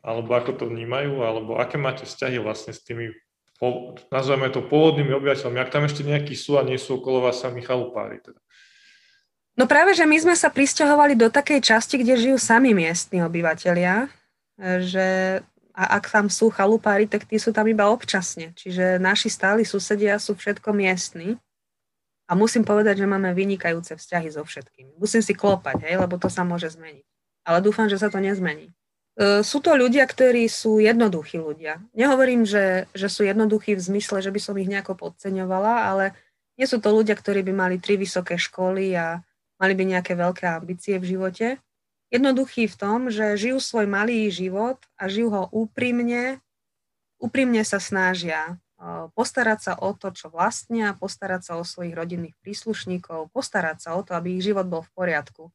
alebo 0.01 0.31
ako 0.33 0.51
to 0.57 0.65
vnímajú, 0.67 1.21
alebo 1.21 1.61
aké 1.61 1.77
máte 1.77 2.09
vzťahy 2.09 2.41
vlastne 2.41 2.73
s 2.73 2.81
tými, 2.81 3.13
nazveme 4.09 4.49
to 4.49 4.65
pôvodnými 4.65 5.13
obyvateľmi, 5.15 5.61
ak 5.61 5.69
tam 5.69 5.85
ešte 5.85 6.01
nejakí 6.01 6.33
sú 6.33 6.57
a 6.57 6.65
nie 6.65 6.81
sú 6.81 6.97
okolo 6.97 7.29
vás 7.29 7.37
sami 7.37 7.61
chalupári 7.61 8.25
teda. 8.25 8.41
No 9.53 9.67
práve, 9.67 9.93
že 9.93 10.07
my 10.07 10.17
sme 10.17 10.35
sa 10.39 10.49
pristahovali 10.49 11.13
do 11.13 11.27
takej 11.27 11.61
časti, 11.61 11.99
kde 12.01 12.15
žijú 12.15 12.37
sami 12.39 12.73
miestni 12.73 13.21
obyvateľia, 13.21 14.07
že 14.59 15.39
a 15.79 15.95
ak 15.95 16.11
tam 16.11 16.27
sú 16.27 16.51
chalupári, 16.51 17.07
tak 17.07 17.23
tí 17.23 17.39
sú 17.39 17.55
tam 17.55 17.63
iba 17.71 17.87
občasne. 17.87 18.51
Čiže 18.51 18.99
naši 18.99 19.31
stáli 19.31 19.63
susedia 19.63 20.19
sú 20.19 20.35
všetko 20.35 20.75
miestni. 20.75 21.39
A 22.27 22.35
musím 22.35 22.67
povedať, 22.67 23.01
že 23.01 23.09
máme 23.09 23.31
vynikajúce 23.31 23.95
vzťahy 23.95 24.27
so 24.29 24.43
všetkými. 24.43 24.99
Musím 24.99 25.23
si 25.23 25.33
klopať, 25.33 25.81
hej, 25.87 25.95
lebo 25.97 26.19
to 26.19 26.27
sa 26.27 26.43
môže 26.43 26.75
zmeniť. 26.75 27.01
Ale 27.47 27.63
dúfam, 27.63 27.87
že 27.87 27.97
sa 27.97 28.11
to 28.11 28.21
nezmení. 28.21 28.69
E, 29.17 29.41
sú 29.41 29.63
to 29.63 29.73
ľudia, 29.73 30.05
ktorí 30.05 30.45
sú 30.45 30.83
jednoduchí 30.83 31.41
ľudia. 31.41 31.81
Nehovorím, 31.95 32.45
že, 32.45 32.85
že 32.93 33.07
sú 33.09 33.25
jednoduchí 33.25 33.73
v 33.73 33.81
zmysle, 33.81 34.21
že 34.21 34.29
by 34.29 34.39
som 34.43 34.53
ich 34.59 34.69
nejako 34.69 34.99
podceňovala, 34.99 35.89
ale 35.89 36.13
nie 36.59 36.67
sú 36.67 36.77
to 36.83 36.91
ľudia, 36.91 37.15
ktorí 37.15 37.41
by 37.41 37.53
mali 37.55 37.75
tri 37.79 37.95
vysoké 37.95 38.35
školy 38.35 38.93
a 38.93 39.23
mali 39.57 39.73
by 39.73 39.83
nejaké 39.95 40.13
veľké 40.13 40.43
ambície 40.43 40.99
v 40.99 41.15
živote. 41.15 41.47
Jednoduchí 42.09 42.65
v 42.65 42.75
tom, 42.75 42.99
že 43.13 43.37
žijú 43.37 43.61
svoj 43.61 43.85
malý 43.85 44.33
život 44.33 44.81
a 44.97 45.05
žijú 45.05 45.29
ho 45.29 45.43
úprimne, 45.53 46.41
úprimne 47.21 47.61
sa 47.61 47.77
snažia 47.77 48.57
postarať 49.13 49.59
sa 49.59 49.73
o 49.75 49.91
to, 49.91 50.09
čo 50.15 50.31
vlastnia, 50.31 50.95
postarať 50.95 51.41
sa 51.51 51.53
o 51.59 51.67
svojich 51.67 51.91
rodinných 51.91 52.35
príslušníkov, 52.39 53.29
postarať 53.35 53.83
sa 53.83 53.89
o 53.99 54.01
to, 54.01 54.15
aby 54.15 54.39
ich 54.39 54.47
život 54.47 54.65
bol 54.71 54.87
v 54.87 54.91
poriadku. 54.95 55.51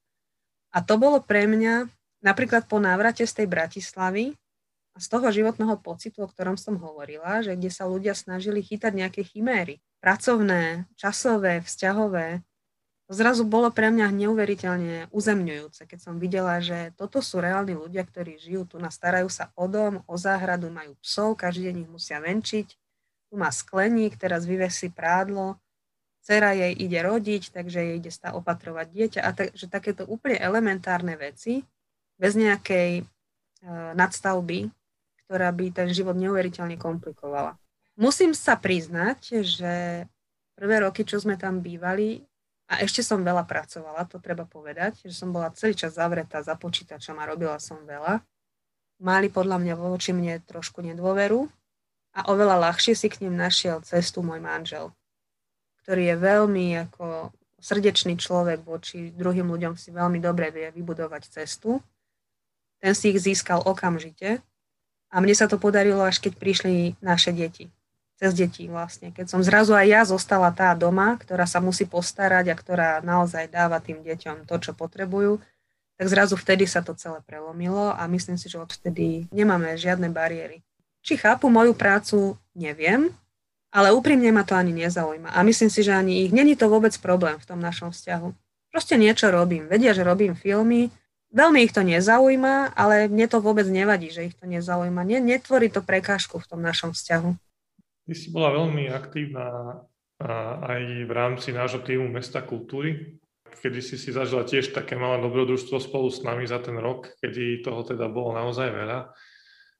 A 0.76 0.84
to 0.84 1.00
bolo 1.00 1.24
pre 1.24 1.48
mňa 1.48 1.88
napríklad 2.20 2.68
po 2.68 2.76
návrate 2.76 3.24
z 3.24 3.32
tej 3.32 3.46
Bratislavy 3.48 4.36
a 4.92 4.98
z 5.00 5.06
toho 5.08 5.26
životného 5.32 5.80
pocitu, 5.80 6.22
o 6.22 6.28
ktorom 6.28 6.60
som 6.60 6.76
hovorila, 6.76 7.40
že 7.40 7.56
kde 7.56 7.72
sa 7.72 7.88
ľudia 7.88 8.12
snažili 8.12 8.60
chytať 8.60 8.92
nejaké 8.92 9.24
chiméry, 9.24 9.80
pracovné, 10.04 10.84
časové, 11.00 11.64
vzťahové, 11.64 12.44
zrazu 13.12 13.44
bolo 13.44 13.68
pre 13.68 13.92
mňa 13.92 14.08
neuveriteľne 14.08 15.12
uzemňujúce, 15.12 15.84
keď 15.84 15.98
som 16.00 16.16
videla, 16.16 16.56
že 16.64 16.96
toto 16.96 17.20
sú 17.20 17.40
reálni 17.42 17.76
ľudia, 17.76 18.00
ktorí 18.04 18.40
žijú 18.40 18.64
tu, 18.64 18.76
starajú 18.80 19.28
sa 19.28 19.52
o 19.52 19.68
dom, 19.68 20.00
o 20.08 20.16
záhradu, 20.16 20.72
majú 20.72 20.96
psov, 21.04 21.36
každý 21.36 21.68
deň 21.68 21.76
ich 21.84 21.90
musia 21.92 22.18
venčiť, 22.22 22.68
tu 23.28 23.34
má 23.36 23.52
skleník, 23.52 24.16
teraz 24.16 24.48
vyvesí 24.48 24.88
prádlo, 24.88 25.60
dcera 26.24 26.56
jej 26.56 26.72
ide 26.72 27.04
rodiť, 27.04 27.52
takže 27.52 27.78
jej 27.84 27.96
ide 28.00 28.08
stále 28.08 28.40
opatrovať 28.40 28.86
dieťa 28.88 29.20
a 29.20 29.30
tak, 29.36 29.52
že 29.52 29.68
takéto 29.68 30.08
úplne 30.08 30.40
elementárne 30.40 31.20
veci, 31.20 31.60
bez 32.16 32.32
nejakej 32.38 33.02
e, 33.02 33.04
nadstavby, 33.92 34.72
ktorá 35.26 35.52
by 35.52 35.64
ten 35.74 35.88
život 35.92 36.16
neuveriteľne 36.16 36.80
komplikovala. 36.80 37.58
Musím 38.00 38.32
sa 38.32 38.56
priznať, 38.56 39.44
že 39.44 39.72
prvé 40.56 40.76
roky, 40.82 41.04
čo 41.04 41.20
sme 41.20 41.34
tam 41.36 41.60
bývali, 41.60 42.22
a 42.70 42.80
ešte 42.80 43.04
som 43.04 43.20
veľa 43.20 43.44
pracovala, 43.44 44.08
to 44.08 44.16
treba 44.20 44.48
povedať, 44.48 45.04
že 45.04 45.14
som 45.14 45.30
bola 45.30 45.52
celý 45.52 45.76
čas 45.76 46.00
zavretá 46.00 46.40
za 46.40 46.56
počítačom 46.56 47.16
a 47.20 47.28
robila 47.28 47.60
som 47.60 47.82
veľa. 47.84 48.24
Mali 49.04 49.28
podľa 49.28 49.60
mňa 49.60 49.74
voči 49.76 50.16
mne 50.16 50.40
trošku 50.44 50.80
nedôveru, 50.80 51.44
a 52.14 52.30
oveľa 52.30 52.70
ľahšie 52.70 52.94
si 52.94 53.10
k 53.10 53.26
ním 53.26 53.34
našiel 53.34 53.82
cestu 53.82 54.22
môj 54.22 54.38
manžel, 54.38 54.94
ktorý 55.82 56.14
je 56.14 56.16
veľmi 56.16 56.66
ako 56.88 57.34
srdečný 57.58 58.14
človek 58.14 58.62
voči 58.62 59.10
druhým 59.10 59.50
ľuďom 59.50 59.74
si 59.74 59.90
veľmi 59.90 60.22
dobre 60.22 60.54
vie 60.54 60.70
vybudovať 60.70 61.26
cestu. 61.26 61.82
Ten 62.78 62.94
si 62.94 63.10
ich 63.10 63.18
získal 63.18 63.66
okamžite 63.66 64.38
a 65.10 65.16
mne 65.18 65.34
sa 65.34 65.50
to 65.50 65.58
podarilo, 65.58 66.06
až 66.06 66.22
keď 66.22 66.38
prišli 66.38 66.94
naše 67.02 67.34
deti. 67.34 67.66
Cez 68.14 68.30
deti 68.30 68.70
vlastne. 68.70 69.10
Keď 69.10 69.26
som 69.26 69.42
zrazu 69.42 69.74
aj 69.74 69.86
ja 69.90 70.02
zostala 70.06 70.54
tá 70.54 70.70
doma, 70.78 71.18
ktorá 71.18 71.50
sa 71.50 71.58
musí 71.58 71.82
postarať 71.82 72.46
a 72.50 72.54
ktorá 72.54 72.90
naozaj 73.02 73.50
dáva 73.50 73.82
tým 73.82 74.06
deťom 74.06 74.46
to, 74.46 74.54
čo 74.62 74.70
potrebujú, 74.70 75.42
tak 75.98 76.06
zrazu 76.10 76.34
vtedy 76.38 76.66
sa 76.66 76.82
to 76.82 76.94
celé 76.94 77.22
prelomilo 77.26 77.94
a 77.94 78.06
myslím 78.10 78.38
si, 78.38 78.46
že 78.50 78.58
odvtedy 78.58 79.26
nemáme 79.30 79.74
žiadne 79.78 80.10
bariéry. 80.10 80.62
Či 81.02 81.18
chápu 81.20 81.50
moju 81.50 81.74
prácu, 81.74 82.38
neviem, 82.54 83.10
ale 83.74 83.90
úprimne 83.90 84.30
ma 84.30 84.46
to 84.46 84.54
ani 84.54 84.70
nezaujíma. 84.70 85.34
A 85.34 85.42
myslím 85.42 85.70
si, 85.70 85.82
že 85.82 85.90
ani 85.90 86.22
ich. 86.22 86.30
Není 86.30 86.54
to 86.54 86.70
vôbec 86.70 86.94
problém 87.02 87.38
v 87.42 87.46
tom 87.46 87.58
našom 87.58 87.90
vzťahu. 87.90 88.30
Proste 88.70 88.94
niečo 88.94 89.30
robím. 89.30 89.66
Vedia, 89.66 89.90
že 89.90 90.06
robím 90.06 90.38
filmy, 90.38 90.94
veľmi 91.34 91.66
ich 91.66 91.74
to 91.74 91.82
nezaujíma, 91.82 92.78
ale 92.78 93.10
mne 93.10 93.26
to 93.26 93.42
vôbec 93.42 93.66
nevadí, 93.66 94.14
že 94.14 94.30
ich 94.30 94.34
to 94.38 94.46
nezaujíma. 94.46 95.02
Netvorí 95.02 95.66
to 95.70 95.82
prekážku 95.82 96.38
v 96.38 96.46
tom 96.46 96.62
našom 96.62 96.94
vzťahu. 96.94 97.34
Ty 98.04 98.12
si 98.12 98.28
bola 98.28 98.52
veľmi 98.52 98.92
aktívna 98.92 99.80
aj 100.64 101.08
v 101.08 101.12
rámci 101.12 101.50
nášho 101.56 101.80
týmu 101.80 102.06
Mesta 102.12 102.44
kultúry, 102.44 103.16
kedy 103.64 103.80
si 103.80 103.96
si 103.96 104.12
zažila 104.12 104.44
tiež 104.44 104.76
také 104.76 104.94
malé 104.94 105.24
dobrodružstvo 105.24 105.80
spolu 105.80 106.12
s 106.12 106.20
nami 106.20 106.44
za 106.44 106.60
ten 106.60 106.76
rok, 106.76 107.16
kedy 107.24 107.64
toho 107.64 107.80
teda 107.80 108.12
bolo 108.12 108.36
naozaj 108.36 108.68
veľa. 108.70 109.08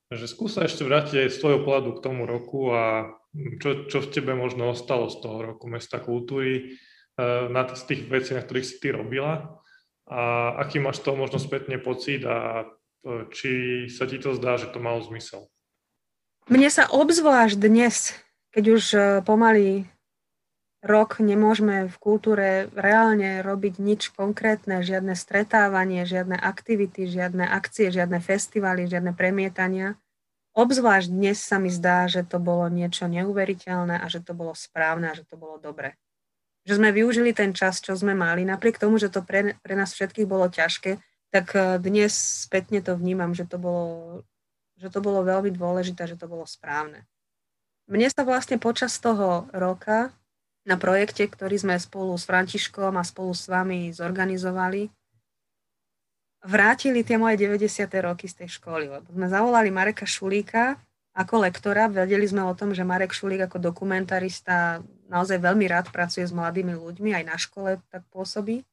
Takže 0.09 0.27
skúsa 0.31 0.65
ešte 0.65 0.85
vrátiť 0.85 1.33
z 1.33 1.41
tvojho 1.41 1.65
pohľadu 1.65 1.91
k 1.97 2.05
tomu 2.05 2.25
roku 2.25 2.73
a 2.73 3.13
čo, 3.61 3.89
čo 3.89 3.99
v 4.05 4.11
tebe 4.13 4.33
možno 4.37 4.71
ostalo 4.71 5.09
z 5.11 5.21
toho 5.21 5.55
roku 5.55 5.69
Mesta 5.69 6.01
kultúry, 6.01 6.77
eh, 7.19 7.45
na 7.49 7.69
z 7.69 7.83
tých 7.89 8.09
vecí, 8.09 8.33
na 8.33 8.45
ktorých 8.45 8.69
si 8.69 8.77
ty 8.81 8.95
robila 8.95 9.61
a 10.05 10.53
aký 10.61 10.85
máš 10.85 11.01
to 11.01 11.17
možno 11.17 11.41
spätne 11.41 11.81
pocit 11.81 12.25
a 12.29 12.65
eh, 12.65 13.25
či 13.33 13.85
sa 13.89 14.05
ti 14.05 14.21
to 14.21 14.37
zdá, 14.37 14.61
že 14.61 14.73
to 14.73 14.81
malo 14.81 15.01
zmysel? 15.05 15.49
Mne 16.45 16.69
sa 16.69 16.85
obzvlášť 16.89 17.57
dnes, 17.57 18.13
keď 18.53 18.65
už 18.69 18.85
eh, 18.95 19.03
pomaly 19.25 19.89
rok 20.85 21.17
nemôžeme 21.17 21.89
v 21.89 21.97
kultúre 21.97 22.69
reálne 22.77 23.41
robiť 23.41 23.81
nič 23.81 24.13
konkrétne, 24.13 24.85
žiadne 24.85 25.17
stretávanie, 25.17 26.05
žiadne 26.05 26.37
aktivity, 26.37 27.09
žiadne 27.09 27.49
akcie, 27.49 27.89
žiadne 27.89 28.21
festivaly, 28.21 28.85
žiadne 28.85 29.17
premietania, 29.17 29.97
Obzvlášť 30.55 31.11
dnes 31.11 31.43
sa 31.43 31.59
mi 31.59 31.67
zdá, 31.67 32.07
že 32.07 32.23
to 32.23 32.39
bolo 32.39 32.71
niečo 32.71 33.11
neuveriteľné 33.11 33.99
a 33.99 34.07
že 34.07 34.23
to 34.23 34.39
bolo 34.39 34.55
správne 34.55 35.11
a 35.11 35.17
že 35.19 35.27
to 35.27 35.35
bolo 35.35 35.59
dobre. 35.59 35.99
Že 36.63 36.79
sme 36.79 36.95
využili 36.95 37.35
ten 37.35 37.51
čas, 37.51 37.83
čo 37.83 37.99
sme 37.99 38.15
mali, 38.15 38.47
napriek 38.47 38.79
tomu, 38.79 38.95
že 39.03 39.11
to 39.11 39.27
pre, 39.27 39.59
pre 39.67 39.75
nás 39.75 39.91
všetkých 39.91 40.31
bolo 40.31 40.47
ťažké, 40.47 41.03
tak 41.35 41.47
eh, 41.59 41.83
dnes 41.83 42.15
spätne 42.47 42.79
to 42.87 42.95
vnímam, 42.95 43.35
že 43.35 43.51
to 43.51 43.59
bolo, 43.59 44.23
že 44.79 44.89
to 44.91 44.99
bolo 44.99 45.23
veľmi 45.23 45.55
dôležité, 45.55 46.07
že 46.11 46.19
to 46.19 46.27
bolo 46.27 46.45
správne. 46.45 47.07
Mne 47.85 48.09
sa 48.09 48.25
vlastne 48.25 48.57
počas 48.57 48.97
toho 48.97 49.47
roka 49.53 50.11
na 50.65 50.81
projekte, 50.81 51.29
ktorý 51.29 51.61
sme 51.61 51.77
spolu 51.77 52.17
s 52.17 52.25
Františkom 52.25 52.97
a 52.97 53.05
spolu 53.05 53.37
s 53.37 53.45
vami 53.45 53.93
zorganizovali, 53.93 54.89
vrátili 56.45 57.05
tie 57.05 57.21
moje 57.21 57.37
90. 57.41 57.85
roky 58.01 58.29
z 58.29 58.45
tej 58.45 58.57
školy, 58.61 58.89
lebo 58.89 59.09
sme 59.13 59.29
zavolali 59.29 59.69
Mareka 59.69 60.09
Šulíka 60.09 60.81
ako 61.15 61.47
lektora, 61.47 61.87
vedeli 61.87 62.27
sme 62.27 62.43
o 62.43 62.57
tom, 62.59 62.75
že 62.75 62.83
Marek 62.83 63.15
Šulík 63.15 63.47
ako 63.47 63.63
dokumentarista 63.63 64.83
naozaj 65.07 65.39
veľmi 65.39 65.63
rád 65.71 65.95
pracuje 65.95 66.27
s 66.27 66.35
mladými 66.35 66.75
ľuďmi, 66.75 67.15
aj 67.15 67.25
na 67.25 67.37
škole 67.39 67.79
tak 67.87 68.03
pôsobí. 68.11 68.67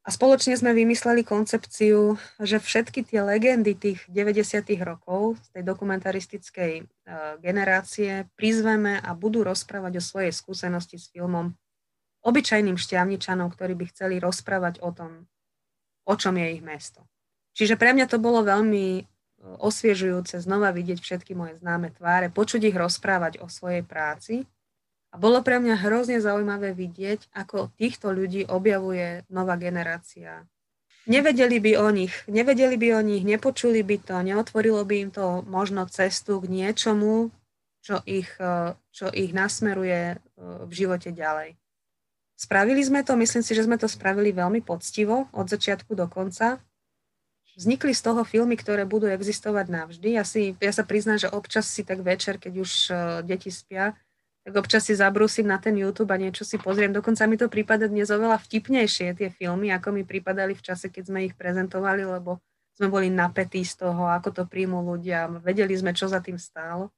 A 0.00 0.08
spoločne 0.08 0.56
sme 0.56 0.72
vymysleli 0.72 1.20
koncepciu, 1.28 2.16
že 2.40 2.56
všetky 2.56 3.04
tie 3.04 3.20
legendy 3.20 3.76
tých 3.76 4.00
90. 4.08 4.64
rokov 4.80 5.36
z 5.44 5.60
tej 5.60 5.62
dokumentaristickej 5.68 6.72
e, 6.80 6.84
generácie 7.44 8.24
prizveme 8.32 8.96
a 8.96 9.12
budú 9.12 9.44
rozprávať 9.44 10.00
o 10.00 10.02
svojej 10.02 10.32
skúsenosti 10.32 10.96
s 10.96 11.12
filmom 11.12 11.52
obyčajným 12.24 12.80
šťavničanom, 12.80 13.52
ktorí 13.52 13.76
by 13.76 13.84
chceli 13.92 14.16
rozprávať 14.16 14.80
o 14.80 14.88
tom, 14.88 15.28
o 16.08 16.14
čom 16.16 16.32
je 16.32 16.48
ich 16.48 16.64
mesto. 16.64 17.04
Čiže 17.52 17.76
pre 17.76 17.92
mňa 17.92 18.08
to 18.08 18.16
bolo 18.16 18.40
veľmi 18.40 18.86
e, 18.96 19.02
osviežujúce 19.60 20.40
znova 20.40 20.72
vidieť 20.72 20.96
všetky 20.96 21.36
moje 21.36 21.60
známe 21.60 21.92
tváre, 21.92 22.32
počuť 22.32 22.72
ich 22.72 22.76
rozprávať 22.76 23.44
o 23.44 23.52
svojej 23.52 23.84
práci. 23.84 24.48
A 25.10 25.18
bolo 25.18 25.42
pre 25.42 25.58
mňa 25.58 25.74
hrozne 25.82 26.22
zaujímavé 26.22 26.70
vidieť, 26.70 27.34
ako 27.34 27.74
týchto 27.74 28.14
ľudí 28.14 28.46
objavuje 28.46 29.26
nová 29.26 29.58
generácia. 29.58 30.46
Nevedeli 31.10 31.58
by 31.58 31.72
o 31.82 31.88
nich, 31.90 32.14
nevedeli 32.30 32.78
by 32.78 32.88
o 32.94 33.00
nich, 33.02 33.26
nepočuli 33.26 33.82
by 33.82 33.96
to, 33.98 34.16
neotvorilo 34.22 34.86
by 34.86 34.94
im 35.02 35.10
to 35.10 35.42
možno 35.48 35.88
cestu 35.90 36.38
k 36.38 36.46
niečomu, 36.46 37.34
čo 37.82 37.98
ich, 38.06 38.30
e, 38.38 38.76
čo 38.92 39.10
ich 39.10 39.34
nasmeruje 39.34 40.14
e, 40.14 40.16
v 40.68 40.72
živote 40.72 41.10
ďalej. 41.10 41.56
Spravili 42.38 42.80
sme 42.84 43.02
to, 43.02 43.16
myslím 43.18 43.42
si, 43.42 43.52
že 43.52 43.66
sme 43.66 43.80
to 43.80 43.88
spravili 43.90 44.30
veľmi 44.30 44.62
poctivo 44.62 45.28
od 45.34 45.50
začiatku 45.50 45.92
do 45.92 46.06
konca. 46.06 46.62
Vznikli 47.58 47.92
z 47.92 48.00
toho 48.00 48.24
filmy, 48.24 48.56
ktoré 48.56 48.88
budú 48.88 49.10
existovať 49.10 49.66
navždy. 49.68 50.16
Ja, 50.16 50.24
si, 50.24 50.56
ja 50.56 50.72
sa 50.72 50.86
priznám, 50.86 51.20
že 51.20 51.28
občas 51.28 51.68
si 51.68 51.84
tak 51.84 52.00
večer, 52.00 52.40
keď 52.40 52.52
už 52.56 52.70
uh, 52.88 52.96
deti 53.20 53.52
spia, 53.52 53.92
tak 54.40 54.56
občas 54.56 54.88
si 54.88 54.96
zabrúsim 54.96 55.44
na 55.44 55.60
ten 55.60 55.76
YouTube 55.76 56.10
a 56.10 56.18
niečo 56.18 56.48
si 56.48 56.56
pozriem. 56.56 56.90
Dokonca 56.90 57.28
mi 57.28 57.36
to 57.36 57.52
prípada 57.52 57.84
dnes 57.86 58.08
oveľa 58.08 58.40
vtipnejšie 58.40 59.12
tie 59.12 59.28
filmy, 59.28 59.68
ako 59.68 59.92
mi 59.92 60.02
prípadali 60.08 60.56
v 60.56 60.64
čase, 60.64 60.88
keď 60.88 61.12
sme 61.12 61.28
ich 61.28 61.36
prezentovali, 61.36 62.08
lebo 62.08 62.40
sme 62.80 62.88
boli 62.88 63.12
napätí 63.12 63.60
z 63.60 63.84
toho, 63.84 64.08
ako 64.08 64.32
to 64.32 64.42
príjmú 64.48 64.80
ľudia, 64.80 65.28
vedeli 65.44 65.76
sme, 65.76 65.92
čo 65.92 66.08
za 66.08 66.24
tým 66.24 66.40
stálo. 66.40 66.88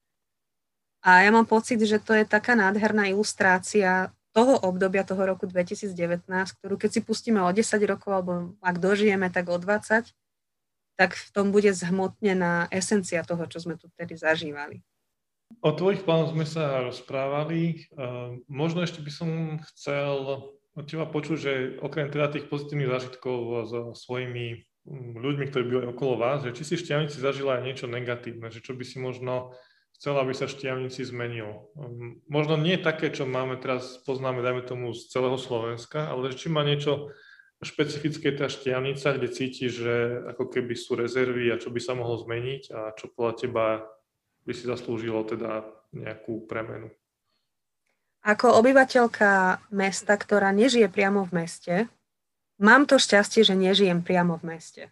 A 1.02 1.26
ja 1.26 1.34
mám 1.34 1.50
pocit, 1.50 1.82
že 1.82 1.98
to 1.98 2.14
je 2.14 2.22
taká 2.22 2.54
nádherná 2.54 3.10
ilustrácia 3.10 4.14
toho 4.30 4.62
obdobia, 4.62 5.02
toho 5.02 5.26
roku 5.26 5.50
2019, 5.50 6.22
ktorú 6.30 6.78
keď 6.78 6.90
si 6.94 7.00
pustíme 7.02 7.42
o 7.42 7.50
10 7.50 7.66
rokov, 7.90 8.10
alebo 8.14 8.54
ak 8.62 8.78
dožijeme, 8.78 9.26
tak 9.28 9.50
o 9.50 9.58
20, 9.58 10.14
tak 10.94 11.10
v 11.18 11.28
tom 11.34 11.50
bude 11.50 11.74
zhmotnená 11.74 12.70
esencia 12.70 13.26
toho, 13.26 13.42
čo 13.50 13.58
sme 13.58 13.74
tu 13.74 13.90
tedy 13.98 14.14
zažívali. 14.14 14.80
O 15.60 15.70
tvojich 15.76 16.06
plánoch 16.06 16.32
sme 16.32 16.48
sa 16.48 16.86
rozprávali. 16.86 17.90
Možno 18.48 18.80
ešte 18.86 19.04
by 19.04 19.12
som 19.12 19.28
chcel 19.74 20.48
od 20.72 20.84
teba 20.88 21.04
počuť, 21.04 21.36
že 21.36 21.52
okrem 21.84 22.08
teda 22.08 22.32
tých 22.32 22.48
pozitívnych 22.48 22.88
zážitkov 22.88 23.36
so 23.68 23.80
svojimi 23.92 24.64
ľuďmi, 25.18 25.44
ktorí 25.46 25.62
bývajú 25.68 25.88
okolo 25.94 26.14
vás, 26.18 26.42
že 26.42 26.56
či 26.56 26.64
si 26.64 26.74
šťavnici 26.80 27.20
zažila 27.20 27.60
aj 27.60 27.64
niečo 27.68 27.86
negatívne, 27.86 28.50
že 28.50 28.64
čo 28.64 28.74
by 28.74 28.82
si 28.82 28.98
možno 28.98 29.54
chcela, 29.94 30.26
aby 30.26 30.34
sa 30.34 30.50
šťavnici 30.50 31.06
zmenil. 31.06 31.70
Um, 31.78 32.18
možno 32.26 32.58
nie 32.58 32.74
také, 32.74 33.14
čo 33.14 33.22
máme 33.22 33.62
teraz, 33.62 34.02
poznáme, 34.02 34.42
dajme 34.42 34.66
tomu, 34.66 34.90
z 34.90 35.06
celého 35.06 35.38
Slovenska, 35.38 36.10
ale 36.10 36.34
či 36.34 36.50
má 36.50 36.66
niečo 36.66 37.14
špecifické 37.62 38.34
tá 38.34 38.50
šťavnica, 38.50 39.14
kde 39.14 39.28
cíti, 39.30 39.70
že 39.70 40.26
ako 40.34 40.50
keby 40.50 40.74
sú 40.74 40.98
rezervy 40.98 41.54
a 41.54 41.60
čo 41.62 41.70
by 41.70 41.78
sa 41.78 41.94
mohlo 41.94 42.18
zmeniť 42.18 42.62
a 42.74 42.90
čo 42.98 43.14
podľa 43.14 43.34
teba 43.38 43.66
by 44.42 44.52
si 44.52 44.64
zaslúžilo 44.66 45.22
teda 45.26 45.64
nejakú 45.94 46.46
premenu. 46.46 46.90
Ako 48.22 48.54
obyvateľka 48.62 49.62
mesta, 49.74 50.14
ktorá 50.14 50.54
nežije 50.54 50.86
priamo 50.86 51.26
v 51.26 51.42
meste, 51.42 51.74
Mám 52.62 52.86
to 52.86 52.94
šťastie, 52.94 53.42
že 53.42 53.58
nežijem 53.58 54.06
priamo 54.06 54.38
v 54.38 54.54
meste. 54.54 54.82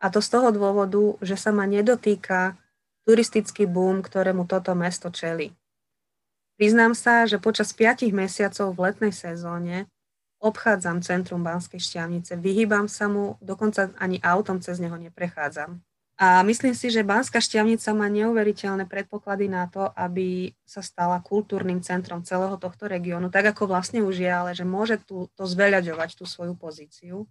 A 0.00 0.08
to 0.08 0.24
z 0.24 0.40
toho 0.40 0.48
dôvodu, 0.56 1.20
že 1.20 1.36
sa 1.36 1.52
ma 1.52 1.68
nedotýka 1.68 2.56
turistický 3.04 3.68
boom, 3.68 4.00
ktorému 4.00 4.48
toto 4.48 4.72
mesto 4.72 5.12
čeli. 5.12 5.52
Priznám 6.56 6.96
sa, 6.96 7.28
že 7.28 7.36
počas 7.36 7.76
5 7.76 8.08
mesiacov 8.08 8.72
v 8.72 8.82
letnej 8.88 9.12
sezóne 9.12 9.84
obchádzam 10.40 11.04
centrum 11.04 11.44
Banskej 11.44 11.76
šťavnice, 11.76 12.40
vyhýbam 12.40 12.88
sa 12.88 13.04
mu, 13.12 13.36
dokonca 13.44 13.92
ani 14.00 14.16
autom 14.24 14.64
cez 14.64 14.80
neho 14.80 14.96
neprechádzam. 14.96 15.84
A 16.14 16.46
myslím 16.46 16.78
si, 16.78 16.94
že 16.94 17.02
Banská 17.02 17.42
šťavnica 17.42 17.90
má 17.90 18.06
neuveriteľné 18.06 18.86
predpoklady 18.86 19.50
na 19.50 19.66
to, 19.66 19.90
aby 19.98 20.54
sa 20.62 20.78
stala 20.78 21.18
kultúrnym 21.18 21.82
centrom 21.82 22.22
celého 22.22 22.54
tohto 22.54 22.86
regiónu, 22.86 23.34
tak 23.34 23.50
ako 23.50 23.66
vlastne 23.66 23.98
už 24.06 24.22
je, 24.22 24.30
ale 24.30 24.54
že 24.54 24.62
môže 24.62 25.02
tu, 25.02 25.26
to 25.34 25.42
zveľaďovať 25.42 26.14
tú 26.14 26.22
svoju 26.22 26.54
pozíciu. 26.54 27.26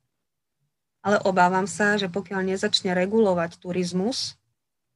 Ale 0.99 1.15
obávam 1.23 1.63
sa, 1.63 1.95
že 1.95 2.11
pokiaľ 2.11 2.55
nezačne 2.55 2.91
regulovať 2.91 3.55
turizmus 3.55 4.35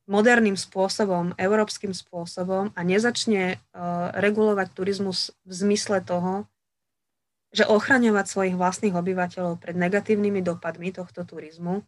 moderným 0.07 0.55
spôsobom, 0.55 1.35
európskym 1.35 1.91
spôsobom 1.91 2.71
a 2.75 2.79
nezačne 2.83 3.59
uh, 3.59 4.11
regulovať 4.15 4.67
turizmus 4.71 5.35
v 5.43 5.51
zmysle 5.51 5.99
toho, 5.99 6.47
že 7.51 7.67
ochraňovať 7.67 8.25
svojich 8.27 8.55
vlastných 8.55 8.95
obyvateľov 8.95 9.59
pred 9.59 9.75
negatívnymi 9.75 10.43
dopadmi 10.43 10.95
tohto 10.95 11.27
turizmu, 11.27 11.83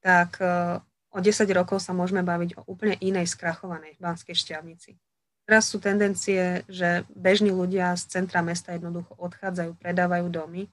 tak 0.00 0.40
uh, 0.40 0.80
o 1.16 1.18
10 1.24 1.48
rokov 1.56 1.80
sa 1.80 1.96
môžeme 1.96 2.20
baviť 2.20 2.60
o 2.60 2.68
úplne 2.68 3.00
inej 3.00 3.32
skrachovanej 3.32 3.96
Banskej 3.96 4.36
šťavnici. 4.36 5.00
Teraz 5.48 5.72
sú 5.72 5.80
tendencie, 5.80 6.66
že 6.68 7.08
bežní 7.16 7.48
ľudia 7.48 7.96
z 7.96 8.20
centra 8.20 8.44
mesta 8.44 8.76
jednoducho 8.76 9.16
odchádzajú, 9.16 9.78
predávajú 9.80 10.28
domy. 10.28 10.68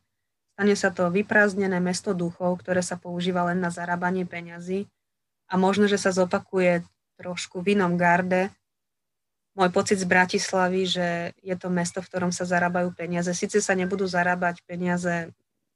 Stane 0.57 0.75
sa 0.75 0.89
to 0.91 1.07
vyprázdnené 1.13 1.79
mesto 1.79 2.11
duchov, 2.11 2.59
ktoré 2.59 2.83
sa 2.83 2.99
používa 2.99 3.47
len 3.47 3.63
na 3.63 3.71
zarábanie 3.71 4.27
peňazí 4.27 4.89
a 5.47 5.55
možno, 5.55 5.87
že 5.87 6.01
sa 6.01 6.11
zopakuje 6.11 6.83
trošku 7.21 7.61
v 7.61 7.77
inom 7.77 7.95
garde. 7.95 8.49
Môj 9.53 9.69
pocit 9.69 10.01
z 10.01 10.09
Bratislavy, 10.09 10.89
že 10.89 11.07
je 11.45 11.55
to 11.55 11.69
mesto, 11.69 12.01
v 12.01 12.09
ktorom 12.09 12.33
sa 12.33 12.43
zarábajú 12.43 12.89
peniaze. 12.97 13.29
Sice 13.37 13.61
sa 13.61 13.77
nebudú 13.77 14.09
zarábať 14.09 14.65
peniaze 14.65 15.29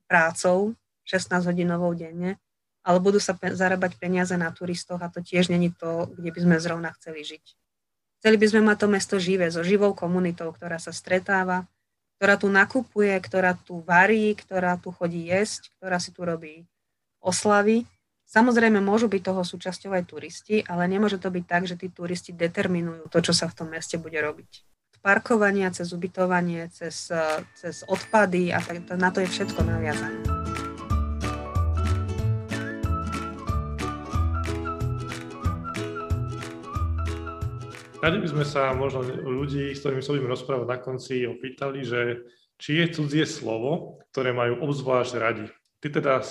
prácou 0.09 0.74
16 1.05 1.45
hodinovou 1.45 1.93
denne, 1.93 2.41
ale 2.88 3.04
budú 3.04 3.20
sa 3.20 3.36
pe- 3.36 3.52
zarábať 3.52 4.00
peniaze 4.00 4.32
na 4.40 4.48
turistoch 4.56 5.04
a 5.04 5.12
to 5.12 5.20
tiež 5.20 5.52
není 5.52 5.76
to, 5.76 6.08
kde 6.16 6.32
by 6.32 6.40
sme 6.40 6.56
zrovna 6.64 6.96
chceli 6.96 7.28
žiť. 7.28 7.46
Chceli 8.24 8.38
by 8.40 8.48
sme 8.48 8.62
mať 8.64 8.78
to 8.80 8.88
mesto 8.88 9.16
živé, 9.20 9.52
so 9.52 9.60
živou 9.60 9.92
komunitou, 9.92 10.56
ktorá 10.56 10.80
sa 10.80 10.96
stretáva, 10.96 11.68
ktorá 12.18 12.40
tu 12.40 12.48
nakupuje, 12.48 13.14
ktorá 13.20 13.60
tu 13.60 13.84
varí, 13.84 14.34
ktorá 14.34 14.80
tu 14.80 14.96
chodí 14.96 15.28
jesť, 15.28 15.70
ktorá 15.78 16.00
si 16.00 16.16
tu 16.16 16.24
robí 16.24 16.64
oslavy. 17.20 17.84
Samozrejme, 18.28 18.80
môžu 18.80 19.12
byť 19.12 19.22
toho 19.22 19.44
súčasťou 19.44 19.92
aj 19.94 20.04
turisti, 20.08 20.64
ale 20.66 20.88
nemôže 20.88 21.20
to 21.20 21.28
byť 21.28 21.44
tak, 21.46 21.64
že 21.68 21.76
tí 21.76 21.88
turisti 21.92 22.32
determinujú 22.32 23.12
to, 23.12 23.20
čo 23.22 23.36
sa 23.36 23.52
v 23.52 23.56
tom 23.56 23.68
meste 23.72 24.00
bude 24.00 24.18
robiť. 24.18 24.64
Parkovania, 25.00 25.72
cez 25.72 25.94
ubytovanie, 25.96 26.68
cez, 26.74 27.08
cez 27.56 27.76
odpady 27.88 28.52
a 28.52 28.60
tak, 28.60 28.84
na 28.98 29.14
to 29.14 29.24
je 29.24 29.30
všetko 29.30 29.64
naviazané. 29.64 30.37
Radi 37.98 38.22
by 38.22 38.30
sme 38.30 38.45
sa 38.45 38.78
možno 38.78 39.02
ľudí, 39.10 39.74
s 39.74 39.82
ktorými 39.82 40.06
sa 40.06 40.14
budeme 40.14 40.30
rozprávať 40.30 40.68
na 40.70 40.78
konci, 40.78 41.26
opýtali, 41.26 41.82
že 41.82 42.30
či 42.62 42.86
je 42.86 42.93
cudzie 42.93 43.26
slovo, 43.26 44.02
ktoré 44.14 44.38
majú 44.38 44.62
obzvlášť 44.70 45.14
radi. 45.18 45.50
Ty 45.82 45.88
teda 45.98 46.22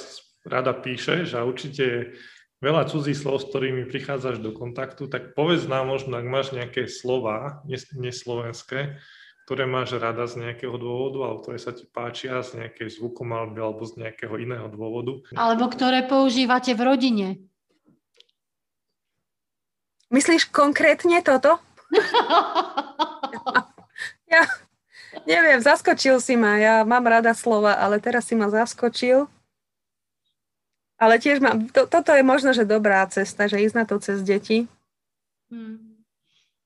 rada 0.46 0.72
píšeš 0.74 1.34
a 1.34 1.42
určite 1.42 2.14
veľa 2.62 2.86
cudzích 2.86 3.18
slov, 3.18 3.42
s 3.42 3.50
ktorými 3.50 3.90
prichádzaš 3.90 4.38
do 4.38 4.54
kontaktu, 4.54 5.10
tak 5.10 5.34
povedz 5.34 5.66
nám 5.66 5.90
možno, 5.90 6.14
ak 6.14 6.26
máš 6.30 6.54
nejaké 6.54 6.86
slova 6.86 7.66
neslovenské, 7.98 9.02
ktoré 9.46 9.66
máš 9.66 9.98
rada 9.98 10.26
z 10.30 10.42
nejakého 10.42 10.74
dôvodu, 10.78 11.18
alebo 11.26 11.42
ktoré 11.42 11.58
sa 11.58 11.74
ti 11.74 11.86
páčia 11.86 12.46
z 12.46 12.62
nejakej 12.62 12.94
zvukomalby 12.94 13.58
alebo 13.58 13.82
z 13.86 14.06
nejakého 14.06 14.38
iného 14.38 14.66
dôvodu. 14.70 15.18
Alebo 15.34 15.66
ktoré 15.70 16.06
používate 16.06 16.74
v 16.74 16.82
rodine. 16.82 17.26
Myslíš 20.10 20.50
konkrétne 20.54 21.18
toto? 21.22 21.58
ja 24.32 24.42
neviem, 25.26 25.58
zaskočil 25.58 26.22
si 26.22 26.38
ma. 26.38 26.60
Ja 26.60 26.74
mám 26.86 27.04
rada 27.08 27.34
slova, 27.34 27.74
ale 27.74 27.98
teraz 27.98 28.30
si 28.30 28.38
ma 28.38 28.52
zaskočil. 28.52 29.26
Ale 30.96 31.20
tiež 31.20 31.44
mám, 31.44 31.68
to, 31.68 31.84
toto 31.84 32.14
je 32.14 32.24
možno, 32.24 32.56
že 32.56 32.64
dobrá 32.64 33.04
cesta, 33.10 33.50
že 33.50 33.60
ísť 33.60 33.76
na 33.76 33.84
to 33.84 34.00
cez 34.00 34.24
deti. 34.24 34.64
Hmm. 35.52 36.00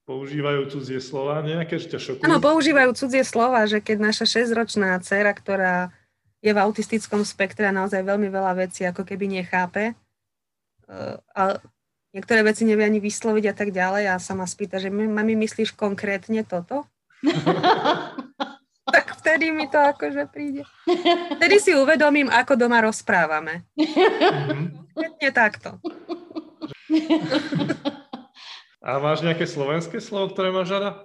Používajú 0.07 0.71
cudzie 0.71 0.99
slova, 1.03 1.43
nejaké 1.43 1.79
ešte 1.79 1.99
šokujú? 1.99 2.27
Áno, 2.27 2.39
používajú 2.43 2.95
cudzie 2.95 3.23
slova, 3.23 3.67
že 3.67 3.79
keď 3.83 4.11
naša 4.11 4.27
6-ročná 4.27 4.99
dcera, 5.03 5.31
ktorá 5.35 5.95
je 6.43 6.51
v 6.51 6.59
autistickom 6.63 7.23
spektre 7.23 7.69
a 7.71 7.75
naozaj 7.75 8.03
veľmi 8.03 8.27
veľa 8.27 8.53
vecí 8.59 8.83
ako 8.87 9.07
keby 9.07 9.29
nechápe, 9.29 9.95
uh, 10.89 11.21
ale 11.31 11.63
niektoré 12.15 12.43
veci 12.43 12.67
nevie 12.67 12.87
ani 12.87 13.01
vysloviť 13.03 13.45
a 13.51 13.55
tak 13.55 13.71
ďalej 13.71 14.05
a 14.11 14.23
sa 14.23 14.35
ma 14.35 14.47
spýta, 14.47 14.83
že 14.83 14.91
mami, 14.91 15.35
myslíš 15.39 15.75
konkrétne 15.75 16.43
toto? 16.47 16.87
tak 18.95 19.07
vtedy 19.23 19.55
mi 19.55 19.71
to 19.71 19.79
akože 19.79 20.27
príde. 20.31 20.67
Vtedy 21.39 21.57
si 21.63 21.73
uvedomím, 21.77 22.27
ako 22.33 22.59
doma 22.59 22.83
rozprávame. 22.83 23.71
Konkrétne 24.95 25.31
takto. 25.31 25.79
A 28.81 28.97
máš 28.97 29.21
nejaké 29.21 29.45
slovenské 29.45 30.01
slovo, 30.01 30.33
ktoré 30.33 30.49
máš 30.49 30.73
rada? 30.73 31.05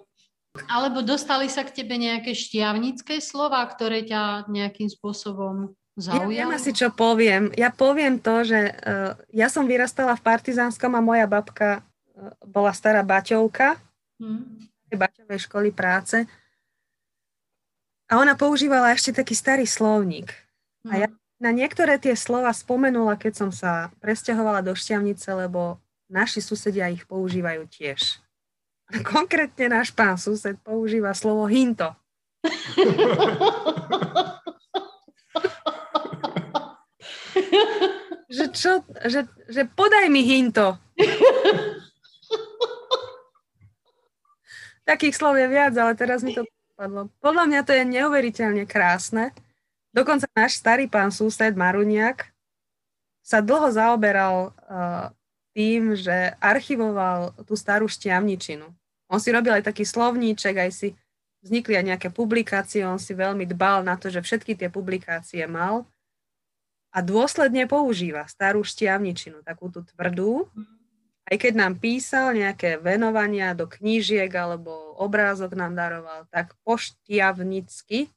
Alebo 0.72 1.04
dostali 1.04 1.52
sa 1.52 1.68
k 1.68 1.84
tebe 1.84 2.00
nejaké 2.00 2.32
šťavnické 2.32 3.20
slova, 3.20 3.60
ktoré 3.68 4.08
ťa 4.08 4.48
nejakým 4.48 4.88
spôsobom 4.88 5.76
zaujalo? 5.98 6.30
Ja 6.30 6.32
viem 6.32 6.50
asi, 6.52 6.72
čo 6.76 6.92
poviem. 6.92 7.52
Ja 7.56 7.72
poviem 7.72 8.20
to, 8.20 8.44
že 8.44 8.72
uh, 8.72 9.16
ja 9.32 9.48
som 9.48 9.68
vyrastala 9.68 10.16
v 10.16 10.26
Partizánskom 10.26 10.92
a 10.96 11.02
moja 11.04 11.26
babka 11.26 11.82
uh, 11.82 12.32
bola 12.44 12.76
stará 12.76 13.02
baťovka 13.02 13.80
hmm. 14.20 14.96
baťovej 14.96 15.40
školy 15.48 15.70
práce. 15.72 16.24
A 18.06 18.22
ona 18.22 18.38
používala 18.38 18.94
ešte 18.94 19.18
taký 19.18 19.34
starý 19.34 19.66
slovník. 19.66 20.30
Hmm. 20.86 20.92
A 20.92 20.94
ja 21.06 21.08
na 21.36 21.52
niektoré 21.52 22.00
tie 22.00 22.16
slova 22.16 22.56
spomenula, 22.56 23.20
keď 23.20 23.34
som 23.36 23.50
sa 23.52 23.92
presťahovala 24.00 24.64
do 24.64 24.72
Šťavnice, 24.72 25.28
lebo 25.36 25.84
naši 26.08 26.40
susedia 26.40 26.88
ich 26.88 27.04
používajú 27.04 27.68
tiež. 27.68 28.24
Konkrétne 29.04 29.82
náš 29.82 29.90
pán 29.92 30.16
sused 30.16 30.56
používa 30.62 31.12
slovo 31.18 31.50
hinto. 31.50 31.92
že 38.36 38.46
čo, 38.52 38.82
že, 39.06 39.28
že 39.52 39.62
podaj 39.70 40.10
mi 40.10 40.26
hinto. 40.26 40.78
Takých 44.86 45.16
slov 45.18 45.38
je 45.42 45.48
viac, 45.50 45.74
ale 45.78 45.98
teraz 45.98 46.22
mi 46.22 46.38
to 46.38 46.46
padlo. 46.78 47.10
Podľa 47.20 47.44
mňa 47.50 47.62
to 47.66 47.74
je 47.74 47.84
neuveriteľne 47.90 48.70
krásne. 48.70 49.34
Dokonca 49.96 50.28
náš 50.36 50.60
starý 50.60 50.86
pán 50.92 51.10
sused 51.10 51.56
Maruniak 51.56 52.30
sa 53.26 53.42
dlho 53.42 53.72
zaoberal 53.74 54.54
uh, 54.54 55.10
tým, 55.56 55.96
že 55.98 56.36
archivoval 56.38 57.34
tú 57.48 57.58
starú 57.58 57.90
šťavničinu. 57.90 58.68
On 59.10 59.18
si 59.18 59.34
robil 59.34 59.56
aj 59.58 59.72
taký 59.72 59.88
slovníček, 59.88 60.62
aj 60.62 60.72
si 60.76 60.88
vznikli 61.42 61.80
aj 61.80 61.86
nejaké 61.96 62.10
publikácie, 62.12 62.86
on 62.86 63.00
si 63.00 63.16
veľmi 63.16 63.48
dbal 63.50 63.82
na 63.86 63.96
to, 63.98 64.12
že 64.12 64.22
všetky 64.22 64.60
tie 64.60 64.70
publikácie 64.70 65.46
mal 65.48 65.88
a 66.96 67.04
dôsledne 67.04 67.68
používa 67.68 68.24
starú 68.32 68.64
šťavničinu, 68.64 69.44
takú 69.44 69.68
tú 69.68 69.84
tvrdú. 69.84 70.48
Aj 71.28 71.36
keď 71.36 71.54
nám 71.60 71.74
písal 71.84 72.32
nejaké 72.32 72.80
venovania 72.80 73.52
do 73.52 73.68
knížiek 73.68 74.32
alebo 74.32 74.96
obrázok 74.96 75.60
nám 75.60 75.76
daroval, 75.76 76.24
tak 76.32 76.56
poštiavnicky. 76.64 78.08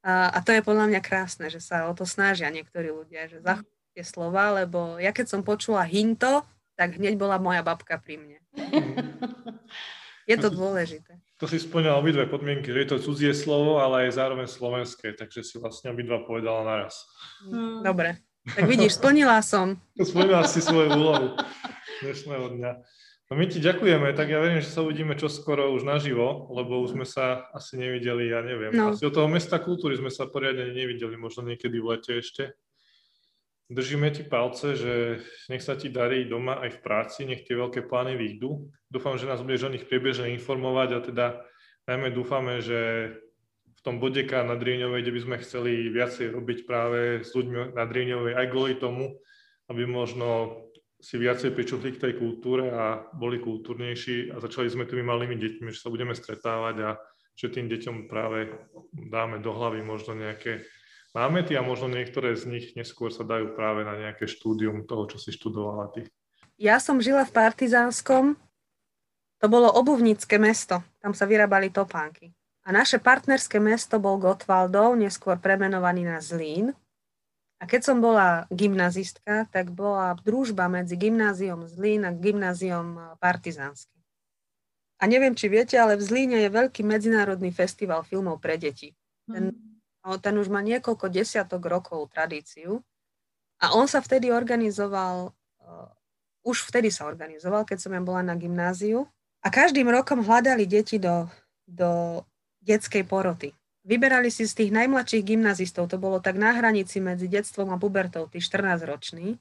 A, 0.00 0.32
a 0.32 0.38
to 0.40 0.56
je 0.56 0.64
podľa 0.64 0.96
mňa 0.96 1.00
krásne, 1.04 1.46
že 1.52 1.60
sa 1.60 1.86
o 1.86 1.92
to 1.92 2.08
snažia 2.08 2.48
niektorí 2.48 2.88
ľudia, 2.88 3.28
že 3.28 3.44
zachovať 3.44 3.88
tie 3.92 4.04
slova, 4.06 4.56
lebo 4.64 4.96
ja 4.96 5.12
keď 5.12 5.36
som 5.36 5.44
počula 5.44 5.84
hinto, 5.84 6.40
tak 6.74 6.96
hneď 6.96 7.20
bola 7.20 7.36
moja 7.36 7.60
babka 7.60 8.00
pri 8.00 8.16
mne. 8.16 8.38
Je 10.30 10.36
to 10.40 10.48
dôležité. 10.50 11.21
To 11.42 11.50
si 11.50 11.58
splňal 11.58 11.98
obidve 11.98 12.30
podmienky, 12.30 12.70
že 12.70 12.86
je 12.86 12.88
to 12.94 13.02
cudzie 13.02 13.34
slovo, 13.34 13.82
ale 13.82 14.06
aj 14.06 14.14
zároveň 14.14 14.46
slovenské, 14.46 15.10
takže 15.18 15.42
si 15.42 15.58
vlastne 15.58 15.90
obidva 15.90 16.22
povedala 16.22 16.62
naraz. 16.62 17.02
Hmm. 17.42 17.82
Dobre, 17.82 18.22
tak 18.46 18.70
vidíš, 18.70 19.02
splnila 19.02 19.42
som. 19.42 19.74
Splnila 19.98 20.46
si 20.46 20.62
svoju 20.62 20.94
úlohu 20.94 21.34
dnešného 22.06 22.46
dňa. 22.46 22.72
No 23.26 23.32
my 23.34 23.50
ti 23.50 23.58
ďakujeme, 23.58 24.14
tak 24.14 24.30
ja 24.30 24.38
verím, 24.38 24.62
že 24.62 24.70
sa 24.70 24.86
uvidíme 24.86 25.18
čoskoro 25.18 25.74
už 25.74 25.82
naživo, 25.82 26.46
lebo 26.54 26.78
už 26.78 26.94
sme 26.94 27.02
sa 27.02 27.50
asi 27.50 27.74
nevideli, 27.74 28.30
ja 28.30 28.38
neviem. 28.46 28.70
No. 28.70 28.94
Asi 28.94 29.02
od 29.02 29.10
toho 29.10 29.26
mesta 29.26 29.58
kultúry 29.58 29.98
sme 29.98 30.14
sa 30.14 30.30
poriadne 30.30 30.70
nevideli, 30.70 31.18
možno 31.18 31.42
niekedy 31.42 31.82
v 31.82 31.90
lete 31.90 32.22
ešte. 32.22 32.54
Držíme 33.72 34.12
ti 34.12 34.20
palce, 34.20 34.76
že 34.76 35.24
nech 35.48 35.64
sa 35.64 35.72
ti 35.80 35.88
darí 35.88 36.28
doma 36.28 36.60
aj 36.60 36.76
v 36.76 36.82
práci, 36.84 37.24
nech 37.24 37.48
tie 37.48 37.56
veľké 37.56 37.88
plány 37.88 38.20
vyjdú. 38.20 38.68
Dúfam, 38.92 39.16
že 39.16 39.24
nás 39.24 39.40
budeš 39.40 39.64
o 39.64 39.72
nich 39.72 39.88
priebežne 39.88 40.28
informovať 40.36 40.88
a 40.92 41.00
teda 41.00 41.26
najmä 41.88 42.12
dúfame, 42.12 42.60
že 42.60 43.12
v 43.72 43.80
tom 43.80 43.96
bodeka 43.96 44.44
na 44.44 44.60
Drieňovej, 44.60 45.00
kde 45.02 45.14
by 45.16 45.20
sme 45.24 45.36
chceli 45.40 45.88
viacej 45.88 46.36
robiť 46.36 46.58
práve 46.68 47.24
s 47.24 47.32
ľuďmi 47.32 47.72
na 47.72 47.84
Drieňovej 47.88 48.36
aj 48.36 48.46
kvôli 48.52 48.76
tomu, 48.76 49.16
aby 49.72 49.88
možno 49.88 50.60
si 51.02 51.18
viacej 51.18 51.56
pričutli 51.56 51.96
k 51.96 52.02
tej 52.02 52.12
kultúre 52.20 52.70
a 52.70 53.08
boli 53.16 53.42
kultúrnejší 53.42 54.30
a 54.30 54.38
začali 54.38 54.70
sme 54.70 54.86
tými 54.86 55.02
malými 55.02 55.34
deťmi, 55.34 55.74
že 55.74 55.82
sa 55.82 55.90
budeme 55.90 56.14
stretávať 56.14 56.76
a 56.84 56.90
že 57.34 57.50
tým 57.50 57.66
deťom 57.66 58.06
práve 58.06 58.52
dáme 58.92 59.40
do 59.40 59.50
hlavy 59.50 59.82
možno 59.82 60.14
nejaké 60.14 60.62
námety 61.12 61.56
a 61.56 61.62
možno 61.62 61.92
niektoré 61.92 62.32
z 62.36 62.48
nich 62.48 62.66
neskôr 62.72 63.12
sa 63.12 63.24
dajú 63.24 63.52
práve 63.52 63.84
na 63.84 63.96
nejaké 63.96 64.24
štúdium 64.24 64.88
toho, 64.88 65.08
čo 65.08 65.16
si 65.20 65.32
študovala 65.32 65.92
ty. 65.92 66.08
Ja 66.56 66.80
som 66.80 67.00
žila 67.00 67.24
v 67.28 67.32
Partizánskom, 67.32 68.36
to 69.40 69.46
bolo 69.48 69.68
obuvnícke 69.72 70.36
mesto, 70.40 70.80
tam 71.02 71.12
sa 71.12 71.28
vyrábali 71.28 71.68
topánky. 71.72 72.32
A 72.62 72.70
naše 72.70 73.02
partnerské 73.02 73.58
mesto 73.58 73.98
bol 73.98 74.22
Gotwaldov, 74.22 74.94
neskôr 74.94 75.34
premenovaný 75.42 76.06
na 76.06 76.22
Zlín. 76.22 76.70
A 77.58 77.66
keď 77.66 77.90
som 77.90 77.98
bola 77.98 78.46
gymnazistka, 78.54 79.50
tak 79.50 79.74
bola 79.74 80.14
družba 80.22 80.70
medzi 80.70 80.94
gymnáziom 80.94 81.66
Zlín 81.66 82.06
a 82.06 82.14
gymnáziom 82.14 83.18
Partizánskym. 83.18 83.98
A 85.02 85.10
neviem, 85.10 85.34
či 85.34 85.50
viete, 85.50 85.74
ale 85.74 85.98
v 85.98 86.06
Zlíne 86.06 86.38
je 86.46 86.50
veľký 86.54 86.86
medzinárodný 86.86 87.50
festival 87.50 88.06
filmov 88.06 88.38
pre 88.38 88.54
deti. 88.54 88.94
Ten 89.26 89.71
Ten 90.02 90.34
už 90.34 90.50
má 90.50 90.58
niekoľko 90.58 91.06
desiatok 91.06 91.62
rokov 91.70 92.10
tradíciu 92.10 92.82
a 93.62 93.70
on 93.78 93.86
sa 93.86 94.02
vtedy 94.02 94.34
organizoval, 94.34 95.30
uh, 95.62 95.88
už 96.42 96.66
vtedy 96.66 96.90
sa 96.90 97.06
organizoval, 97.06 97.62
keď 97.62 97.78
som 97.78 97.94
ja 97.94 98.02
bola 98.02 98.26
na 98.26 98.34
gymnáziu 98.34 99.06
a 99.38 99.46
každým 99.46 99.86
rokom 99.86 100.26
hľadali 100.26 100.66
deti 100.66 100.98
do, 100.98 101.30
do 101.70 102.22
detskej 102.66 103.06
poroty. 103.06 103.54
Vyberali 103.86 104.30
si 104.30 104.46
z 104.46 104.66
tých 104.66 104.70
najmladších 104.74 105.22
gymnazistov, 105.22 105.90
to 105.90 105.98
bolo 105.98 106.18
tak 106.18 106.34
na 106.34 106.54
hranici 106.54 106.98
medzi 106.98 107.30
detstvom 107.30 107.70
a 107.70 107.78
pubertou, 107.78 108.26
tí 108.26 108.42
14 108.42 108.82
roční. 108.82 109.38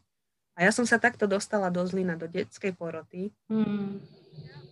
A 0.57 0.65
ja 0.65 0.71
som 0.73 0.85
sa 0.85 1.01
takto 1.01 1.25
dostala 1.25 1.73
do 1.73 1.81
Zlína, 1.85 2.17
do 2.17 2.29
detskej 2.29 2.73
poroty. 2.77 3.33
Hmm. 3.49 4.01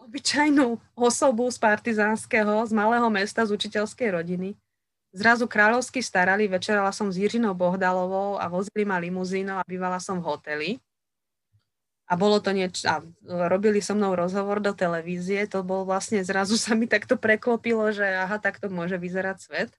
Obyčajnú 0.06 0.78
osobu 0.98 1.50
z 1.50 1.58
partizánskeho, 1.62 2.66
z 2.66 2.74
malého 2.74 3.10
mesta, 3.14 3.46
z 3.46 3.54
učiteľskej 3.54 4.10
rodiny 4.10 4.58
zrazu 5.14 5.50
kráľovsky 5.50 6.02
starali, 6.04 6.46
večerala 6.46 6.94
som 6.94 7.10
s 7.10 7.18
Jiřinou 7.18 7.54
Bohdalovou 7.58 8.38
a 8.38 8.46
vozili 8.50 8.86
ma 8.86 9.02
limuzínou 9.02 9.62
a 9.62 9.68
bývala 9.68 9.98
som 9.98 10.22
v 10.22 10.28
hoteli. 10.28 10.70
A 12.10 12.18
bolo 12.18 12.42
to 12.42 12.50
niečo, 12.50 12.90
a 12.90 13.06
robili 13.46 13.86
so 13.86 13.94
mnou 13.94 14.18
rozhovor 14.18 14.58
do 14.58 14.74
televízie, 14.74 15.46
to 15.46 15.62
bol 15.62 15.86
vlastne, 15.86 16.26
zrazu 16.26 16.58
sa 16.58 16.74
mi 16.74 16.90
takto 16.90 17.22
preklopilo, 17.22 17.94
že 17.94 18.02
aha, 18.02 18.42
takto 18.42 18.66
môže 18.66 18.98
vyzerať 18.98 19.38
svet. 19.38 19.70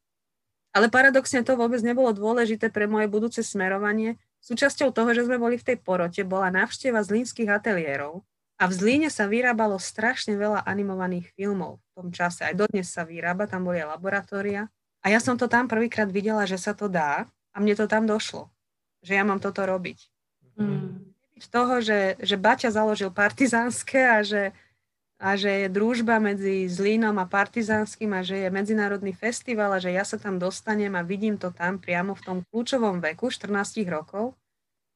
Ale 0.71 0.87
paradoxne 0.87 1.43
to 1.43 1.59
vôbec 1.59 1.83
nebolo 1.83 2.15
dôležité 2.15 2.71
pre 2.71 2.87
moje 2.87 3.11
budúce 3.11 3.43
smerovanie. 3.43 4.23
Súčasťou 4.39 4.95
toho, 4.95 5.11
že 5.11 5.27
sme 5.27 5.43
boli 5.43 5.59
v 5.59 5.75
tej 5.75 5.77
porote, 5.83 6.23
bola 6.23 6.55
návšteva 6.55 7.03
zlínskych 7.03 7.51
ateliérov. 7.51 8.23
A 8.61 8.71
v 8.71 8.77
Zlíne 8.77 9.11
sa 9.11 9.27
vyrábalo 9.27 9.81
strašne 9.83 10.39
veľa 10.39 10.63
animovaných 10.69 11.33
filmov 11.35 11.81
v 11.81 11.91
tom 11.97 12.09
čase. 12.15 12.47
Aj 12.47 12.55
dodnes 12.55 12.87
sa 12.87 13.03
vyrába, 13.03 13.51
tam 13.51 13.67
boli 13.67 13.83
laboratória. 13.83 14.71
A 15.01 15.09
ja 15.09 15.21
som 15.21 15.41
to 15.41 15.49
tam 15.49 15.65
prvýkrát 15.65 16.09
videla, 16.13 16.45
že 16.45 16.61
sa 16.61 16.77
to 16.77 16.89
dá 16.89 17.25
a 17.53 17.57
mne 17.57 17.73
to 17.77 17.89
tam 17.89 18.05
došlo, 18.05 18.53
že 19.01 19.17
ja 19.17 19.25
mám 19.25 19.41
toto 19.41 19.65
robiť. 19.65 19.99
Mm. 20.61 21.17
Z 21.41 21.49
toho, 21.49 21.81
že, 21.81 22.21
že 22.21 22.37
Baťa 22.37 22.69
založil 22.69 23.09
partizánske 23.09 23.97
a 23.97 24.21
že, 24.21 24.53
a 25.17 25.41
že 25.41 25.65
je 25.65 25.69
družba 25.73 26.21
medzi 26.21 26.69
Zlínom 26.69 27.17
a 27.17 27.25
partizánskym 27.25 28.13
a 28.13 28.21
že 28.21 28.45
je 28.45 28.49
medzinárodný 28.53 29.17
festival 29.17 29.73
a 29.73 29.81
že 29.81 29.89
ja 29.89 30.05
sa 30.05 30.21
tam 30.21 30.37
dostanem 30.37 30.93
a 30.93 31.01
vidím 31.01 31.41
to 31.41 31.49
tam 31.49 31.81
priamo 31.81 32.13
v 32.13 32.25
tom 32.25 32.39
kľúčovom 32.53 33.01
veku, 33.01 33.33
14 33.33 33.49
rokov, 33.89 34.37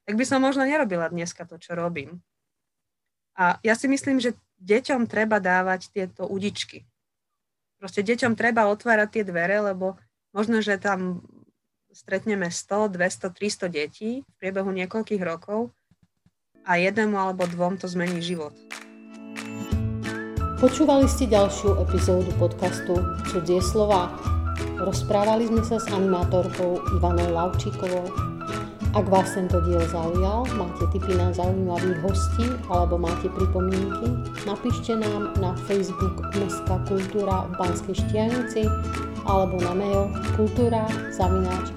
tak 0.04 0.20
by 0.20 0.24
som 0.28 0.44
možno 0.44 0.68
nerobila 0.68 1.08
dneska 1.08 1.48
to, 1.48 1.56
čo 1.56 1.72
robím. 1.72 2.20
A 3.40 3.56
ja 3.64 3.72
si 3.72 3.88
myslím, 3.88 4.20
že 4.20 4.36
deťom 4.60 5.08
treba 5.08 5.40
dávať 5.40 5.90
tieto 5.90 6.28
udičky. 6.28 6.84
Proste 7.84 8.00
deťom 8.00 8.32
treba 8.32 8.72
otvárať 8.72 9.08
tie 9.12 9.24
dvere, 9.28 9.60
lebo 9.60 10.00
možno, 10.32 10.64
že 10.64 10.80
tam 10.80 11.20
stretneme 11.92 12.48
100, 12.48 12.88
200, 12.96 13.28
300 13.28 13.68
detí 13.68 14.24
v 14.24 14.34
priebehu 14.40 14.72
niekoľkých 14.72 15.20
rokov 15.20 15.68
a 16.64 16.80
jednému 16.80 17.12
alebo 17.12 17.44
dvom 17.44 17.76
to 17.76 17.84
zmení 17.84 18.24
život. 18.24 18.56
Počúvali 20.64 21.04
ste 21.12 21.28
ďalšiu 21.28 21.76
epizódu 21.84 22.32
podcastu 22.40 22.96
Cudzie 23.28 23.60
slova. 23.60 24.16
Rozprávali 24.80 25.52
sme 25.52 25.60
sa 25.60 25.76
s 25.76 25.84
animátorkou 25.92 26.80
Ivanou 26.96 27.36
Lavčíkovou 27.36 28.33
ak 28.94 29.10
vás 29.10 29.34
tento 29.34 29.58
diel 29.66 29.82
zaujal, 29.90 30.46
máte 30.54 30.86
tipy 30.94 31.18
na 31.18 31.34
zaujímavých 31.34 31.98
hostí 32.06 32.46
alebo 32.70 32.94
máte 32.94 33.26
pripomienky, 33.26 34.06
napíšte 34.46 34.94
nám 34.94 35.34
na 35.42 35.50
Facebook 35.66 36.22
Mestská 36.38 36.78
kultúra 36.86 37.50
v 37.50 37.52
Banskej 37.58 37.96
Štianici 38.06 38.70
alebo 39.26 39.58
na 39.58 39.74
mail 39.74 40.06
kultúra 40.38 40.86
zavináč 41.10 41.74